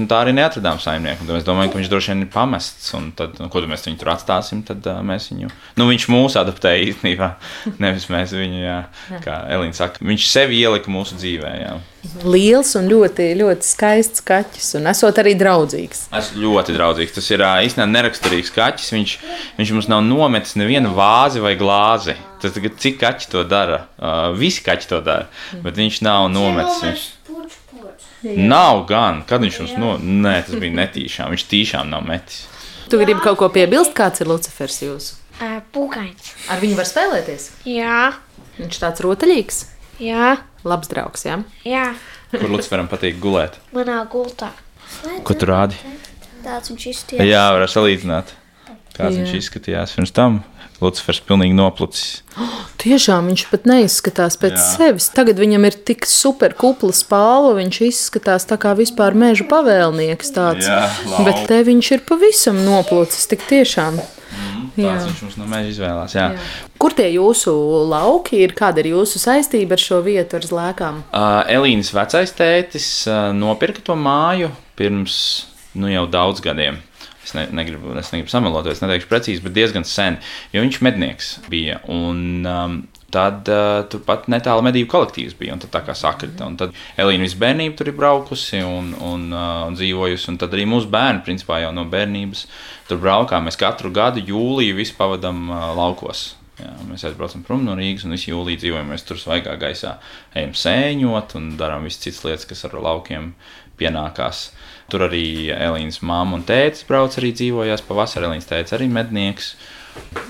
Un 0.01 0.09
tā 0.09 0.23
arī 0.25 0.33
neatradām 0.33 0.79
saimnieku. 0.81 1.27
Tad 1.27 1.37
mēs 1.37 1.45
domājam, 1.45 1.73
ka 1.73 1.81
viņš 1.81 1.91
droši 1.93 2.13
vien 2.15 2.25
ir 2.25 2.31
pamests. 2.33 2.89
Un 2.97 3.11
tad, 3.17 3.37
nu, 3.37 3.51
ko 3.53 3.61
tad 3.61 3.69
mēs 3.69 3.85
viņu 3.85 4.01
tur 4.01 4.13
atstāsim? 4.15 4.63
Tad 4.65 4.87
uh, 4.89 5.03
mēs 5.05 5.29
viņu. 5.33 5.51
Nu, 5.77 5.89
viņš 5.91 6.07
mūs 6.13 6.39
adaptēja 6.41 6.87
īstenībā. 6.89 7.35
Nevis 7.85 8.09
mēs 8.13 8.33
viņu, 8.37 8.63
jā, 8.65 8.79
kā 9.25 9.43
Elīna 9.53 9.77
saka, 9.77 10.01
viņš 10.07 10.29
sevi 10.31 10.63
ielika 10.63 10.93
mūsu 10.93 11.21
dzīvē. 11.21 11.53
Jā. 11.61 11.75
Liels 12.25 12.73
un 12.81 12.89
ļoti, 12.89 13.27
ļoti 13.37 13.67
skaists 13.69 14.25
kaķis, 14.25 14.71
un 14.79 14.89
esot 14.89 15.21
arī 15.21 15.35
draudzīgs. 15.37 16.07
Es 16.17 16.33
ļoti 16.33 16.79
draudzīgs. 16.79 17.13
Tas 17.19 17.29
ir 17.29 17.45
ā, 17.45 17.53
īstenībā 17.67 17.91
neraksturīgs 17.91 18.55
kaķis. 18.57 18.91
Viņš, 18.97 19.17
viņš 19.61 19.77
mums 19.77 19.93
nav 19.93 20.01
nometis 20.09 20.57
nevienu 20.57 20.95
vāzi 20.97 21.45
vai 21.45 21.59
glāzi. 21.61 22.17
Tas 22.41 22.57
cik 22.57 22.97
kaķi 23.03 23.29
to 23.35 23.45
dara? 23.45 23.83
Uh, 24.01 24.31
visi 24.33 24.65
kaķi 24.65 24.89
to 24.95 25.05
dara. 25.05 25.29
Bet 25.61 25.77
viņš 25.77 26.01
nav 26.09 26.31
nometis. 26.33 26.81
Viņš... 26.87 27.09
Nav 28.23 28.85
gan. 28.89 29.23
Kad 29.29 29.45
viņš 29.45 29.61
mums 29.63 29.77
no... 29.81 29.95
Nē, 29.99 30.39
tas 30.47 30.57
bija 30.61 30.77
netīšām. 30.83 31.33
Viņš 31.33 31.47
tīšām 31.51 31.93
nav 31.93 32.05
metis. 32.07 32.43
Tu 32.91 32.99
gribi 33.01 33.23
kaut 33.25 33.39
ko 33.41 33.49
piebilst, 33.55 33.95
kāds 33.97 34.21
ir 34.21 34.29
Lucifers 34.29 34.81
jūsu? 34.83 35.17
Pūkains. 35.73 36.35
Ar 36.53 36.61
viņu 36.61 36.77
var 36.77 36.89
spēlēties. 36.89 37.47
Jā, 37.65 38.11
Viņš 38.61 38.77
tāds 38.83 39.01
rotaļīgs, 39.05 39.59
jā, 40.05 40.35
labs 40.69 40.91
draugs. 40.91 41.25
Ja? 41.25 41.39
jā. 41.65 41.87
Kur 42.33 42.51
Luciferam 42.53 42.91
patīk 42.91 43.17
gulēt? 43.23 43.57
Manā 43.73 44.03
gultā. 44.11 44.51
Ko 45.25 45.37
tu 45.39 45.49
rādi? 45.49 45.79
Tāds 46.45 46.73
viņš 46.73 46.85
izties. 46.91 47.23
Jā, 47.25 47.47
var 47.57 47.65
salīdzināt. 47.71 48.35
Kāds 49.01 49.17
Jā. 49.17 49.25
viņš 49.25 49.37
izskatījās 49.41 49.97
pirms 49.97 50.15
tam? 50.17 50.41
Lucifers 50.81 51.19
pilnīgi 51.29 51.53
noplucis. 51.53 52.23
Tiešām 52.81 53.27
viņš 53.29 53.43
pat 53.51 53.67
neizskatās 53.69 54.39
pēc 54.41 54.55
Jā. 54.57 54.63
Sevis. 54.79 55.11
Tagad 55.13 55.41
viņam 55.41 55.67
ir 55.69 55.77
tik 55.91 56.07
super 56.09 56.55
kupla 56.57 56.95
spāle, 56.97 57.53
viņš 57.59 57.81
izskatās 57.91 58.49
tā 58.49 58.57
kā 58.61 58.73
vispār 58.79 59.17
meža 59.19 59.45
pavēlnieks. 59.51 60.33
Tāds. 60.37 60.71
Jā, 60.71 60.87
lau. 61.11 61.27
Bet 61.29 61.45
te 61.51 61.61
viņš 61.69 61.93
ir 61.99 62.07
pavisam 62.09 62.63
noplocis, 62.65 63.29
tik 63.29 63.45
tiešām. 63.51 64.01
Jā. 64.79 64.95
Tāds 64.95 65.09
viņš 65.11 65.23
mums 65.27 65.37
no 65.37 65.47
mēģina 65.51 65.75
izvēlēties. 65.75 66.17
Jā. 66.17 66.27
Jā. 66.33 66.73
Kur 66.81 66.97
tie 66.97 67.11
jūsu 67.13 67.53
lauki 67.91 68.41
ir? 68.47 68.55
Kāda 68.57 68.81
ir 68.81 68.93
jūsu 68.95 69.21
saistība 69.21 69.77
ar 69.77 69.83
šo 69.83 70.01
vietu, 70.07 70.39
ar 70.39 70.47
zlēkām? 70.47 71.03
Uh, 71.11 71.43
Elīnas 71.59 71.93
vecais 71.93 72.33
tētis 72.39 72.89
uh, 73.11 73.35
nopirka 73.37 73.85
to 73.85 73.99
māju 73.99 74.49
pirms 74.81 75.19
nu, 75.75 75.91
jau 75.93 76.07
daudz 76.11 76.41
gadiem. 76.45 76.81
Es, 77.31 77.37
ne, 77.39 77.47
negribu, 77.55 77.93
es 78.01 78.11
negribu 78.11 78.33
samalot, 78.33 78.67
es 78.67 78.81
neteikšu 78.83 79.07
precīzi, 79.07 79.43
bet 79.45 79.55
diezgan 79.55 79.85
sen. 79.87 80.19
Jo 80.51 80.65
viņš 80.65 80.81
mednieks 80.83 81.37
bija. 81.51 81.79
Un, 81.91 82.25
um, 82.43 82.81
Tad 83.11 83.49
uh, 83.51 83.81
turpat 83.91 84.29
netālu 84.31 84.63
medību 84.63 84.87
kolektīvs 84.93 85.35
bija. 85.35 85.57
un 85.57 85.63
Tad 85.63 85.73
tā 85.75 85.81
kā 85.83 85.97
sakrita. 85.99 86.47
Un 86.47 86.55
tad 86.61 86.77
Elīna 86.95 87.27
visu 87.27 87.41
bērnību 87.43 87.75
tur 87.75 87.91
ir 87.91 87.97
braukusi 87.99 88.61
un, 88.63 88.93
un, 88.95 89.25
uh, 89.35 89.65
un 89.67 89.75
dzīvojusi. 89.75 90.29
Un 90.31 90.39
tad 90.39 90.55
arī 90.55 90.69
mūsu 90.71 90.87
bērni, 90.93 91.25
principā 91.27 91.59
jau 91.65 91.73
no 91.75 91.83
bērnības, 91.91 92.45
tur 92.87 93.01
braukām. 93.03 93.49
Mēs 93.51 93.59
katru 93.59 93.91
gadu 93.95 94.23
jūliju 94.23 94.79
visu 94.79 94.95
pavadām 94.99 95.43
uh, 95.51 95.73
laukos. 95.75 96.29
Jā, 96.61 96.71
mēs 96.87 97.03
aizbraucam 97.09 97.43
prom 97.43 97.67
no 97.67 97.75
Rīgas 97.75 98.07
un 98.07 98.15
visu 98.15 98.31
jūliju 98.31 98.63
dzīvojam. 98.63 98.95
Mēs 98.95 99.09
tur 99.09 99.19
svaigā 99.19 99.59
gaisā 99.59 99.97
ejam 100.37 100.55
sēņot 100.55 101.35
un 101.41 101.51
darām 101.59 101.91
visas 101.91 102.05
citas 102.07 102.23
lietas, 102.29 102.47
kas 102.53 102.63
ar 102.69 102.79
laukiem 102.79 103.33
pienākās. 103.81 104.53
Tur 104.91 105.07
arī 105.07 105.25
Elīnas 105.55 106.01
mamma 106.07 106.39
un 106.39 106.47
tēvs 106.47 106.87
brauc 106.89 107.19
arī 107.21 107.35
dzīvojās. 107.37 107.85
Pavasarī 107.87 108.31
Elīnas 108.31 108.49
tēvs 108.51 108.75
arī 108.77 108.91
mednieks. 108.91 109.55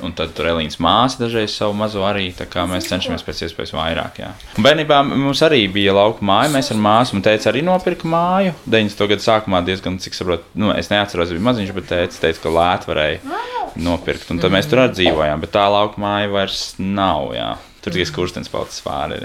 Un 0.04 0.14
tad 0.16 0.32
tur 0.36 0.48
Elīnas 0.50 0.78
māsa 0.82 1.20
dažreiz 1.20 1.52
savu 1.52 1.74
mazo 1.76 2.02
arī. 2.08 2.30
Tā 2.36 2.46
kā 2.50 2.64
mēs 2.68 2.88
cenšamies 2.90 3.24
pēc 3.26 3.44
iespējas 3.46 3.74
vairāk. 3.76 4.20
Jā. 4.22 4.30
Un 4.58 4.66
bērnībā 4.66 5.00
mums 5.08 5.42
arī 5.46 5.62
bija 5.72 5.94
lauka 5.96 6.24
māja. 6.26 6.52
Mēs 6.54 6.72
ar 6.74 6.80
māsu 6.80 7.16
un 7.16 7.24
teicu, 7.24 7.48
arī 7.50 7.62
nopirka 7.66 8.08
māju. 8.10 8.54
90. 8.66 9.06
gada 9.12 9.26
sākumā 9.26 9.62
diezgan, 9.66 10.00
cik 10.02 10.16
saprotu, 10.16 10.48
nu, 10.60 10.72
es 10.76 10.90
neatceros, 10.92 11.32
bija 11.36 11.46
maziņš, 11.50 11.74
bet 11.76 11.90
teica, 11.92 12.20
teica 12.26 12.44
ka 12.44 12.54
lēt 12.56 12.88
varēja 12.88 13.40
nopirkt. 13.80 14.30
Un 14.32 14.40
tad 14.42 14.52
mēs 14.54 14.68
tur 14.70 14.84
arī 14.84 14.96
dzīvojām. 14.98 15.44
Bet 15.44 15.54
tā 15.56 15.66
lauka 15.72 16.00
māja 16.02 16.32
vairs 16.32 16.64
nav. 16.80 17.30
Jā. 17.36 17.50
Tur 17.80 17.94
tikai 17.94 18.08
skurstenis 18.08 18.50
palicis 18.52 18.82
pāri. 18.84 19.20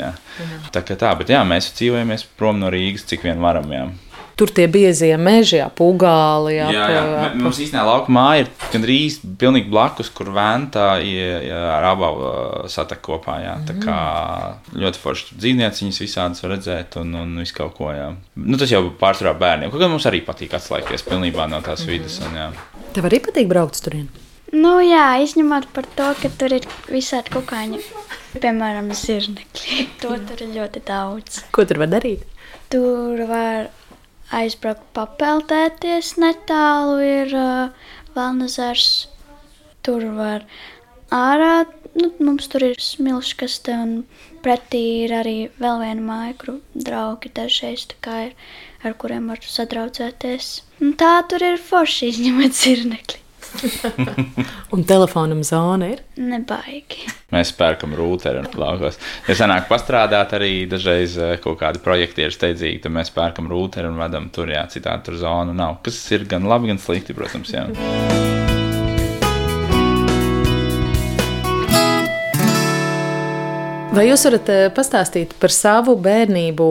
Tā 0.71 0.83
kā 0.87 0.95
tā, 0.99 1.11
bet 1.19 1.31
jā, 1.33 1.41
mēs 1.47 1.73
dzīvojamies 1.75 2.27
prom 2.39 2.61
no 2.61 2.69
Rīgas, 2.71 3.03
cik 3.09 3.25
vien 3.27 3.41
varam. 3.43 3.71
Jā. 3.73 3.87
Tur 4.35 4.51
tie 4.51 4.65
biezie 4.67 5.13
meži, 5.15 5.61
apgāli. 5.63 6.57
Jā, 6.57 6.67
jā, 6.75 6.87
jā. 6.91 7.27
Mums 7.39 7.59
īstenībā 7.63 7.85
lauka 7.87 8.11
māja 8.11 8.43
ir 8.43 8.49
gandrīz 8.73 9.21
pilnīgi 9.39 9.71
blakus, 9.71 10.09
kur 10.11 10.33
vēntā 10.35 10.87
ar 10.99 11.87
abavu 11.87 12.31
satak 12.71 12.99
kopā. 13.05 13.37
Jā. 13.45 13.53
Tā 13.69 13.77
kā 13.79 13.99
ļoti 14.75 15.01
forši 15.05 15.39
dzīvnieciņas 15.39 16.01
visādas 16.03 16.43
var 16.43 16.55
redzēt 16.57 16.99
un, 16.99 17.15
un 17.21 17.31
visu 17.39 17.55
kaut 17.61 17.77
ko. 17.79 17.93
Jā. 17.95 18.09
Nu, 18.35 18.59
tas 18.59 18.75
jau 18.75 18.83
pārsvarā 18.99 19.37
bērniem. 19.39 19.71
Kaut 19.71 19.85
kā 19.85 19.89
mums 19.91 20.09
arī 20.11 20.19
patīk 20.27 20.57
atslēgties 20.59 21.07
pilnībā 21.07 21.47
no 21.51 21.63
tās 21.63 21.87
vidas. 21.87 22.19
Un, 22.27 22.35
jā. 22.35 22.51
Tev 22.97 23.07
arī 23.07 23.23
patīk 23.23 23.47
braukt 23.51 23.79
tur? 23.87 23.95
Nu, 24.55 24.75
jā, 24.83 25.07
izņemot 25.23 25.71
par 25.75 25.87
to, 25.97 26.11
ka 26.19 26.29
tur 26.39 26.53
ir 26.59 26.67
visādi 26.91 27.31
kukaiņi. 27.33 27.81
Piemēram, 28.43 28.91
zirnekļi. 28.91 29.87
To 30.03 30.15
tur 30.27 30.43
ir 30.43 30.51
ļoti 30.59 30.83
daudz. 30.85 31.41
Ko 31.55 31.63
tur 31.67 31.79
var 31.81 31.89
darīt? 31.95 32.27
Tur 32.71 33.23
var 33.29 33.71
aizbraukt, 34.33 34.85
papeldēties 34.97 36.15
netālu. 36.21 36.99
Ir 37.05 37.35
uh, 37.37 37.89
Valnazars. 38.15 39.07
Tur 39.85 40.07
var 40.17 40.45
ārā. 41.13 41.65
Nu, 41.95 42.09
mums 42.19 42.49
tur 42.51 42.65
ir 42.67 42.81
smilškaste 42.81 43.75
un 43.79 43.91
pretī 44.43 44.81
ir 45.05 45.13
arī 45.15 45.35
vēl 45.61 45.83
viena 45.83 46.03
māja, 46.03 46.33
kur 46.41 46.57
draugi 46.75 47.31
dažreiz 47.37 47.85
ir, 47.87 48.33
ar 48.83 48.97
kuriem 48.99 49.29
var 49.31 49.39
sadraudzēties. 49.39 50.49
Un 50.83 50.97
tā 50.99 51.13
tur 51.29 51.45
ir 51.45 51.61
forši 51.61 52.11
izņemot 52.11 52.57
zirnekli. 52.63 53.24
un 54.75 54.83
telefonam 54.87 55.43
zona 55.43 55.91
ir? 55.93 56.01
Nebaigi. 56.19 57.05
Mēs 57.35 57.53
pērkam 57.57 57.95
rūteri 57.97 58.41
un 58.43 58.49
laukos. 58.59 58.99
Ja 59.29 59.37
sanāk 59.37 59.69
pastrādāt 59.71 60.35
arī 60.37 60.53
dažreiz 60.71 61.17
kaut 61.43 61.59
kādi 61.61 61.81
projekti 61.83 62.25
ir 62.25 62.35
steidzīgi, 62.35 62.83
tad 62.85 62.95
mēs 62.95 63.13
pērkam 63.15 63.49
rūteri 63.51 63.89
un 63.91 63.99
vedam 64.01 64.29
tur, 64.33 64.51
jā, 64.51 64.65
citādi 64.71 65.09
tur 65.09 65.19
zonu 65.21 65.55
nav. 65.55 65.79
Kas 65.85 65.99
ir 66.15 66.27
gan 66.29 66.47
labi, 66.49 66.71
gan 66.73 66.81
slikti, 66.81 67.15
protams, 67.17 67.53
jā. 67.55 67.67
Vai 73.95 74.09
jūs 74.09 74.25
varat 74.27 74.49
pastāstīt 74.75 75.37
par 75.39 75.53
savu 75.55 75.93
bērnību? 76.03 76.65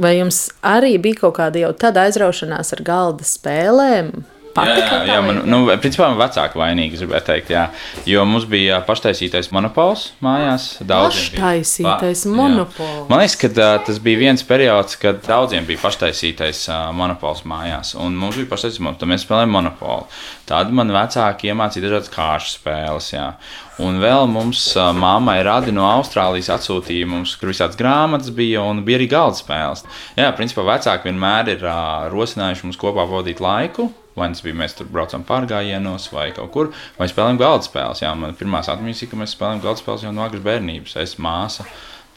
Vai 0.00 0.14
jums 0.16 0.46
arī 0.64 0.94
bija 1.02 1.26
kaut 1.26 1.36
kāda 1.36 1.60
jau 1.60 1.74
tāda 1.76 2.06
aizraušanās 2.08 2.72
ar 2.72 2.84
galda 2.86 3.26
spēlēm? 3.26 4.14
Patika. 4.58 4.98
Jā, 4.98 5.00
jā, 5.06 5.14
jā 5.14 5.22
man, 5.24 5.40
nu, 5.48 5.60
principā 5.82 6.08
man 6.10 6.20
vecāki 6.20 6.60
vainīgi, 6.60 6.98
es 6.98 7.04
gribēju 7.04 7.26
teikt, 7.28 7.52
jā. 7.54 7.64
Jo 8.08 8.24
mums 8.28 8.46
bija 8.50 8.80
paštaisītais 8.88 9.50
monopols 9.54 10.08
mājās. 10.24 10.68
Paštaisītais 10.82 12.24
pa, 12.26 12.34
monopols. 12.34 12.96
Jā. 12.96 13.06
Man 13.10 13.22
liekas, 13.22 13.38
ka 13.42 13.52
uh, 13.52 13.76
tas 13.86 14.02
bija 14.04 14.22
viens 14.24 14.44
periods, 14.48 14.98
kad 15.00 15.22
daudziem 15.26 15.68
bija 15.68 15.82
paštaisītais 15.84 16.64
uh, 16.70 16.88
monopols 16.96 17.44
mājās. 17.48 17.94
Un 17.98 18.18
mums 18.18 18.40
bija 18.40 18.50
paštaisītais 18.52 18.84
monopols, 18.84 19.02
tad 19.04 19.12
mēs 19.14 19.26
spēlējām 19.26 19.56
monopolu. 19.58 20.10
Tad 20.48 20.74
man 20.74 20.92
vecāki 20.94 21.52
iemācīja 21.52 21.88
dažādas 21.88 22.12
kāršu 22.12 22.54
spēles. 22.58 23.12
Jā. 23.14 23.32
Un 23.78 24.00
vēl 24.02 24.26
mums 24.26 24.62
uh, 24.74 24.88
mammai 24.96 25.36
radi 25.46 25.70
no 25.74 25.84
Austrālijas 25.86 26.50
atsūtīja 26.56 27.06
mums, 27.06 27.36
kur 27.38 27.52
visādas 27.52 27.78
grāmatas 27.78 28.32
bija, 28.34 28.64
un 28.66 28.82
bija 28.86 28.98
arī 28.98 29.06
galda 29.12 29.38
spēles. 29.38 29.84
Jā, 30.18 30.32
principā 30.34 30.64
vecāki 30.66 31.06
vienmēr 31.12 31.52
ir 31.54 31.62
uh, 31.62 32.08
rosinājuši 32.10 32.66
mums 32.66 32.80
kopā 32.80 33.04
pavadīt 33.04 33.42
laiku. 33.44 33.86
Vai 34.18 34.30
tas 34.34 34.44
bija 34.44 34.58
mēs 34.58 34.76
tur 34.78 34.90
braucam 34.92 35.24
pārgājienos 35.28 36.10
vai 36.14 36.30
kaut 36.36 36.52
kur, 36.54 36.72
vai 36.98 37.08
spēlējam 37.10 37.40
galda 37.40 37.68
spēles. 37.68 38.02
Jā, 38.04 38.14
man 38.18 38.36
pirmās 38.38 38.70
atmiņas 38.72 39.04
ir, 39.04 39.12
ka 39.12 39.20
mēs 39.20 39.36
spēlējam 39.36 39.64
galda 39.64 39.82
spēles 39.82 40.06
jau 40.06 40.14
no 40.14 40.26
agras 40.26 40.44
bērnības. 40.44 40.98
Es 41.04 41.16
māsa. 41.22 41.68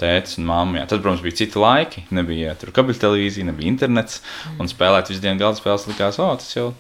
Tētis 0.01 0.39
un 0.41 0.47
māmiņa. 0.49 0.87
Tad, 0.89 1.03
protams, 1.03 1.21
bija 1.21 1.37
citi 1.43 1.61
laiki. 1.61 2.07
Nebija 2.17 2.55
tur 2.57 2.71
kabeļtelevīzija, 2.73 3.51
nebija 3.51 3.69
internets. 3.69 4.23
Un 4.57 4.71
spēlēt 4.71 5.13
visu 5.13 5.21
dienu 5.21 5.43
galda 5.43 5.61
spēles 5.61 5.85
likās, 5.91 6.17
o, 6.17 6.31
tas 6.41 6.55
jau 6.57 6.71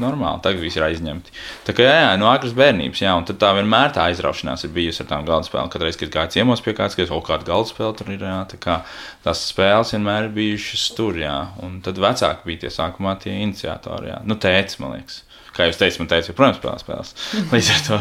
normāli. 0.00 0.42
Tagad 0.44 0.62
viss 0.62 0.78
ir 0.78 0.84
aizņemti. 0.86 1.34
Tā 1.66 1.74
kā 1.76 1.86
jā, 1.86 1.96
jā 2.04 2.12
no 2.20 2.28
agras 2.30 2.54
bērnības, 2.58 3.02
jā, 3.02 3.14
un 3.18 3.26
tā 3.28 3.50
vienmēr 3.56 3.94
tā 3.96 4.06
aizraušanās 4.10 4.66
ir 4.66 4.74
bijusi 4.76 5.02
ar 5.04 5.10
tām 5.10 5.26
galda 5.28 5.48
spēlēm. 5.48 5.70
Katru 5.72 5.88
reizi, 5.88 6.00
kad 6.04 6.12
kāds 6.14 6.38
ciemos 6.38 6.62
pie 6.64 6.76
kāds, 6.78 6.98
ka 6.98 7.08
kaut 7.10 7.26
kāda 7.26 7.48
galda 7.48 7.72
spēle 7.72 7.96
tur 7.98 8.12
ir, 8.14 8.26
jā, 8.26 8.36
tā 8.52 8.60
kā 8.62 8.80
tās 9.24 9.46
spēles 9.50 9.94
vienmēr 9.96 10.28
ir 10.28 10.36
bijušas 10.36 10.86
tur, 10.98 11.18
jā. 11.20 11.38
Un 11.64 11.80
tad 11.86 11.98
vecāki 12.02 12.52
bija 12.52 12.66
tie 12.66 12.74
sākumā 12.76 13.16
tie 13.22 13.34
iniciatori, 13.40 14.12
jā. 14.12 14.20
Nu, 14.28 14.38
tētis, 14.40 14.78
man 14.82 14.98
liekas. 14.98 15.24
Kā 15.50 15.66
jūs 15.66 15.80
teicat, 15.80 15.98
man 15.98 16.10
teica, 16.12 16.34
protams, 16.38 16.60
spēlē 16.60 16.78
spēles. 16.84 17.16
Līdz 17.54 17.72
ar 17.74 17.80
to 17.88 17.98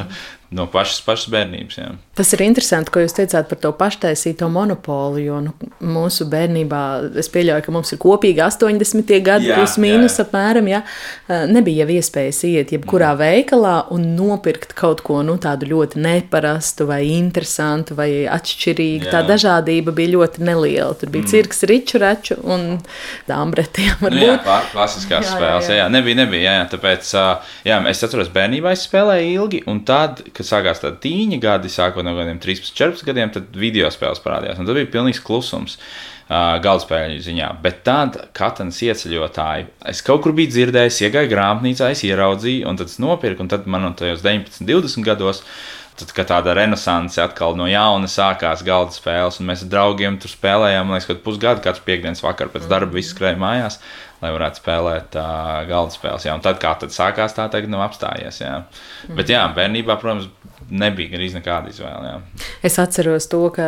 no 0.55 0.65
pašas, 0.69 1.01
pašas 1.05 1.29
bērnības. 1.29 1.77
Jā. 1.77 1.89
Tas 2.17 2.33
ir 2.33 2.41
interesanti, 2.41 2.89
ko 2.91 3.03
jūs 3.03 3.13
teicāt 3.15 3.47
par 3.51 3.59
to 3.61 3.69
paštaisīto 3.77 4.47
monopolu. 4.51 5.21
Jo 5.21 5.37
nu, 5.45 5.53
mūsu 5.85 6.25
bērnībā 6.29 6.81
es 7.21 7.29
pieļauju, 7.31 7.63
ka 7.65 7.73
mums 7.75 7.93
ir 7.93 8.01
kopīgi 8.01 8.41
80. 8.43 9.13
gadi, 9.25 9.51
plus 9.53 9.77
mīnus 9.81 10.17
jā. 10.17 10.25
apmēram. 10.25 10.69
Jā. 10.71 10.81
Nebija 11.53 11.85
jau 11.85 11.99
iespējas 11.99 12.41
iet 12.49 12.73
jebkurā 12.73 13.11
mm. 13.13 13.21
veikalā 13.21 13.75
un 13.93 14.07
nopirkt 14.17 14.73
kaut 14.79 15.03
ko 15.05 15.21
nu, 15.25 15.37
tādu 15.41 15.69
ļoti 15.69 16.01
neparastu, 16.01 16.89
vai 16.89 17.03
interesantu, 17.13 17.97
vai 17.99 18.09
atšķirīgu. 18.25 19.05
Jā. 19.05 19.13
Tā 19.19 19.23
dažādība 19.29 19.93
bija 19.95 20.15
ļoti 20.17 20.43
neliela. 20.49 20.97
Tur 20.97 21.13
bija 21.13 21.27
mm. 21.27 21.31
cirks, 21.35 21.63
riču, 21.69 22.01
reču 22.01 22.39
un 22.41 22.67
dāmbretiem. 23.29 24.07
Nu, 24.09 24.17
jā, 24.17 24.39
klasiskās 24.73 25.27
jā, 25.27 25.37
spēles. 25.37 25.69
Jā, 25.69 25.75
jā. 25.75 25.83
jā, 25.83 25.87
nebija, 25.93 26.17
nebija. 26.23 26.41
Jā, 26.49 26.57
jā. 26.57 26.67
Tāpēc 26.73 27.13
jā, 27.69 27.79
es 27.93 28.03
atceros, 28.07 28.33
bērnībā 28.33 28.73
es 28.73 28.87
spēlēju 28.89 29.31
ilgi, 29.35 29.63
un 29.69 29.83
tad, 29.85 30.23
kad 30.39 30.49
sākās 30.49 30.83
tādi 30.83 31.03
tīņi 31.07 31.41
gadi, 31.43 31.71
sākot 31.71 32.07
no 32.07 32.15
gadiem 32.17 32.39
13, 32.41 32.73
14 32.77 33.11
gadiem, 33.11 33.33
tad 33.35 33.59
video 33.59 33.91
spēles 33.93 34.23
parādījās. 34.23 34.61
Tad 34.61 34.79
bija 34.79 34.93
pilnīgs 34.95 35.21
klusums. 35.25 35.79
Uh, 36.29 36.59
Galdspēļu 36.61 37.23
ziņā, 37.25 37.47
bet 37.63 37.79
tad 37.87 38.19
katrs 38.37 38.83
ieceļotāji, 38.85 39.63
es 39.89 40.03
kaut 40.05 40.21
kur 40.21 40.35
biju 40.37 40.51
dzirdējis, 40.51 40.99
iegāju 41.07 41.31
grāmatnīcā, 41.31 41.87
es 41.89 42.03
ieraudzīju, 42.05 42.67
un 42.69 42.77
tad 42.77 42.91
es 42.91 42.99
nopirku, 43.01 43.41
un 43.41 43.49
tad 43.49 43.65
man 43.65 43.87
tajos 43.97 44.21
19, 44.21 44.61
20 44.69 45.07
gados 45.07 45.41
Tad, 45.99 46.13
kad 46.15 46.29
tāda 46.29 46.53
renaissance 46.55 47.19
atkal 47.19 47.57
no 47.59 47.65
jauna 47.67 48.07
sākās 48.07 48.61
galda 48.63 48.95
spēles, 48.95 49.41
un 49.41 49.49
mēs 49.49 49.65
ar 49.65 49.71
draugiem 49.73 50.15
tur 50.21 50.31
spēlējām, 50.31 50.85
man 50.87 50.95
liekas, 50.95 51.19
pusgadu, 51.25 51.59
katrs 51.65 51.83
piekdienas 51.83 52.23
vakar 52.23 52.47
pēc 52.53 52.69
darba 52.71 52.95
viss 52.95 53.11
skrēja 53.11 53.35
mājās 53.41 53.81
lai 54.19 54.31
varētu 54.35 54.61
spēlēt 54.61 55.17
uh, 55.19 55.61
galda 55.69 55.95
spēles. 55.95 56.27
Jā. 56.27 56.35
Un 56.35 56.43
tad, 56.45 56.59
kā 56.61 56.73
tad 56.81 56.93
sākās, 56.95 57.35
tā 57.37 57.47
tagad 57.51 57.71
nav 57.71 57.85
apstājies. 57.87 58.41
Jā. 58.43 58.55
Mm. 59.07 59.19
Bet, 59.19 59.31
jā, 59.31 59.45
bērnībā, 59.55 59.99
protams, 60.01 60.29
nebija 60.69 61.17
arī 61.17 61.29
nekāda 61.33 61.71
izvēle. 61.71 62.11
Jā. 62.13 62.45
Es 62.65 62.77
atceros 62.81 63.27
to, 63.31 63.41
ka 63.55 63.67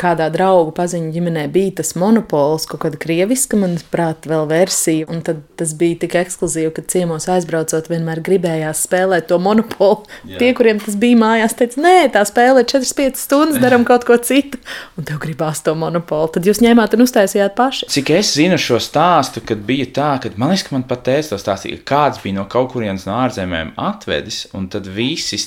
kādā 0.00 0.28
draugu 0.32 0.74
paziņu 0.76 1.12
ģimenē 1.14 1.46
bija 1.52 1.78
tas 1.82 1.94
monopols, 1.98 2.66
kaut 2.70 2.84
kāda 2.84 3.00
krieviska, 3.02 3.58
manuprāt, 3.60 4.26
vēl 4.28 4.48
versija. 4.50 5.08
Un 5.12 5.22
tad 5.26 5.42
tas 5.60 5.74
bija 5.78 6.00
tik 6.04 6.16
ekskluzīvi, 6.22 6.72
ka 6.76 6.84
ciemos 6.92 7.28
aizbraucot, 7.32 7.90
vienmēr 7.92 8.22
gribējās 8.24 8.84
spēlēt 8.86 9.28
to 9.30 9.38
monopolu. 9.42 10.06
Jā. 10.28 10.40
Tie, 10.42 10.52
kuriem 10.58 10.80
tas 10.82 10.96
bija 11.00 11.18
mājās, 11.20 11.56
teica, 11.58 11.82
nē, 11.84 11.96
tā 12.14 12.24
spēlē 12.28 12.64
4-5 12.68 13.20
stundas, 13.20 13.60
darām 13.62 13.86
kaut 13.88 14.06
ko 14.08 14.18
citu. 14.22 14.60
Un 14.98 15.06
tev 15.08 15.20
gribās 15.22 15.62
to 15.64 15.74
monopolu. 15.78 16.30
Tad 16.36 16.46
jūs 16.48 16.62
ņēmāt 16.64 16.96
un 16.96 17.06
uztaisījāt 17.06 17.56
paši. 17.58 17.88
Cik 17.92 18.14
es 18.16 18.34
zinu 18.36 18.58
šo 18.60 18.80
stāstu, 18.82 19.42
kad 19.46 19.62
bija 19.66 19.88
tā, 19.94 20.10
ka 20.22 20.32
man 20.36 20.52
liekas, 20.52 20.66
ka 20.68 20.76
man 20.76 20.86
pat 20.88 21.04
teica, 21.08 21.38
ka 21.38 21.56
kāds 21.88 22.22
bija 22.22 22.38
no 22.40 22.46
kaut 22.50 22.72
kurienes 22.72 23.06
no 23.08 23.16
ārzemēm 23.22 23.74
atvedis, 23.80 24.44
un 24.56 24.68
tad 24.72 24.88
visi 24.90 25.38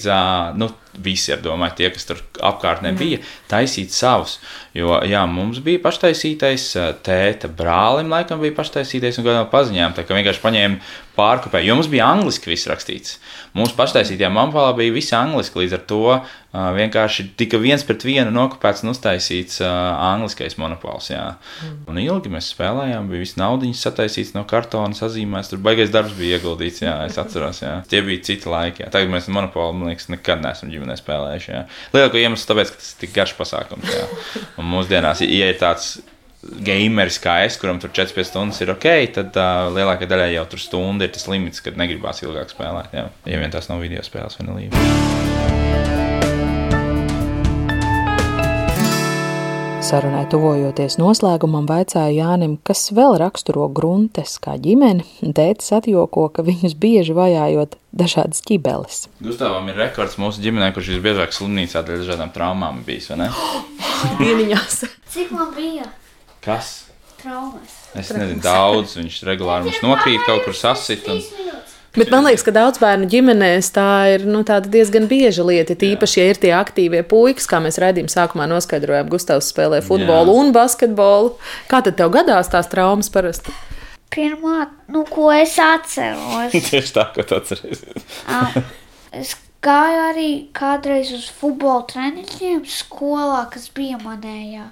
steidzā, 0.00 0.56
nu, 0.56 0.70
visi 1.00 1.34
domāju, 1.42 1.76
tie, 1.78 1.90
kas 1.92 2.06
tur 2.08 2.20
apkārtnē 2.42 2.92
bija, 2.98 3.20
taisīt 3.50 3.92
savus. 3.94 4.38
Jo, 4.74 5.00
jā, 5.06 5.22
mums 5.26 5.60
bija 5.62 5.80
paštaisītais, 5.84 6.72
tēta 7.06 7.48
brālim 7.48 8.10
laikam 8.10 8.40
bija 8.40 8.56
paštaisītais 8.56 9.20
un 9.20 9.26
kādām 9.26 9.50
paziņām, 9.52 9.94
tā 9.94 10.04
kā 10.04 10.16
vienkārši 10.18 10.42
paņēma 10.42 10.80
pārkopēju, 11.20 11.70
jo 11.70 11.78
mums 11.78 11.92
bija 11.92 12.08
angliski 12.10 12.50
viss 12.50 12.68
rakstīts. 12.70 13.20
Mūsu 13.56 13.76
paštaisītajā 13.78 14.32
mampalā 14.34 14.74
bija 14.78 14.96
viss 14.96 15.14
angliski, 15.16 15.62
līdz 15.62 15.78
ar 15.78 15.86
to 15.90 16.02
uh, 16.10 16.26
vienkārši 16.76 17.30
tika 17.38 17.60
viens 17.62 17.86
pret 17.86 18.04
vienu 18.06 18.34
nokopēts 18.34 18.82
un 18.84 18.92
uztaisīts 18.94 19.62
uh, 19.62 19.70
angliskais 20.10 20.58
monopols. 20.60 21.12
Jā. 21.14 21.24
Mm. 21.62 21.78
Un 21.90 22.02
ilgi 22.02 22.34
mēs 22.34 22.50
spēlējām, 22.56 23.08
bija 23.10 23.24
viss 23.24 23.38
naudiņas 23.40 23.86
sataisīts 23.86 24.34
no 24.34 24.42
kartona, 24.50 24.96
sazīmēs, 24.98 25.52
tur 25.52 25.62
baigais 25.62 25.94
darbs 25.94 26.18
bija 26.18 26.40
ieguldīts, 26.40 26.82
jā, 26.84 26.98
es 27.06 27.18
atceros, 27.20 27.62
jā. 27.62 27.76
Tie 27.90 28.02
bija 28.06 28.26
citi 28.26 28.50
laiki, 28.50 28.84
jā. 28.84 28.92
Tagad 28.92 29.12
mēs 29.14 29.30
monopolu, 29.30 29.78
man 29.78 29.92
liekas, 29.92 30.10
nekad 30.12 30.42
neesam 30.44 30.70
ģimenē 30.72 30.80
ģimenē 30.80 30.98
spēlējuši. 30.98 31.52
Jā. 31.52 31.64
Lielāko 31.94 32.20
iemeslu 32.20 32.50
tāpēc, 32.50 32.72
ka 32.72 32.80
tas 32.80 32.92
ir 32.94 33.02
tik 33.04 33.14
garš 33.14 33.36
pasākums. 33.38 33.92
Jā. 33.92 34.06
Un 34.60 34.70
mūsdienās, 34.70 35.22
ja 35.26 35.50
ir 35.52 35.60
tāds 35.60 35.98
gameris 36.40 37.20
kā 37.20 37.40
es, 37.44 37.58
kuram 37.60 37.80
tur 37.82 37.92
4-5 37.92 38.30
stundas 38.30 38.60
ir 38.64 38.72
ok, 38.72 38.88
tad 39.16 39.36
uh, 39.36 39.68
lielākajai 39.74 40.10
daļai 40.10 40.30
jau 40.38 40.46
tur 40.54 40.62
stunda 40.62 41.06
ir 41.06 41.14
tas 41.14 41.28
limits, 41.28 41.62
kad 41.64 41.76
negribās 41.80 42.24
ilgāk 42.24 42.52
spēlēt. 42.52 42.94
Jā. 42.96 43.08
Ja 43.28 43.42
vien 43.42 43.52
tās 43.52 43.68
nav 43.72 43.82
video 43.84 44.04
spēles 44.06 44.40
vai 44.40 44.48
nelīdz. 44.48 45.28
Sarunai 49.90 50.22
tuvojoties 50.30 51.00
noslēgumam, 51.00 51.64
vaicāja 51.66 52.12
Jānim, 52.14 52.54
kas 52.62 52.92
vēl 52.94 53.16
raksturo 53.18 53.64
gruntes 53.74 54.36
kā 54.38 54.54
ģimeni. 54.62 55.02
Tētis 55.34 55.72
atjoko, 55.74 56.28
ka 56.30 56.44
viņus 56.46 56.76
bieži 56.78 57.16
vajājot 57.16 57.74
dažādas 57.90 58.44
ķibeles. 58.46 59.08
Gustavam 59.24 59.66
ir 59.72 59.80
rekords 59.82 60.14
mūsu 60.20 60.44
ģimenē, 60.44 60.70
kurš 60.76 60.92
visbiežāk 60.94 61.34
slimnīcā 61.34 61.82
dēļ 61.82 62.04
dažādām 62.04 62.30
traumām 62.36 62.84
bijis. 62.86 63.10
Dieniņās. 64.20 64.84
Cik 65.16 65.34
man 65.34 65.50
bija 65.58 65.90
Kas? 66.44 66.90
traumas? 67.22 67.76
Es 67.94 68.10
nezinu, 68.14 68.40
daudz. 68.44 68.96
Viņš 68.98 69.22
regulāri 69.28 69.68
mums 69.68 69.80
nokrīt 69.84 70.22
kaut 70.26 70.44
kur 70.46 70.56
sasit. 70.56 71.06
Un... 71.10 71.20
Bet 71.96 72.12
man 72.12 72.24
liekas, 72.26 72.44
ka 72.46 72.54
daudz 72.54 72.78
bērnu 72.82 73.08
ģimenēs 73.10 73.72
tā 73.74 73.88
ir 74.14 74.26
nu, 74.28 74.44
diezgan 74.44 75.08
bieža 75.10 75.44
lieta. 75.46 75.76
Tīpaši, 75.78 76.20
ja 76.20 76.28
ir 76.30 76.40
tie 76.42 76.52
aktīvie 76.56 77.02
puikas, 77.10 77.48
kā 77.50 77.58
mēs 77.62 77.80
redzējām, 77.82 78.10
sākumā 78.12 78.46
noskaidrojām, 78.50 79.10
Gustavs 79.10 79.50
spēlē 79.50 79.82
futbolu 79.86 80.30
Jā. 80.30 80.38
un 80.38 80.54
basketbolu. 80.56 81.34
Kā 81.70 81.82
tad 81.86 81.98
tev 81.98 82.14
gadās 82.14 82.52
tās 82.52 82.70
traumas 82.70 83.10
parasti? 83.12 83.54
Pirmā, 84.10 84.64
nu, 84.90 85.04
ko 85.06 85.28
es 85.34 85.54
atceros. 85.62 86.54
Tieši 86.70 86.96
tā, 86.96 87.06
ko 87.14 87.26
tu 87.26 87.38
atceries. 87.38 87.84
es 89.14 89.36
gāju 89.62 90.02
arī 90.08 90.30
kādreiz 90.56 91.12
uz 91.14 91.28
futbola 91.30 91.84
treniņiem 91.90 92.64
skolā, 92.70 93.44
kas 93.52 93.68
bija 93.74 93.98
manējā. 94.02 94.70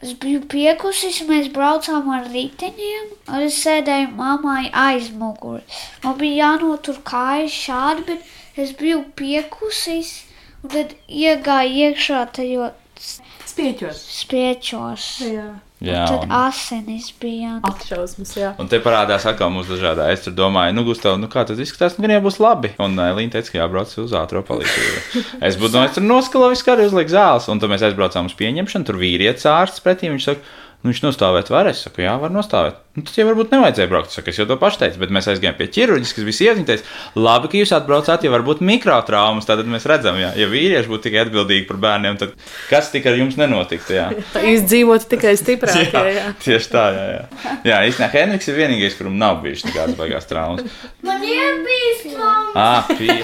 Es 0.00 0.14
biju 0.16 0.40
piekusis, 0.48 1.18
mēs 1.28 1.50
braucām 1.52 2.06
ar 2.14 2.28
riteņiem, 2.32 3.08
un 3.28 3.42
es 3.44 3.58
sēdēju 3.60 4.14
mammai 4.16 4.70
aiz 4.72 5.10
muguras. 5.12 5.80
Man 6.04 6.16
bija 6.20 6.46
jānotur 6.46 7.02
kājas 7.04 7.52
šādi, 7.66 8.06
bet 8.08 8.60
es 8.64 8.72
biju 8.80 9.02
piekusis, 9.20 10.14
un 10.62 10.72
tad 10.72 10.94
iegāju 11.06 11.82
iekšā 11.84 12.22
tajos 12.32 13.18
Spieķos. 13.50 14.00
spiečos. 14.22 15.10
Jā. 15.26 15.48
Jā, 15.80 16.02
Tad 16.04 16.26
un, 16.26 16.32
asinis 16.44 17.06
bija. 17.16 17.54
Atšausmas, 17.64 18.34
jā. 18.36 18.50
un 18.60 18.68
te 18.68 18.76
parādās 18.84 19.24
atkal 19.28 19.48
mūsu 19.54 19.78
dažādā. 19.78 20.10
Es 20.12 20.26
tur 20.26 20.34
domāju, 20.36 20.74
nu, 20.76 20.84
Gustav, 20.84 21.16
nu 21.16 21.30
kā 21.32 21.46
tas 21.48 21.60
izskatās, 21.62 21.96
nu, 21.96 22.04
gan 22.04 22.18
jau 22.18 22.24
būs 22.26 22.36
labi. 22.42 22.74
Un 22.84 22.98
uh, 23.00 23.14
Līna 23.16 23.38
teica, 23.38 23.54
ka 23.54 23.62
jābrauc 23.62 23.94
uz 24.02 24.12
ātrā 24.16 24.44
palīdzību. 24.44 25.22
Es 25.48 25.56
būtu 25.56 25.78
domājis, 25.78 25.96
tur 25.96 26.04
noskalo 26.04 26.50
visu, 26.52 26.66
kā 26.66 26.74
arī 26.76 26.90
uzliek 26.90 27.08
zāles. 27.08 27.48
Un 27.48 27.62
tad 27.62 27.72
mēs 27.72 27.86
aizbraucām 27.88 28.28
uz 28.28 28.36
pieņemšanu, 28.36 28.90
tur 28.90 29.00
vīrietis 29.00 29.48
ārsts 29.48 29.80
pretī. 29.80 30.12
Viņš 30.12 30.28
saka, 30.28 30.44
nu, 30.80 30.90
viņš 30.90 31.00
nostāvēt 31.04 31.50
var. 31.52 31.68
Es 31.70 31.82
saku, 31.84 32.02
jā, 32.04 32.12
var 32.20 32.32
nostāvēt. 32.32 32.78
Nu, 32.96 33.04
tas 33.06 33.14
jau 33.18 33.26
varbūt 33.28 33.52
nevajadzēja 33.54 33.88
braukt. 33.90 34.10
Es, 34.10 34.16
saku, 34.18 34.32
es 34.32 34.38
jau 34.40 34.46
to 34.48 34.56
pašu 34.60 34.80
teicu, 34.80 34.98
bet 35.02 35.12
mēs 35.14 35.28
aizgājām 35.30 35.56
pie 35.58 35.66
ķirurģijas, 35.76 36.12
kas 36.16 36.26
bija 36.26 36.54
teica, 36.70 36.86
labi, 37.20 37.50
ka 37.52 37.60
jūs 37.60 37.72
atbraucāt, 37.76 38.24
ja 38.26 38.32
varbūt 38.32 38.62
mikrotraumas. 38.66 39.46
Tad 39.48 39.62
mēs 39.70 39.86
redzam, 39.90 40.18
jā, 40.20 40.32
ja 40.40 40.48
vīrieši 40.50 40.90
būtu 40.90 41.06
tikai 41.06 41.22
atbildīgi 41.26 41.68
par 41.68 41.80
bērniem, 41.84 42.18
tad 42.20 42.32
kas 42.70 42.90
tik 42.94 43.06
ar 43.10 43.18
jums 43.20 43.36
nenotiktu? 43.40 43.94
Jā. 43.98 44.08
Izdzīvot 44.54 45.06
tikai 45.12 45.36
stiprāk. 45.40 45.78
Jā, 45.94 46.02
jā. 46.14 46.24
Tieši 46.42 46.70
tā, 46.72 46.84
jā. 46.94 47.04
Jā, 47.10 47.54
jā 47.66 47.78
īstenībā 47.90 48.10
Henriks 48.14 48.48
ir 48.50 48.58
vienīgais, 48.58 48.96
kuram 48.98 49.16
nav 49.20 49.40
bijušas 49.44 49.74
tādas 49.74 49.98
baigās 49.98 50.28
traumas. 50.30 50.80
Man 51.06 51.24
ir 51.26 51.60
bijis 51.66 52.06
traumas, 52.14 52.56
Ah, 52.58 52.90
pie... 52.90 53.20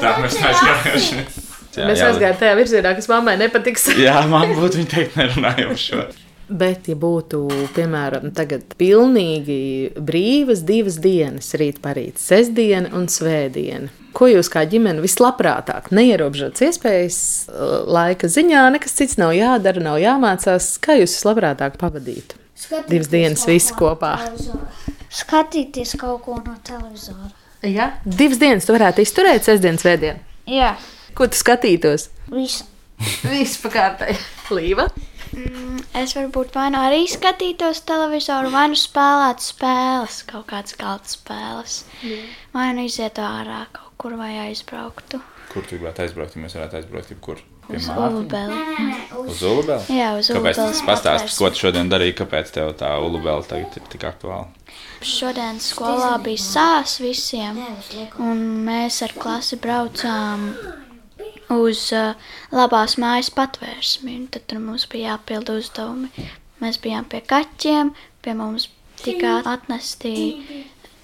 Tā 0.00 0.14
mēs 0.22 0.38
aizgājām. 0.38 1.42
Jā, 1.74 1.88
Mēs 1.88 1.98
jā, 1.98 2.10
aizgājām 2.12 2.36
tajā 2.38 2.54
virzienā, 2.58 2.92
kas 2.94 3.08
mammai 3.10 3.34
nepatiks. 3.40 3.88
Jā, 3.98 4.20
man 4.30 4.52
būtu 4.54 4.78
viņa 4.78 4.90
teikt, 4.92 5.16
nerunājot 5.18 5.80
šo. 5.80 6.04
Bet, 6.54 6.86
ja 6.86 6.94
būtu, 6.94 7.40
piemēram, 7.74 8.28
tagad 8.36 8.76
pilnīgi 8.78 9.56
brīvas 9.98 10.60
divas 10.66 11.00
dienas, 11.02 11.48
rīt, 11.58 11.80
parīt, 11.82 12.20
sestdiena 12.22 12.92
un 12.94 13.08
svētdiena, 13.10 13.90
ko 14.14 14.28
jūs 14.30 14.46
kā 14.52 14.62
ģimene 14.70 15.02
vislabprātāk, 15.02 15.88
neierobežots 15.90 16.62
iespējas, 16.68 17.18
laika 17.90 18.30
ziņā, 18.30 18.68
nekas 18.76 18.94
cits 19.00 19.18
nav 19.18 19.34
jādara, 19.34 19.82
nav 19.82 19.98
jāmācās, 19.98 20.76
kā 20.84 20.94
jūs 21.00 21.16
vislabprātāk 21.18 21.80
pavadītu? 21.80 22.38
Divas 22.86 23.10
dienas 23.10 23.42
visi 23.50 23.74
kopā. 23.74 24.14
Skatīties 25.14 25.96
kaut 26.00 26.22
ko 26.24 26.38
no 26.38 26.54
televizora. 26.66 27.32
Ja? 27.66 27.90
Divas 28.06 28.38
dienas 28.38 28.66
tu 28.68 28.76
varētu 28.76 29.02
izturēt, 29.02 29.42
sestdienas, 29.46 29.82
svētdienu. 29.82 30.22
Jā, 30.50 30.76
Ko 31.14 31.28
tu 31.30 31.38
skatītos? 31.38 32.08
visu. 32.32 32.64
Viss 33.26 33.58
pakārtai. 33.62 34.14
Līva. 34.54 34.86
Mm, 35.34 35.80
Es 35.94 36.12
varbūt 36.16 36.50
vai 36.54 36.68
nu 36.74 36.78
arī 36.82 37.04
skatītos 37.10 37.80
televizoru, 37.86 38.50
vai 38.54 38.64
nu 38.72 38.78
spēlētu 38.78 39.44
spēles, 39.46 40.20
kaut 40.30 40.46
kādas 40.50 40.74
galda 40.78 41.10
spēles. 41.10 41.76
Vai 42.54 42.68
nu 42.74 42.84
izietu 42.88 43.22
ārā 43.22 43.64
kaut 43.72 43.94
kur 43.98 44.16
vai 44.18 44.32
aizbrauktu. 44.48 45.20
Kur 45.52 45.62
tu 45.62 45.76
gribētu 45.78 46.02
aizbraukt, 46.06 46.34
ja 46.36 46.42
mēs 46.42 46.56
varētu 46.58 46.80
aizbraukt 46.80 47.12
jebkur? 47.14 47.42
Uz? 47.64 47.86
Ulubeli. 47.88 48.58
Uz 49.22 49.38
Ulubeli? 49.48 49.96
Jā, 49.96 50.10
uz 50.18 50.28
Kāpēc 50.28 50.34
Ulubeles 50.36 50.58
tas 50.58 50.82
pastāstīs, 50.84 51.30
patvērsni. 51.30 51.38
ko 51.38 51.50
tu 51.54 51.62
šodien 51.62 51.88
darīji, 51.92 52.16
kāpēc 52.18 52.50
tev 52.58 52.72
tā 52.82 52.90
Ulubela 53.00 53.46
tagad 53.48 53.78
ir 53.80 53.86
tik 53.94 54.04
aktuāla? 54.04 54.50
Šodien 55.00 55.62
skolā 55.64 56.10
bija 56.26 56.42
sās 56.42 56.98
visiem, 57.00 57.62
un 58.20 58.42
mēs 58.66 59.00
ar 59.06 59.14
klasi 59.16 59.56
braucām 59.62 60.50
uz 61.62 61.86
uh, 61.96 62.14
labās 62.54 62.98
mājas 63.00 63.30
patvērsmi. 63.34 64.16
un 64.20 64.26
Tad 64.32 64.46
tur 64.50 64.62
mums 64.62 64.86
bija 64.90 65.14
jāpild 65.14 65.52
uzdevumi. 65.54 66.10
Mēs 66.62 66.80
bijām 66.82 67.06
pie 67.10 67.20
kaķiem, 67.28 67.92
pie 68.24 68.36
mums 68.38 68.68
tika 69.02 69.40
atnesti 69.50 70.14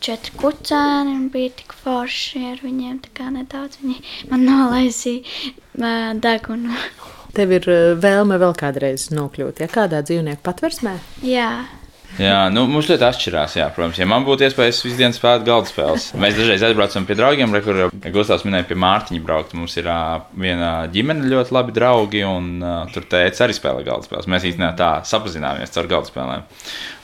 četri 0.01 0.33
kucēni 0.41 1.13
un 1.13 1.29
bija 1.33 1.53
tik 1.61 1.75
forši 1.83 2.45
ar 2.55 2.63
viņiem. 2.65 3.01
Tā 3.05 3.15
kā 3.19 3.31
nedaudz 3.35 3.83
viņi 3.83 3.99
man 4.33 4.47
nolaisīja 4.49 5.23
uh, 5.23 6.13
degunu. 6.21 6.77
Tev 7.37 7.53
ir 7.55 7.67
eh, 7.71 7.93
vēlme 8.01 8.41
vēl 8.43 8.55
kādreiz 8.59 9.09
nokļūt, 9.15 9.63
ja 9.63 9.69
kādā 9.71 10.01
dzīvnieku 10.07 10.43
patversmē? 10.47 10.97
Jā, 11.23 11.51
Jā, 12.21 12.51
nu, 12.53 12.67
mums 12.69 12.89
ļoti 12.91 13.07
atšķirās. 13.07 13.55
Jā, 13.57 13.69
protams, 13.73 13.99
ja 14.01 14.07
man 14.09 14.27
būtu 14.27 14.45
iespējas 14.45 14.83
visu 14.85 14.99
dienu 14.99 15.17
spēlēt 15.17 15.47
galda 15.47 15.71
spēles, 15.71 16.11
mēs 16.21 16.37
dažreiz 16.37 16.65
aizbraucam 16.69 17.07
pie 17.09 17.17
draugiem, 17.17 17.55
re, 17.57 17.63
kur 17.65 17.81
Gustavs 18.13 18.45
minēja, 18.45 18.67
pie 18.69 18.77
Mārtiņa 18.83 19.25
braukt. 19.25 19.57
Mums 19.57 19.79
ir 19.81 19.89
ā, 19.89 20.01
viena 20.37 20.73
ģimene 20.93 21.31
ļoti 21.31 21.57
labi 21.57 21.77
draugi, 21.77 22.25
un 22.29 22.51
uh, 22.61 22.83
tur 22.93 23.09
teica 23.09 23.47
arī 23.47 23.57
spēlē 23.57 23.87
galda 23.87 24.09
spēles. 24.09 24.29
Mēs 24.31 24.49
īstenībā 24.53 24.75
tā 24.77 24.91
sapazināmies 25.09 25.73
caur 25.73 25.89
galda 25.95 26.13
spēlēm. 26.13 26.45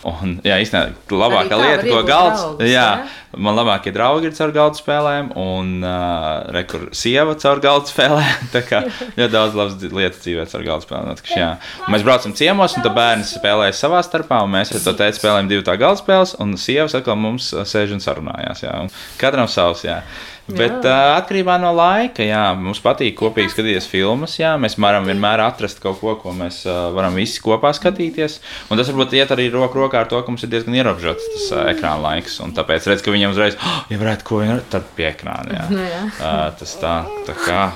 Un, 0.07 0.37
jā, 0.47 0.57
īstenībā 0.63 1.17
labākā 1.19 1.49
tā 1.51 1.57
lieta, 1.59 1.85
ko 1.89 2.03
galds. 2.07 2.43
draugus, 2.43 2.69
Jā, 2.71 2.83
jā? 3.01 3.41
man 3.43 3.57
labākie 3.59 3.91
draugi 3.91 4.29
ir 4.29 4.35
caur 4.37 4.53
galda 4.55 4.79
spēlēm, 4.79 5.33
un 5.41 5.73
uh, 5.83 6.45
rekur 6.55 6.85
sieva 6.95 7.35
caur 7.43 7.59
galda 7.65 7.91
spēlēm. 7.91 8.45
Tā 8.53 8.63
kā 8.69 8.85
ļoti 9.19 9.29
daudz 9.35 9.59
labas 9.59 9.75
lietas 9.83 10.23
dzīvē 10.23 10.47
caur 10.53 10.67
galda 10.69 10.87
spēlēm. 10.87 11.11
Un 11.11 11.91
Mēs 11.97 12.07
braucam 12.07 12.37
ciemos, 12.39 12.77
un 12.79 12.87
tad 12.87 12.95
bērni 12.95 13.27
spēlēja 13.27 13.75
savā 13.81 14.05
starpā, 14.07 14.45
un 14.47 14.55
mēs 14.55 14.71
ar 14.79 14.85
to 14.87 14.95
teicu 15.01 15.19
spēlējam 15.19 15.51
divu 15.51 15.67
tā 15.67 15.75
galda 15.81 15.99
spēles, 16.05 16.37
un 16.45 16.55
sievas 16.61 16.95
atkal 17.01 17.19
mums 17.19 17.51
sēž 17.67 17.97
un 17.99 18.05
sarunājās. 18.07 18.63
Jā. 18.63 18.79
Un 18.87 18.95
Katram 19.19 19.51
savs, 19.51 19.83
jā. 19.89 20.01
Bet 20.47 20.85
uh, 20.87 21.17
atkarībā 21.17 21.57
no 21.59 21.73
laika, 21.75 22.23
jā, 22.23 22.43
mums 22.55 22.79
patīk 22.83 23.17
kopīgi 23.19 23.51
skatīties 23.51 23.89
filmas. 23.91 24.37
Jā, 24.39 24.53
mēs 24.63 24.77
varam 24.79 25.09
vienmēr 25.09 25.43
atrast 25.43 25.81
kaut 25.83 25.99
ko, 25.99 26.15
ko 26.21 26.35
mēs 26.37 26.61
uh, 26.69 26.87
varam 26.95 27.19
visi 27.19 27.43
kopā 27.43 27.73
skatīties. 27.75 28.39
Un 28.71 28.79
tas 28.79 28.93
varbūt 28.93 29.17
iet 29.19 29.35
arī 29.35 29.49
roku 29.51 29.81
rokā 29.83 30.05
ar 30.05 30.11
to, 30.11 30.21
ka 30.23 30.31
mums 30.31 30.47
ir 30.47 30.53
diezgan 30.53 30.79
ierobežots 30.79 31.27
tas 31.33 31.49
uh, 31.51 31.65
ekrāna 31.73 31.99
laiks. 32.05 32.39
Un 32.45 32.55
tāpēc 32.55 32.87
redz, 32.93 33.03
ka 33.03 33.15
viņam 33.15 33.35
uzreiz, 33.35 33.59
oh, 33.59 33.81
ja 33.91 33.99
varētu 34.03 34.29
ko 34.29 34.41
vienot, 34.45 34.71
tad 34.71 34.87
pie 34.95 35.11
ekrāna. 35.11 35.59
Jā. 35.59 35.67
jā. 35.83 36.05
Uh, 36.15 36.39
tas 36.63 36.77
tā, 36.79 36.95
tā 37.27 37.37
kā. 37.43 37.67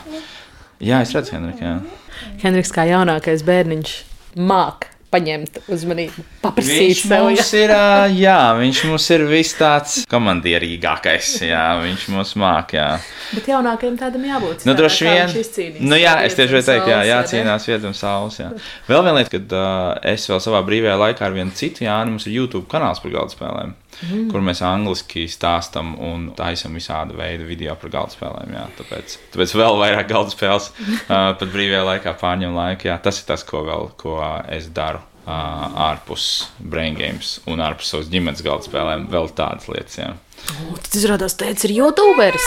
Jā, 0.78 1.02
es 1.02 1.16
redzu, 1.16 1.34
Henrika. 1.40 1.74
jā. 1.74 2.30
Henriks, 2.44 2.70
kā 2.76 2.86
jaunākais 2.86 3.42
bērniņš, 3.50 3.98
māk 4.38 4.89
paņemt 5.10 5.58
uzmanību, 5.74 6.22
paprasīt 6.42 6.80
Viņš 6.80 7.00
sev. 7.02 7.24
mums 7.26 7.52
ir, 7.58 7.72
ā, 7.74 8.06
jā, 8.14 8.36
viņš 8.60 8.82
mums 8.86 9.08
ir 9.16 9.24
viss 9.30 9.56
tāds 9.58 9.96
komandierīgākais. 10.10 11.32
Jā, 11.48 11.64
viņš 11.82 12.06
mums 12.14 12.34
māk, 12.38 12.76
jā. 12.78 12.86
Bet 13.34 13.48
jaunākajam 13.50 13.98
tādam 14.00 14.24
jābūt. 14.28 14.64
Nu, 14.68 14.74
tā, 14.74 14.78
droši 14.82 15.08
vien. 15.08 15.34
Nu, 15.82 15.98
jā, 15.98 16.14
es 16.26 16.38
tieši 16.38 16.56
vietu 16.56 16.66
gribēju 16.66 16.68
teikt, 16.70 16.90
jā, 16.92 16.98
vai 17.00 17.10
jācīnās 17.10 17.68
vietam 17.70 17.94
saules. 17.96 18.38
Jā. 18.40 18.50
Vēl 18.88 19.04
viena 19.06 19.18
lieta, 19.18 19.34
kad 19.36 19.54
uh, 19.56 20.12
es 20.12 20.26
vēl 20.30 20.42
savā 20.46 20.62
brīvajā 20.66 20.96
laikā 21.04 21.26
ar 21.26 21.36
vienu 21.36 21.54
citu 21.58 21.86
Jānu, 21.86 22.14
mums 22.16 22.26
ir 22.30 22.36
YouTube 22.38 22.68
kanāls 22.70 23.02
par 23.02 23.14
galda 23.14 23.34
spēlēm. 23.34 23.74
Mm. 24.00 24.30
Kur 24.32 24.40
mēs 24.44 24.62
angliski 24.64 25.26
stāstām 25.28 25.92
un 26.00 26.30
taisām 26.38 26.78
visādi 26.78 27.18
veidi 27.18 27.44
video 27.48 27.74
par 27.76 27.92
galda 27.92 28.16
spēlēm. 28.16 28.54
Jā. 28.56 28.64
Tāpēc, 28.78 29.18
tāpēc 29.34 29.54
vēl 29.60 29.78
vairāk 29.82 30.08
galda 30.08 30.32
spēles 30.32 30.70
uh, 30.72 31.04
pat 31.40 31.46
brīvajā 31.52 31.82
laikā 31.90 32.16
pārņem 32.22 32.56
laiku. 32.56 32.88
Jā. 32.88 32.96
Tas 33.04 33.20
ir 33.20 33.28
tas, 33.28 33.44
ko, 33.44 33.64
vēl, 33.66 33.90
ko 34.00 34.16
es 34.48 34.70
daru 34.72 35.02
uh, 35.26 35.90
ārpus 35.90 36.30
brain 36.58 36.96
games 36.96 37.38
un 37.50 37.60
ārpus 37.64 37.92
savas 37.92 38.08
ģimenes 38.12 38.44
galda 38.46 38.68
spēlēm. 38.70 39.08
Vēl 39.12 39.30
tādas 39.36 39.68
lietas. 39.68 39.98
Jā. 40.00 40.14
O, 40.40 40.78
Tas 40.80 40.96
izrādās, 40.96 41.34
teicis, 41.36 41.66
ir 41.68 41.74
YouTuberis. 41.76 42.46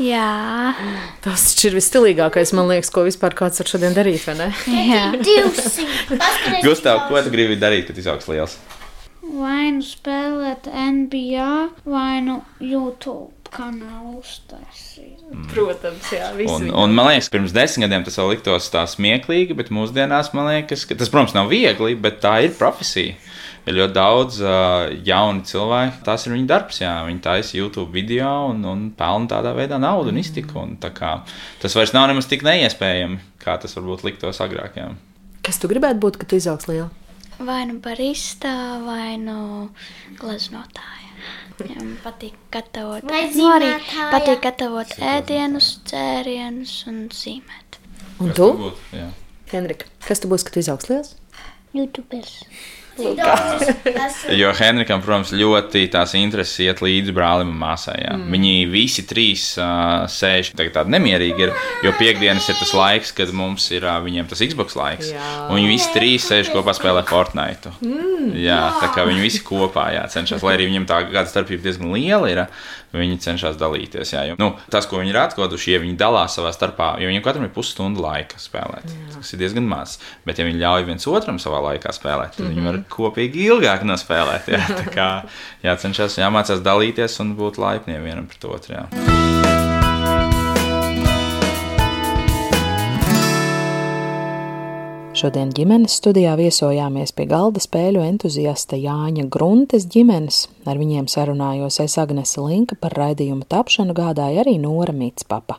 Jā, 0.00 0.72
Tas 1.24 1.44
ir 1.64 1.76
visstilīgākais, 1.76 2.54
man 2.56 2.70
liekas, 2.70 2.88
ko 2.92 3.04
vispār 3.06 3.36
kāds 3.36 3.60
var 3.60 3.68
šodien 3.68 3.96
darīt, 3.96 4.24
vai 4.28 4.38
ne? 4.38 4.48
jā. 4.72 5.02
200. 5.20 5.84
Paskaties, 6.22 6.64
Gustav, 6.64 7.04
ko 7.10 7.20
tu 7.20 7.32
gribi 7.34 7.58
darīt, 7.60 7.90
kad 7.90 8.00
izaugs 8.00 8.28
liels? 8.32 8.56
Vai 9.26 9.72
nu 9.74 9.82
spēlēt 9.84 10.68
NBA, 10.70 11.50
vai 11.88 12.20
nu 12.24 12.40
YouTube 12.62 13.36
uztaisīt. 13.56 15.22
Protams, 15.52 16.10
jā, 16.12 16.30
visi. 16.36 16.52
Un, 16.52 16.70
un 16.70 16.94
man 16.94 17.08
liekas, 17.10 17.30
pirms 17.32 17.54
desmit 17.54 17.86
gadiem 17.86 18.04
tas 18.04 18.18
vēl 18.18 18.34
liktos 18.34 18.68
tā 18.72 18.84
smieklīgi, 18.90 19.56
bet 19.56 19.72
mūsdienās 19.74 20.32
man 20.36 20.50
liekas, 20.50 20.84
ka 20.86 20.96
tas, 20.98 21.10
protams, 21.12 21.34
nav 21.36 21.48
viegli, 21.50 21.96
bet 21.98 22.20
tā 22.24 22.40
ir 22.46 22.56
profesija. 22.58 23.16
Ir 23.66 23.74
ļoti 23.80 23.94
daudz 23.96 24.36
uh, 24.44 24.92
jaunu 25.02 25.42
cilvēku. 25.42 26.04
Tas 26.06 26.22
ir 26.26 26.36
viņu 26.36 26.46
darbs. 26.46 26.76
Jā. 26.84 27.00
Viņi 27.08 27.18
taisa 27.24 27.56
YouTube 27.56 27.90
video 27.90 28.52
un, 28.52 28.60
un 28.62 28.84
pelna 28.94 29.26
tādā 29.32 29.56
veidā 29.56 29.80
naudu 29.82 30.12
un 30.12 30.20
iztiku. 30.22 30.60
Un, 30.62 30.76
tā 30.78 30.92
kā, 30.94 31.16
tas 31.62 31.74
vairs 31.74 31.90
nav 31.96 32.06
nemaz 32.12 32.30
tik 32.30 32.46
neiespējami, 32.46 33.18
kā 33.42 33.56
tas 33.58 33.74
varbūt 33.74 34.06
liktos 34.06 34.38
agrāk. 34.44 34.78
Jā. 34.78 34.92
Kas 35.42 35.58
tu 35.58 35.70
gribētu 35.72 35.98
būt, 36.04 36.20
kad 36.22 36.30
tu 36.30 36.38
izaugs 36.38 36.70
liela? 36.70 36.92
Vai 37.38 37.66
nu 37.68 37.78
barista, 37.84 38.52
vai 38.84 39.16
nu 39.20 39.68
gleznotāja. 40.20 40.94
Man 41.60 41.96
patīk 42.04 42.36
gatavot. 42.52 43.04
Vai 43.08 43.26
Nu, 43.36 43.48
arī 43.52 43.68
patīk 44.12 44.40
gatavot 44.44 44.96
ēdienus, 45.00 45.68
dzērienus 45.88 46.74
un 46.88 47.06
zīmēt. 47.12 47.78
Un 48.24 48.32
tu? 48.36 48.48
Jā. 48.96 49.10
Henrika, 49.52 49.88
kas 50.06 50.20
tu 50.22 50.28
būsi, 50.32 50.48
kad 50.48 50.56
tu 50.56 50.64
izaugs 50.64 50.88
liels? 50.90 51.14
YouTubers. 51.76 52.38
Jo 54.40 54.50
Henrikam, 54.56 55.02
protams, 55.04 55.32
ļoti 55.36 55.84
tās 55.92 56.14
intereses 56.18 56.58
iet 56.64 56.80
līdzi 56.84 57.14
brālim 57.16 57.50
un 57.52 57.58
māsai. 57.60 57.96
Jā. 58.02 58.14
Mm. 58.16 58.30
Viņi 58.34 58.54
visi 58.72 59.04
trīs 59.08 59.44
uh, 59.60 60.06
sēž 60.10 60.52
tagad 60.56 60.74
tādi 60.78 60.94
nemierīgi, 60.96 61.46
ir, 61.46 61.52
jo 61.86 61.92
piekdienas 61.98 62.48
ir 62.50 62.58
tas 62.60 62.72
laiks, 62.76 63.12
kad 63.16 63.32
mums 63.36 63.68
ir 63.74 63.86
uh, 63.86 63.98
viņiem 64.04 64.30
tas 64.30 64.42
Xbox 64.44 64.78
laiks. 64.78 65.12
Jā. 65.14 65.28
Un 65.48 65.60
viņi 65.60 65.72
visi 65.74 65.92
trīs 65.94 66.28
sēž 66.30 66.52
kopā 66.54 66.74
spēlē 66.76 67.04
Fortnite. 67.08 67.74
Mm. 67.84 68.32
Jā, 68.42 68.60
tā 68.82 68.90
kā 68.96 69.06
viņi 69.08 69.22
visi 69.24 69.44
kopā 69.46 69.90
jā, 69.96 70.06
cenšas, 70.12 70.44
lai 70.46 70.56
arī 70.56 70.70
viņiem 70.70 70.88
tā 70.88 71.02
gada 71.10 71.30
starpība 71.30 71.68
diezgan 71.68 71.94
liela 71.94 72.32
ir. 72.32 72.44
Viņi 72.96 73.18
cenšas 73.22 73.58
dalīties. 73.60 74.12
Jā, 74.14 74.24
jo, 74.30 74.36
nu, 74.40 74.50
tas, 74.72 74.88
ko 74.88 75.00
viņi 75.00 75.12
ir 75.12 75.20
atklājuši, 75.20 75.74
ja 75.74 75.82
viņi 75.82 75.98
dalās 76.00 76.36
savā 76.38 76.52
starpā, 76.54 76.94
jo 77.02 77.10
viņiem 77.10 77.24
katram 77.24 77.46
ir 77.46 77.52
pusstunda 77.54 78.02
laika 78.02 78.40
spēlēt. 78.40 78.88
Jā. 78.88 79.08
Tas 79.18 79.34
ir 79.34 79.42
diezgan 79.42 79.68
maz. 79.68 79.98
Bet, 80.28 80.40
ja 80.40 80.48
viņi 80.48 80.62
ļauj 80.62 80.86
viens 80.88 81.08
otram 81.10 81.40
savā 81.42 81.62
laikā 81.70 81.92
spēlēt, 81.96 82.36
tad 82.36 82.46
mm 82.46 82.48
-hmm. 82.48 82.54
viņi 82.54 82.68
var 82.70 82.80
kopīgi 82.96 83.48
ilgāk 83.50 83.84
nospēlēt. 83.88 84.52
Jā, 84.56 84.64
tā 84.70 84.86
kā 84.94 85.10
jācenšas, 85.66 86.20
jāmācās 86.22 86.64
dalīties 86.64 87.20
un 87.24 87.36
būt 87.36 87.60
laipniem 87.60 88.02
vienam 88.02 88.30
pret 88.30 88.48
otru. 88.48 88.80
Jā. 88.80 89.45
Šodien 95.16 95.48
ģimenes 95.48 95.94
studijā 95.96 96.34
viesojāmies 96.36 97.14
pie 97.16 97.24
galda 97.30 97.56
spēļu 97.62 98.02
entuziasta 98.04 98.76
Jāņa 98.76 99.22
Gruntes 99.32 99.86
ģimenes. 99.88 100.42
Ar 100.68 100.76
viņiem 100.76 101.06
sarunājos 101.08 101.78
es 101.80 101.94
Agnese 101.96 102.42
Linka 102.44 102.76
par 102.76 102.92
raidījumu 103.00 103.46
tapšanu 103.48 103.94
gādāja 103.96 104.42
arī 104.42 104.58
Nora 104.60 104.92
Mitspapa. 104.92 105.56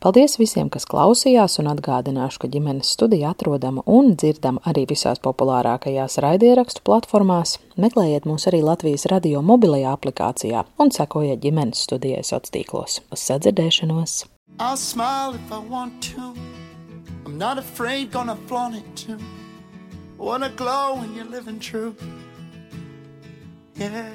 Paldies 0.00 0.38
visiem, 0.40 0.70
kas 0.72 0.88
klausījās, 0.88 1.58
un 1.60 1.68
atgādināšu, 1.68 2.40
ka 2.40 2.48
ģimenes 2.54 2.94
studija 2.96 3.34
atrodama 3.34 3.84
un 3.84 4.14
dzirdama 4.16 4.64
arī 4.72 4.86
visās 4.88 5.20
populārākajās 5.20 6.16
raidierakstu 6.24 6.80
platformās. 6.88 7.58
Meklējiet 7.76 8.24
mūs 8.30 8.48
arī 8.48 8.62
Latvijas 8.64 9.04
radio 9.12 9.42
mobilajā 9.44 9.92
aplikācijā 9.98 10.64
un 10.80 10.94
sekojiet 10.96 11.44
ģimenes 11.44 11.84
studijai 11.84 12.24
sociālos 12.24 12.56
tīklos. 12.56 12.96
Uz 13.12 13.26
sadzirdēšanos! 13.28 14.16
I'll 14.58 14.80
smile 14.80 15.36
if 15.36 15.52
I 15.52 15.60
want 15.68 16.00
to. 16.14 16.32
I'm 17.28 17.36
not 17.36 17.58
afraid, 17.58 18.10
gonna 18.10 18.36
flaunt 18.46 18.76
it 18.76 18.96
too. 18.96 19.18
Wanna 20.16 20.48
glow 20.48 20.96
when 20.96 21.14
you're 21.14 21.26
living 21.26 21.60
true. 21.60 21.94
Yeah. 23.74 24.08